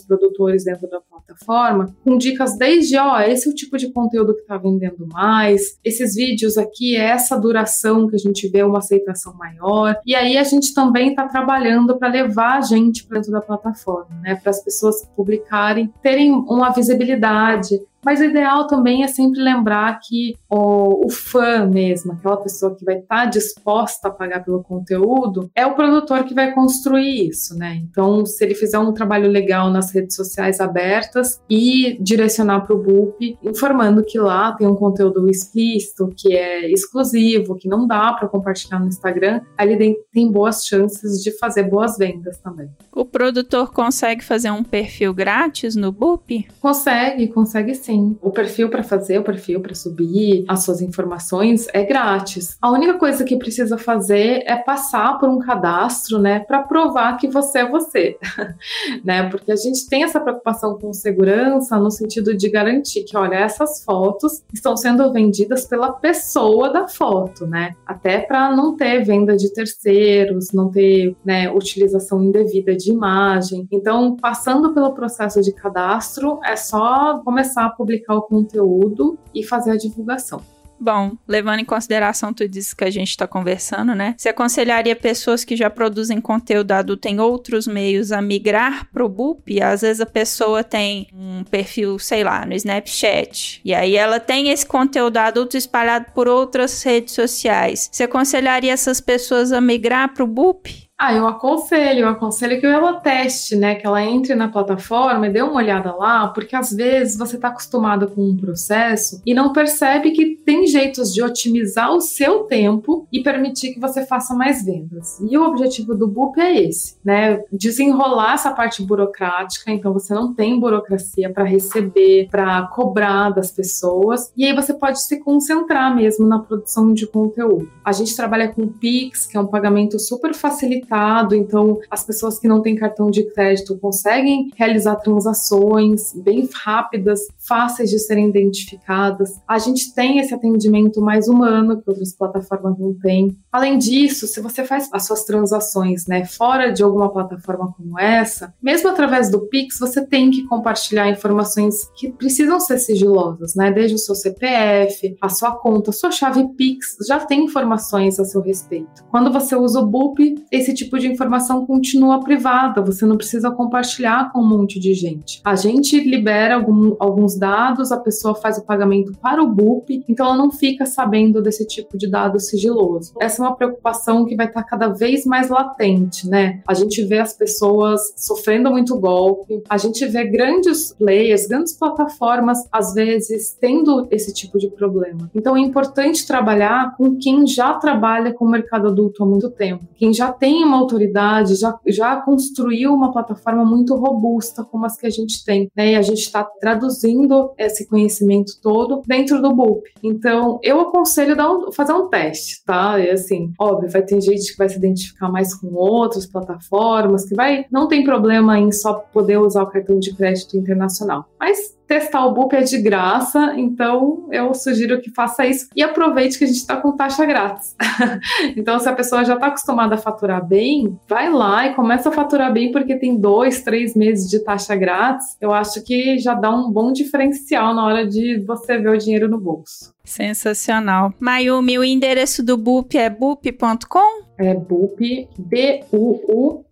produtores 0.00 0.64
dentro 0.64 0.88
da 0.88 1.00
plataforma 1.00 1.94
com 2.04 2.16
dicas 2.16 2.56
desde, 2.56 2.96
ó, 2.96 3.20
esse 3.20 3.48
é 3.48 3.50
o 3.50 3.54
tipo 3.54 3.76
de 3.76 3.92
conteúdo 3.92 4.34
que 4.34 4.42
está 4.42 4.56
vendendo 4.56 5.06
mais, 5.06 5.78
esses 5.84 6.14
vídeos 6.14 6.56
aqui 6.56 6.96
é 6.96 7.10
essa 7.10 7.38
duração 7.38 8.08
que 8.08 8.16
a 8.16 8.18
gente 8.18 8.48
vê 8.48 8.62
uma 8.62 8.78
aceitação 8.78 9.34
maior. 9.34 9.75
E 10.06 10.14
aí 10.14 10.38
a 10.38 10.44
gente 10.44 10.72
também 10.72 11.10
está 11.10 11.26
trabalhando 11.26 11.96
para 11.98 12.08
levar 12.08 12.58
a 12.58 12.60
gente 12.60 13.04
para 13.04 13.18
dentro 13.18 13.32
da 13.32 13.40
plataforma, 13.40 14.08
né? 14.22 14.34
Para 14.34 14.50
as 14.50 14.62
pessoas 14.62 15.04
publicarem, 15.14 15.92
terem 16.02 16.32
uma 16.32 16.70
visibilidade, 16.70 17.80
mas 18.06 18.20
o 18.20 18.24
ideal 18.24 18.68
também 18.68 19.02
é 19.02 19.08
sempre 19.08 19.40
lembrar 19.40 19.98
que 19.98 20.36
o, 20.48 21.06
o 21.06 21.10
fã 21.10 21.66
mesmo, 21.66 22.12
aquela 22.12 22.36
pessoa 22.36 22.72
que 22.72 22.84
vai 22.84 22.98
estar 22.98 23.24
tá 23.24 23.26
disposta 23.26 24.06
a 24.06 24.12
pagar 24.12 24.44
pelo 24.44 24.62
conteúdo, 24.62 25.50
é 25.56 25.66
o 25.66 25.74
produtor 25.74 26.22
que 26.22 26.32
vai 26.32 26.54
construir 26.54 27.28
isso, 27.28 27.58
né? 27.58 27.74
Então, 27.82 28.24
se 28.24 28.44
ele 28.44 28.54
fizer 28.54 28.78
um 28.78 28.92
trabalho 28.92 29.28
legal 29.28 29.70
nas 29.70 29.90
redes 29.90 30.14
sociais 30.14 30.60
abertas 30.60 31.40
e 31.50 31.98
direcionar 32.00 32.60
para 32.60 32.76
o 32.76 32.80
BUP, 32.80 33.36
informando 33.42 34.04
que 34.04 34.20
lá 34.20 34.52
tem 34.52 34.68
um 34.68 34.76
conteúdo 34.76 35.28
explícito, 35.28 36.08
que 36.16 36.32
é 36.32 36.70
exclusivo, 36.70 37.56
que 37.56 37.68
não 37.68 37.88
dá 37.88 38.12
para 38.12 38.28
compartilhar 38.28 38.78
no 38.78 38.86
Instagram, 38.86 39.40
ali 39.58 39.76
tem, 39.76 39.96
tem 40.12 40.30
boas 40.30 40.64
chances 40.64 41.20
de 41.24 41.36
fazer 41.36 41.64
boas 41.64 41.98
vendas 41.98 42.38
também. 42.38 42.70
O 42.92 43.04
produtor 43.04 43.72
consegue 43.72 44.22
fazer 44.22 44.52
um 44.52 44.62
perfil 44.62 45.12
grátis 45.12 45.74
no 45.74 45.90
BUP? 45.90 46.46
Consegue, 46.60 47.26
consegue 47.26 47.74
sim 47.74 47.95
O 48.20 48.30
perfil 48.30 48.68
para 48.68 48.82
fazer, 48.82 49.18
o 49.18 49.24
perfil 49.24 49.60
para 49.60 49.74
subir 49.74 50.44
as 50.48 50.64
suas 50.64 50.80
informações 50.80 51.66
é 51.72 51.84
grátis. 51.84 52.56
A 52.60 52.70
única 52.70 52.94
coisa 52.94 53.24
que 53.24 53.36
precisa 53.36 53.78
fazer 53.78 54.42
é 54.46 54.56
passar 54.56 55.18
por 55.18 55.28
um 55.28 55.38
cadastro, 55.38 56.18
né, 56.18 56.40
para 56.40 56.62
provar 56.62 57.16
que 57.16 57.28
você 57.28 57.60
é 57.60 57.68
você, 57.68 58.18
né? 59.04 59.28
Porque 59.28 59.52
a 59.52 59.56
gente 59.56 59.88
tem 59.88 60.04
essa 60.04 60.20
preocupação 60.20 60.78
com 60.78 60.92
segurança 60.92 61.78
no 61.78 61.90
sentido 61.90 62.36
de 62.36 62.48
garantir 62.50 63.04
que, 63.04 63.16
olha, 63.16 63.36
essas 63.36 63.82
fotos 63.84 64.42
estão 64.52 64.76
sendo 64.76 65.12
vendidas 65.12 65.66
pela 65.66 65.92
pessoa 65.92 66.72
da 66.72 66.88
foto, 66.88 67.46
né? 67.46 67.74
Até 67.86 68.18
para 68.18 68.54
não 68.54 68.76
ter 68.76 69.04
venda 69.04 69.36
de 69.36 69.52
terceiros, 69.52 70.52
não 70.52 70.70
ter, 70.70 71.16
né, 71.24 71.50
utilização 71.50 72.22
indevida 72.22 72.76
de 72.76 72.90
imagem. 72.90 73.66
Então, 73.70 74.16
passando 74.16 74.72
pelo 74.72 74.92
processo 74.92 75.40
de 75.40 75.52
cadastro, 75.52 76.40
é 76.44 76.56
só 76.56 77.20
começar 77.24 77.66
a 77.66 77.70
publicar 77.86 78.16
o 78.16 78.22
conteúdo 78.22 79.16
e 79.32 79.44
fazer 79.44 79.70
a 79.70 79.76
divulgação. 79.76 80.42
Bom, 80.78 81.16
levando 81.26 81.60
em 81.60 81.64
consideração 81.64 82.34
tudo 82.34 82.54
isso 82.54 82.76
que 82.76 82.84
a 82.84 82.90
gente 82.90 83.08
está 83.08 83.26
conversando, 83.26 83.94
né? 83.94 84.14
Você 84.18 84.28
aconselharia 84.28 84.94
pessoas 84.94 85.42
que 85.42 85.56
já 85.56 85.70
produzem 85.70 86.20
conteúdo 86.20 86.72
adulto 86.72 87.08
em 87.08 87.18
outros 87.18 87.66
meios 87.66 88.12
a 88.12 88.20
migrar 88.20 88.86
pro 88.92 89.08
BUP? 89.08 89.62
Às 89.62 89.80
vezes 89.80 90.02
a 90.02 90.06
pessoa 90.06 90.62
tem 90.62 91.08
um 91.14 91.44
perfil, 91.44 91.98
sei 91.98 92.22
lá, 92.22 92.44
no 92.44 92.52
Snapchat, 92.52 93.62
e 93.64 93.72
aí 93.72 93.96
ela 93.96 94.20
tem 94.20 94.50
esse 94.50 94.66
conteúdo 94.66 95.16
adulto 95.16 95.56
espalhado 95.56 96.12
por 96.14 96.28
outras 96.28 96.82
redes 96.82 97.14
sociais. 97.14 97.88
Você 97.90 98.02
aconselharia 98.04 98.72
essas 98.72 99.00
pessoas 99.00 99.52
a 99.52 99.62
migrar 99.62 100.12
pro 100.12 100.26
BUP? 100.26 100.85
Ah, 100.98 101.12
eu 101.12 101.26
aconselho, 101.26 102.00
eu 102.00 102.08
aconselho 102.08 102.58
que 102.58 102.64
ela 102.64 102.94
teste, 102.94 103.54
né? 103.54 103.74
Que 103.74 103.86
ela 103.86 104.02
entre 104.02 104.34
na 104.34 104.48
plataforma 104.48 105.26
e 105.26 105.30
dê 105.30 105.42
uma 105.42 105.56
olhada 105.56 105.94
lá, 105.94 106.28
porque 106.28 106.56
às 106.56 106.70
vezes 106.70 107.18
você 107.18 107.36
está 107.36 107.48
acostumado 107.48 108.08
com 108.08 108.22
um 108.22 108.34
processo 108.34 109.20
e 109.26 109.34
não 109.34 109.52
percebe 109.52 110.12
que 110.12 110.36
tem 110.36 110.66
jeitos 110.66 111.12
de 111.12 111.22
otimizar 111.22 111.92
o 111.92 112.00
seu 112.00 112.44
tempo 112.44 113.06
e 113.12 113.22
permitir 113.22 113.74
que 113.74 113.80
você 113.80 114.06
faça 114.06 114.34
mais 114.34 114.64
vendas. 114.64 115.20
E 115.20 115.36
o 115.36 115.44
objetivo 115.44 115.94
do 115.94 116.08
BUP 116.08 116.40
é 116.40 116.62
esse, 116.62 116.96
né? 117.04 117.42
Desenrolar 117.52 118.32
essa 118.32 118.52
parte 118.52 118.82
burocrática, 118.82 119.70
então 119.70 119.92
você 119.92 120.14
não 120.14 120.32
tem 120.32 120.58
burocracia 120.58 121.30
para 121.30 121.44
receber, 121.44 122.28
para 122.30 122.68
cobrar 122.68 123.28
das 123.28 123.50
pessoas, 123.50 124.32
e 124.34 124.46
aí 124.46 124.54
você 124.54 124.72
pode 124.72 125.02
se 125.02 125.20
concentrar 125.20 125.94
mesmo 125.94 126.26
na 126.26 126.38
produção 126.38 126.94
de 126.94 127.06
conteúdo. 127.06 127.70
A 127.84 127.92
gente 127.92 128.16
trabalha 128.16 128.48
com 128.48 128.66
Pix, 128.66 129.26
que 129.26 129.36
é 129.36 129.40
um 129.40 129.46
pagamento 129.46 129.98
super 129.98 130.32
facilitado 130.32 130.85
limitado, 130.86 131.34
então 131.34 131.78
as 131.90 132.04
pessoas 132.04 132.38
que 132.38 132.48
não 132.48 132.62
têm 132.62 132.76
cartão 132.76 133.10
de 133.10 133.24
crédito 133.32 133.76
conseguem 133.78 134.50
realizar 134.56 134.96
transações 134.96 136.12
bem 136.14 136.48
rápidas, 136.64 137.20
fáceis 137.38 137.90
de 137.90 137.98
serem 137.98 138.28
identificadas. 138.28 139.40
A 139.46 139.58
gente 139.58 139.92
tem 139.94 140.18
esse 140.18 140.32
atendimento 140.32 141.00
mais 141.00 141.28
humano 141.28 141.80
que 141.80 141.90
outras 141.90 142.14
plataformas 142.14 142.78
não 142.78 142.94
têm. 142.94 143.36
Além 143.56 143.78
disso, 143.78 144.26
se 144.26 144.38
você 144.38 144.64
faz 144.64 144.86
as 144.92 145.06
suas 145.06 145.24
transações, 145.24 146.06
né, 146.06 146.26
fora 146.26 146.70
de 146.70 146.82
alguma 146.82 147.10
plataforma 147.10 147.72
como 147.74 147.98
essa, 147.98 148.52
mesmo 148.62 148.90
através 148.90 149.30
do 149.30 149.48
Pix, 149.48 149.78
você 149.80 150.04
tem 150.04 150.30
que 150.30 150.44
compartilhar 150.44 151.08
informações 151.08 151.90
que 151.96 152.12
precisam 152.12 152.60
ser 152.60 152.76
sigilosas, 152.76 153.54
né, 153.54 153.72
desde 153.72 153.94
o 153.94 153.98
seu 153.98 154.14
CPF, 154.14 155.16
a 155.22 155.30
sua 155.30 155.52
conta, 155.52 155.88
a 155.88 155.92
sua 155.94 156.10
chave 156.10 156.46
Pix, 156.48 156.98
já 157.08 157.18
tem 157.18 157.44
informações 157.44 158.20
a 158.20 158.26
seu 158.26 158.42
respeito. 158.42 159.02
Quando 159.10 159.32
você 159.32 159.56
usa 159.56 159.80
o 159.80 159.86
BUP, 159.86 160.34
esse 160.52 160.74
tipo 160.74 160.98
de 160.98 161.10
informação 161.10 161.64
continua 161.64 162.20
privada, 162.20 162.82
você 162.82 163.06
não 163.06 163.16
precisa 163.16 163.50
compartilhar 163.50 164.32
com 164.32 164.40
um 164.40 164.46
monte 164.46 164.78
de 164.78 164.92
gente. 164.92 165.40
A 165.42 165.56
gente 165.56 165.98
libera 165.98 166.56
algum, 166.56 166.94
alguns 166.98 167.38
dados, 167.38 167.90
a 167.90 167.96
pessoa 167.98 168.34
faz 168.34 168.58
o 168.58 168.66
pagamento 168.66 169.12
para 169.18 169.42
o 169.42 169.48
BUP, 169.48 170.04
então 170.06 170.26
ela 170.26 170.36
não 170.36 170.50
fica 170.50 170.84
sabendo 170.84 171.40
desse 171.40 171.66
tipo 171.66 171.96
de 171.96 172.10
dado 172.10 172.38
sigiloso. 172.38 173.14
Essa 173.18 173.42
é 173.42 173.45
uma 173.46 173.56
preocupação 173.56 174.24
que 174.24 174.36
vai 174.36 174.46
estar 174.46 174.62
cada 174.64 174.88
vez 174.88 175.24
mais 175.24 175.48
latente, 175.48 176.28
né? 176.28 176.60
A 176.66 176.74
gente 176.74 177.04
vê 177.04 177.18
as 177.18 177.32
pessoas 177.32 178.00
sofrendo 178.16 178.70
muito 178.70 178.98
golpe, 178.98 179.62
a 179.68 179.76
gente 179.76 180.04
vê 180.06 180.24
grandes 180.24 180.92
players, 180.94 181.46
grandes 181.46 181.72
plataformas, 181.72 182.58
às 182.70 182.94
vezes, 182.94 183.56
tendo 183.60 184.06
esse 184.10 184.32
tipo 184.32 184.58
de 184.58 184.68
problema. 184.68 185.30
Então 185.34 185.56
é 185.56 185.60
importante 185.60 186.26
trabalhar 186.26 186.96
com 186.96 187.16
quem 187.16 187.46
já 187.46 187.74
trabalha 187.74 188.32
com 188.32 188.44
o 188.44 188.50
mercado 188.50 188.88
adulto 188.88 189.22
há 189.22 189.26
muito 189.26 189.50
tempo, 189.50 189.84
quem 189.94 190.12
já 190.12 190.32
tem 190.32 190.64
uma 190.64 190.78
autoridade, 190.78 191.54
já, 191.54 191.78
já 191.86 192.16
construiu 192.16 192.92
uma 192.92 193.12
plataforma 193.12 193.64
muito 193.64 193.94
robusta 193.94 194.64
como 194.64 194.86
as 194.86 194.96
que 194.96 195.06
a 195.06 195.10
gente 195.10 195.44
tem, 195.44 195.70
né? 195.76 195.92
E 195.92 195.96
a 195.96 196.02
gente 196.02 196.20
está 196.20 196.44
traduzindo 196.44 197.52
esse 197.58 197.86
conhecimento 197.88 198.52
todo 198.60 199.02
dentro 199.06 199.40
do 199.40 199.54
BUP. 199.54 199.82
Então, 200.02 200.58
eu 200.62 200.80
aconselho 200.80 201.36
dar 201.36 201.50
um, 201.50 201.72
fazer 201.72 201.92
um 201.92 202.08
teste, 202.08 202.64
tá? 202.64 202.98
E 202.98 203.10
assim, 203.10 203.35
óbvio, 203.58 203.90
vai 203.90 204.02
ter 204.02 204.20
gente 204.20 204.52
que 204.52 204.58
vai 204.58 204.68
se 204.68 204.76
identificar 204.78 205.28
mais 205.28 205.54
com 205.54 205.72
outras 205.74 206.26
plataformas, 206.26 207.24
que 207.28 207.34
vai. 207.34 207.64
Não 207.70 207.88
tem 207.88 208.04
problema 208.04 208.58
em 208.58 208.72
só 208.72 208.94
poder 208.94 209.38
usar 209.38 209.62
o 209.62 209.66
cartão 209.66 209.98
de 209.98 210.14
crédito 210.14 210.56
internacional. 210.56 211.28
Mas 211.38 211.76
testar 211.86 212.26
o 212.26 212.32
Boop 212.32 212.54
é 212.54 212.62
de 212.62 212.78
graça, 212.78 213.54
então 213.56 214.28
eu 214.30 214.52
sugiro 214.54 215.00
que 215.00 215.10
faça 215.10 215.46
isso 215.46 215.68
e 215.74 215.82
aproveite 215.82 216.38
que 216.38 216.44
a 216.44 216.46
gente 216.46 216.56
está 216.56 216.76
com 216.76 216.92
taxa 216.92 217.24
grátis. 217.24 217.76
então, 218.56 218.78
se 218.78 218.88
a 218.88 218.92
pessoa 218.92 219.24
já 219.24 219.34
está 219.34 219.46
acostumada 219.46 219.94
a 219.94 219.98
faturar 219.98 220.44
bem, 220.44 220.98
vai 221.08 221.30
lá 221.30 221.66
e 221.66 221.74
começa 221.74 222.08
a 222.08 222.12
faturar 222.12 222.52
bem, 222.52 222.72
porque 222.72 222.96
tem 222.96 223.16
dois, 223.16 223.62
três 223.62 223.94
meses 223.94 224.28
de 224.28 224.40
taxa 224.40 224.74
grátis. 224.74 225.36
Eu 225.40 225.52
acho 225.52 225.82
que 225.82 226.18
já 226.18 226.34
dá 226.34 226.50
um 226.50 226.70
bom 226.70 226.92
diferencial 226.92 227.74
na 227.74 227.84
hora 227.84 228.06
de 228.06 228.38
você 228.40 228.78
ver 228.78 228.90
o 228.90 228.98
dinheiro 228.98 229.28
no 229.28 229.38
bolso. 229.38 229.94
Sensacional. 230.04 231.12
Mayumi, 231.18 231.78
o 231.78 231.84
endereço 231.84 232.42
do 232.42 232.56
Boop 232.56 232.96
é 232.96 233.10
boop.com? 233.10 234.24
É 234.38 234.54
boop, 234.54 235.28
B-U-U-P.com. 235.38 236.66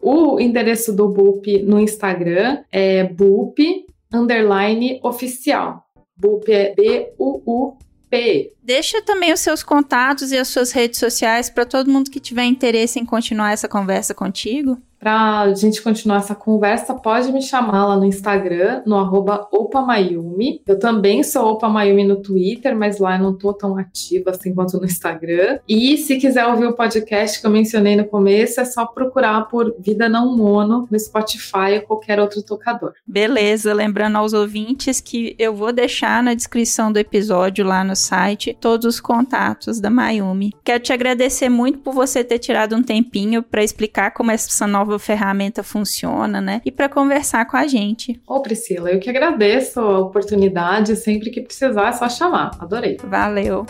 O 0.00 0.38
endereço 0.38 0.92
do 0.92 1.08
BUP 1.08 1.62
no 1.62 1.80
Instagram 1.80 2.62
é 2.70 3.04
BUP 3.04 3.86
underline 4.12 5.00
oficial. 5.02 5.84
BUP 6.16 6.48
é 6.50 6.74
B-U-U-P. 6.74 8.52
Deixa 8.62 9.02
também 9.02 9.32
os 9.32 9.40
seus 9.40 9.62
contatos 9.62 10.32
e 10.32 10.36
as 10.36 10.48
suas 10.48 10.72
redes 10.72 10.98
sociais 10.98 11.50
para 11.50 11.66
todo 11.66 11.90
mundo 11.90 12.10
que 12.10 12.20
tiver 12.20 12.44
interesse 12.44 12.98
em 12.98 13.04
continuar 13.04 13.52
essa 13.52 13.68
conversa 13.68 14.14
contigo. 14.14 14.80
Para 14.98 15.40
a 15.40 15.54
gente 15.54 15.82
continuar 15.82 16.18
essa 16.18 16.34
conversa, 16.34 16.94
pode 16.94 17.32
me 17.32 17.42
chamar 17.42 17.86
lá 17.86 17.96
no 17.96 18.04
Instagram, 18.04 18.82
no 18.86 18.96
arroba 18.96 19.46
opamayumi. 19.52 20.62
Eu 20.66 20.78
também 20.78 21.22
sou 21.22 21.52
opamayumi 21.52 22.04
no 22.04 22.16
Twitter, 22.16 22.76
mas 22.76 22.98
lá 22.98 23.16
eu 23.16 23.22
não 23.22 23.36
tô 23.36 23.52
tão 23.52 23.76
ativa 23.76 24.30
assim 24.30 24.54
quanto 24.54 24.78
no 24.78 24.84
Instagram. 24.84 25.58
E 25.68 25.96
se 25.98 26.16
quiser 26.16 26.46
ouvir 26.46 26.66
o 26.66 26.74
podcast 26.74 27.40
que 27.40 27.46
eu 27.46 27.50
mencionei 27.50 27.96
no 27.96 28.04
começo, 28.04 28.60
é 28.60 28.64
só 28.64 28.86
procurar 28.86 29.48
por 29.48 29.74
Vida 29.78 30.08
Não 30.08 30.36
Mono 30.36 30.88
no 30.90 30.98
Spotify 30.98 31.76
ou 31.76 31.82
qualquer 31.82 32.18
outro 32.18 32.42
tocador. 32.42 32.92
Beleza, 33.06 33.72
lembrando 33.72 34.16
aos 34.16 34.32
ouvintes 34.32 35.00
que 35.00 35.34
eu 35.38 35.54
vou 35.54 35.72
deixar 35.72 36.22
na 36.22 36.34
descrição 36.34 36.90
do 36.90 36.98
episódio 36.98 37.64
lá 37.64 37.84
no 37.84 37.94
site 37.94 38.56
todos 38.60 38.86
os 38.86 39.00
contatos 39.00 39.80
da 39.80 39.90
Mayumi. 39.90 40.52
Quero 40.64 40.82
te 40.82 40.92
agradecer 40.92 41.48
muito 41.48 41.78
por 41.78 41.94
você 41.94 42.24
ter 42.24 42.38
tirado 42.38 42.74
um 42.74 42.82
tempinho 42.82 43.42
para 43.42 43.62
explicar 43.62 44.12
como 44.12 44.30
essa 44.30 44.66
nova 44.66 44.95
nova 44.96 44.98
ferramenta 44.98 45.62
funciona, 45.62 46.40
né? 46.40 46.60
E 46.64 46.72
para 46.72 46.88
conversar 46.88 47.46
com 47.46 47.56
a 47.56 47.66
gente. 47.66 48.20
Ô, 48.26 48.40
Priscila, 48.40 48.90
eu 48.90 48.98
que 48.98 49.10
agradeço 49.10 49.80
a 49.80 49.98
oportunidade. 50.00 50.96
Sempre 50.96 51.30
que 51.30 51.40
precisar, 51.40 51.88
é 51.88 51.92
só 51.92 52.08
chamar. 52.08 52.52
Adorei. 52.58 52.96
Valeu. 53.04 53.66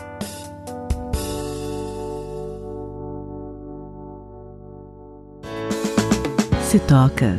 Se 6.63 6.79
toca. 6.81 7.39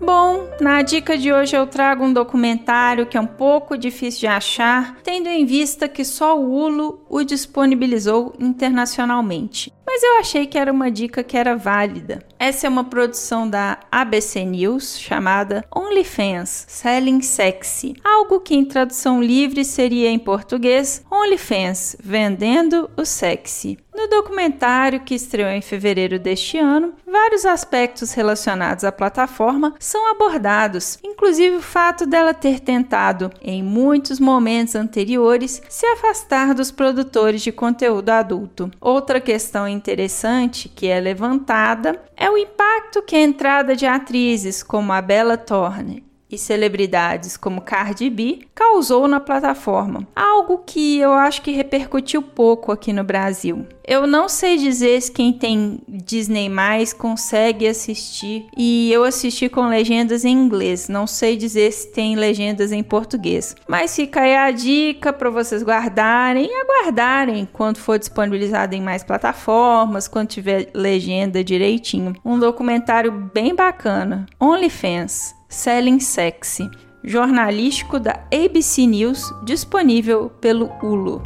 Bom, 0.00 0.48
na 0.60 0.80
dica 0.82 1.18
de 1.18 1.32
hoje 1.32 1.56
eu 1.56 1.66
trago 1.66 2.04
um 2.04 2.12
documentário 2.12 3.04
que 3.04 3.18
é 3.18 3.20
um 3.20 3.26
pouco 3.26 3.76
difícil 3.76 4.20
de 4.20 4.26
achar, 4.26 4.96
tendo 5.02 5.28
em 5.28 5.44
vista 5.44 5.88
que 5.88 6.04
só 6.04 6.38
o 6.38 6.50
Hulu 6.50 7.04
o 7.10 7.22
disponibilizou 7.24 8.32
internacionalmente 8.38 9.72
mas 9.88 10.02
eu 10.02 10.18
achei 10.18 10.46
que 10.46 10.58
era 10.58 10.70
uma 10.70 10.90
dica 10.90 11.24
que 11.24 11.34
era 11.34 11.56
válida. 11.56 12.18
Essa 12.38 12.66
é 12.66 12.70
uma 12.70 12.84
produção 12.84 13.48
da 13.48 13.78
ABC 13.90 14.44
News 14.44 15.00
chamada 15.00 15.64
OnlyFans 15.74 16.66
Selling 16.68 17.22
Sexy, 17.22 17.94
algo 18.04 18.38
que 18.38 18.54
em 18.54 18.66
tradução 18.66 19.22
livre 19.22 19.64
seria 19.64 20.10
em 20.10 20.18
português 20.18 21.02
OnlyFans 21.10 21.96
Vendendo 22.04 22.90
o 22.98 23.04
Sexy. 23.06 23.78
No 23.98 24.06
documentário, 24.06 25.00
que 25.00 25.16
estreou 25.16 25.48
em 25.48 25.60
fevereiro 25.60 26.20
deste 26.20 26.56
ano, 26.56 26.94
vários 27.04 27.44
aspectos 27.44 28.12
relacionados 28.12 28.84
à 28.84 28.92
plataforma 28.92 29.74
são 29.80 30.08
abordados, 30.12 31.00
inclusive 31.02 31.56
o 31.56 31.60
fato 31.60 32.06
dela 32.06 32.32
ter 32.32 32.60
tentado, 32.60 33.28
em 33.42 33.60
muitos 33.60 34.20
momentos 34.20 34.76
anteriores, 34.76 35.60
se 35.68 35.84
afastar 35.84 36.54
dos 36.54 36.70
produtores 36.70 37.42
de 37.42 37.50
conteúdo 37.50 38.10
adulto. 38.10 38.70
Outra 38.80 39.20
questão 39.20 39.66
interessante 39.78 40.68
que 40.68 40.88
é 40.88 41.00
levantada 41.00 42.02
é 42.16 42.28
o 42.30 42.36
impacto 42.36 43.02
que 43.02 43.16
a 43.16 43.20
entrada 43.20 43.74
de 43.74 43.86
atrizes 43.86 44.62
como 44.62 44.92
a 44.92 45.00
Bella 45.00 45.38
Thorne 45.38 46.07
e 46.30 46.36
celebridades 46.36 47.36
como 47.36 47.60
Cardi 47.60 48.10
B 48.10 48.40
causou 48.54 49.08
na 49.08 49.20
plataforma, 49.20 50.06
algo 50.14 50.58
que 50.66 50.98
eu 50.98 51.12
acho 51.12 51.42
que 51.42 51.52
repercutiu 51.52 52.22
pouco 52.22 52.72
aqui 52.72 52.92
no 52.92 53.04
Brasil. 53.04 53.66
Eu 53.86 54.06
não 54.06 54.28
sei 54.28 54.58
dizer 54.58 55.00
se 55.00 55.10
quem 55.10 55.32
tem 55.32 55.80
Disney 55.88 56.50
mais 56.50 56.92
consegue 56.92 57.66
assistir 57.66 58.46
e 58.54 58.92
eu 58.92 59.02
assisti 59.02 59.48
com 59.48 59.66
legendas 59.66 60.26
em 60.26 60.32
inglês, 60.32 60.88
não 60.90 61.06
sei 61.06 61.36
dizer 61.36 61.72
se 61.72 61.90
tem 61.90 62.14
legendas 62.14 62.70
em 62.70 62.82
português. 62.82 63.56
Mas 63.66 63.96
fica 63.96 64.20
aí 64.20 64.36
a 64.36 64.50
dica 64.50 65.10
para 65.10 65.30
vocês 65.30 65.62
guardarem 65.62 66.46
e 66.46 66.52
aguardarem 66.52 67.48
quando 67.50 67.78
for 67.78 67.98
disponibilizado 67.98 68.74
em 68.74 68.82
mais 68.82 69.02
plataformas, 69.02 70.06
quando 70.06 70.28
tiver 70.28 70.68
legenda 70.74 71.42
direitinho. 71.42 72.12
Um 72.22 72.38
documentário 72.38 73.10
bem 73.32 73.54
bacana. 73.54 74.26
OnlyFans 74.38 75.37
Selling 75.48 75.98
Sexy, 75.98 76.70
jornalístico 77.02 77.98
da 77.98 78.26
ABC 78.32 78.86
News, 78.86 79.32
disponível 79.44 80.30
pelo 80.40 80.66
Hulu. 80.82 81.22